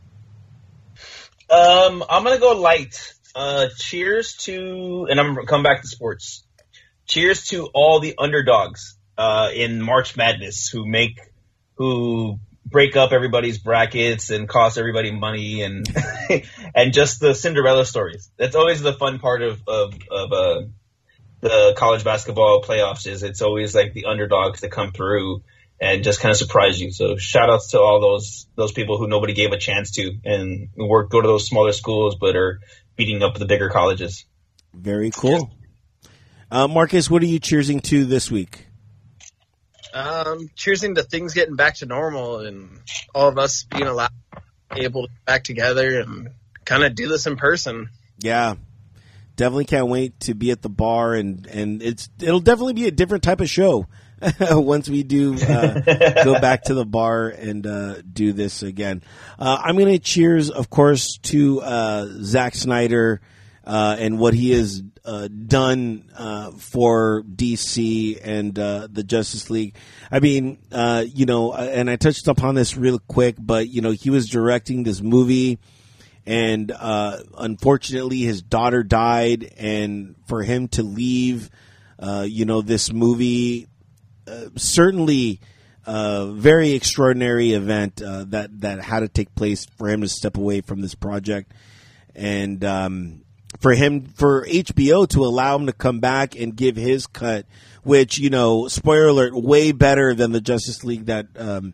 [1.49, 3.13] Um, I'm gonna go light.
[3.33, 6.43] Uh, cheers to, and I'm gonna come back to sports.
[7.07, 11.19] Cheers to all the underdogs uh, in March Madness who make,
[11.75, 12.39] who
[12.69, 15.87] break up everybody's brackets and cost everybody money and
[16.75, 18.29] and just the Cinderella stories.
[18.37, 20.61] That's always the fun part of of, of uh,
[21.41, 23.07] the college basketball playoffs.
[23.07, 25.43] Is it's always like the underdogs that come through
[25.81, 26.91] and just kind of surprise you.
[26.91, 30.69] So shout outs to all those those people who nobody gave a chance to and
[30.75, 32.59] work go to those smaller schools but are
[32.95, 34.25] beating up the bigger colleges.
[34.73, 35.51] very cool
[36.51, 38.68] uh, marcus what are you cheersing to this week
[39.93, 42.79] Um, cheersing to things getting back to normal and
[43.13, 44.11] all of us being allowed,
[44.75, 46.29] able to get back together and
[46.65, 47.89] kind of do this in person.
[48.19, 48.55] Yeah,
[49.35, 52.91] definitely can't wait to be at the bar and and it's it'll definitely be a
[52.91, 53.87] different type of show
[54.51, 55.79] once we do uh,
[56.23, 59.01] go back to the bar and uh, do this again.
[59.37, 63.21] Uh, I'm going to cheers, of course, to uh, Zack Snyder
[63.69, 69.75] uh, and what he has uh, done uh, for DC and uh, the Justice League.
[70.11, 73.91] I mean, uh, you know, and I touched upon this real quick, but you know,
[73.91, 75.59] he was directing this movie
[76.25, 81.49] and uh, unfortunately his daughter died and for him to leave
[81.99, 83.67] uh, you know this movie
[84.27, 85.39] uh, certainly
[85.85, 90.37] a very extraordinary event uh, that that had to take place for him to step
[90.37, 91.51] away from this project
[92.15, 93.23] and um,
[93.59, 97.45] for him for HBO to allow him to come back and give his cut
[97.83, 101.73] which you know spoiler alert way better than the Justice League that um,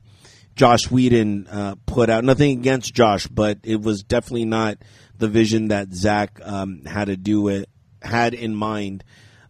[0.56, 2.24] Josh Whedon uh, put out.
[2.24, 4.78] Nothing against Josh, but it was definitely not
[5.18, 7.68] the vision that Zack um, had to do it
[8.02, 9.04] had in mind.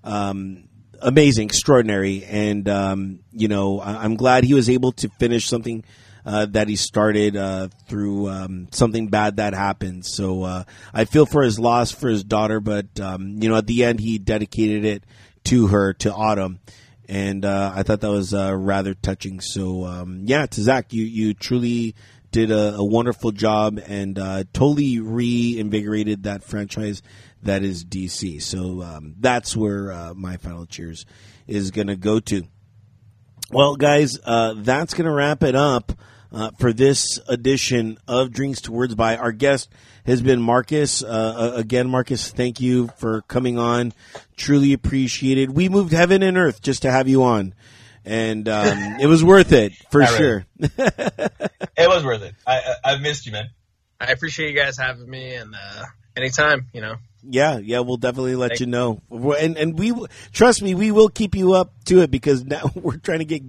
[0.04, 0.70] Um,
[1.02, 5.84] amazing, extraordinary, and um, you know I- I'm glad he was able to finish something.
[6.26, 10.04] Uh, that he started uh, through um, something bad that happened.
[10.04, 13.68] So uh, I feel for his loss for his daughter, but um, you know at
[13.68, 15.04] the end he dedicated it
[15.44, 16.60] to her, to Autumn,
[17.08, 19.40] and uh, I thought that was uh, rather touching.
[19.40, 21.94] So um, yeah, to Zack, you you truly
[22.36, 27.02] did a, a wonderful job and uh, totally reinvigorated that franchise
[27.44, 28.42] that is DC.
[28.42, 31.06] So um, that's where uh, my final cheers
[31.48, 32.44] is going to go to.
[33.52, 35.94] Well, guys, uh, that's going to wrap it up
[36.36, 39.16] uh, for this edition of Drinks to Words by.
[39.16, 39.70] Our guest
[40.06, 41.02] has been Marcus.
[41.02, 43.94] Uh, uh, again, Marcus, thank you for coming on.
[44.36, 45.52] Truly appreciated.
[45.52, 47.56] We moved heaven and earth just to have you on.
[48.04, 48.68] And um,
[49.00, 50.18] it was worth it for All right.
[50.18, 50.46] sure.
[51.78, 52.34] It was worth it.
[52.48, 53.50] I I, I missed you, man.
[54.00, 55.84] I appreciate you guys having me, and uh,
[56.16, 56.68] anytime.
[56.72, 56.96] You know.
[57.22, 59.94] Yeah, yeah, we'll definitely let you know, and and we
[60.32, 63.44] trust me, we will keep you up to it because now we're trying to get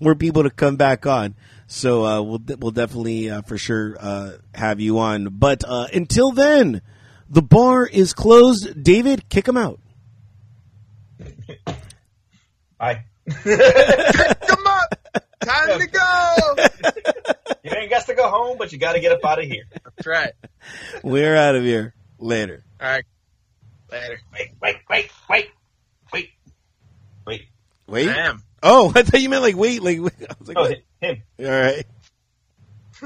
[0.00, 1.34] more people to come back on.
[1.66, 5.28] So uh, we'll we'll definitely uh, for sure uh, have you on.
[5.30, 6.80] But uh, until then,
[7.28, 8.82] the bar is closed.
[8.82, 9.80] David, kick him out.
[12.78, 13.04] Bye.
[13.28, 14.86] Come on,
[15.40, 16.54] time to go.
[17.64, 19.64] You ain't got to go home, but you got to get up out of here.
[19.72, 20.32] That's right.
[21.02, 21.94] We're out of here.
[22.18, 22.64] Later.
[22.80, 23.04] All right.
[23.90, 24.20] Later.
[24.32, 25.50] Wait, wait, wait, wait,
[26.12, 26.30] wait,
[27.26, 27.42] wait.
[27.88, 28.06] Wait.
[28.06, 28.42] Damn.
[28.62, 30.78] Oh, I thought you meant like wait, like I was like, Oh, what?
[31.00, 31.22] Him.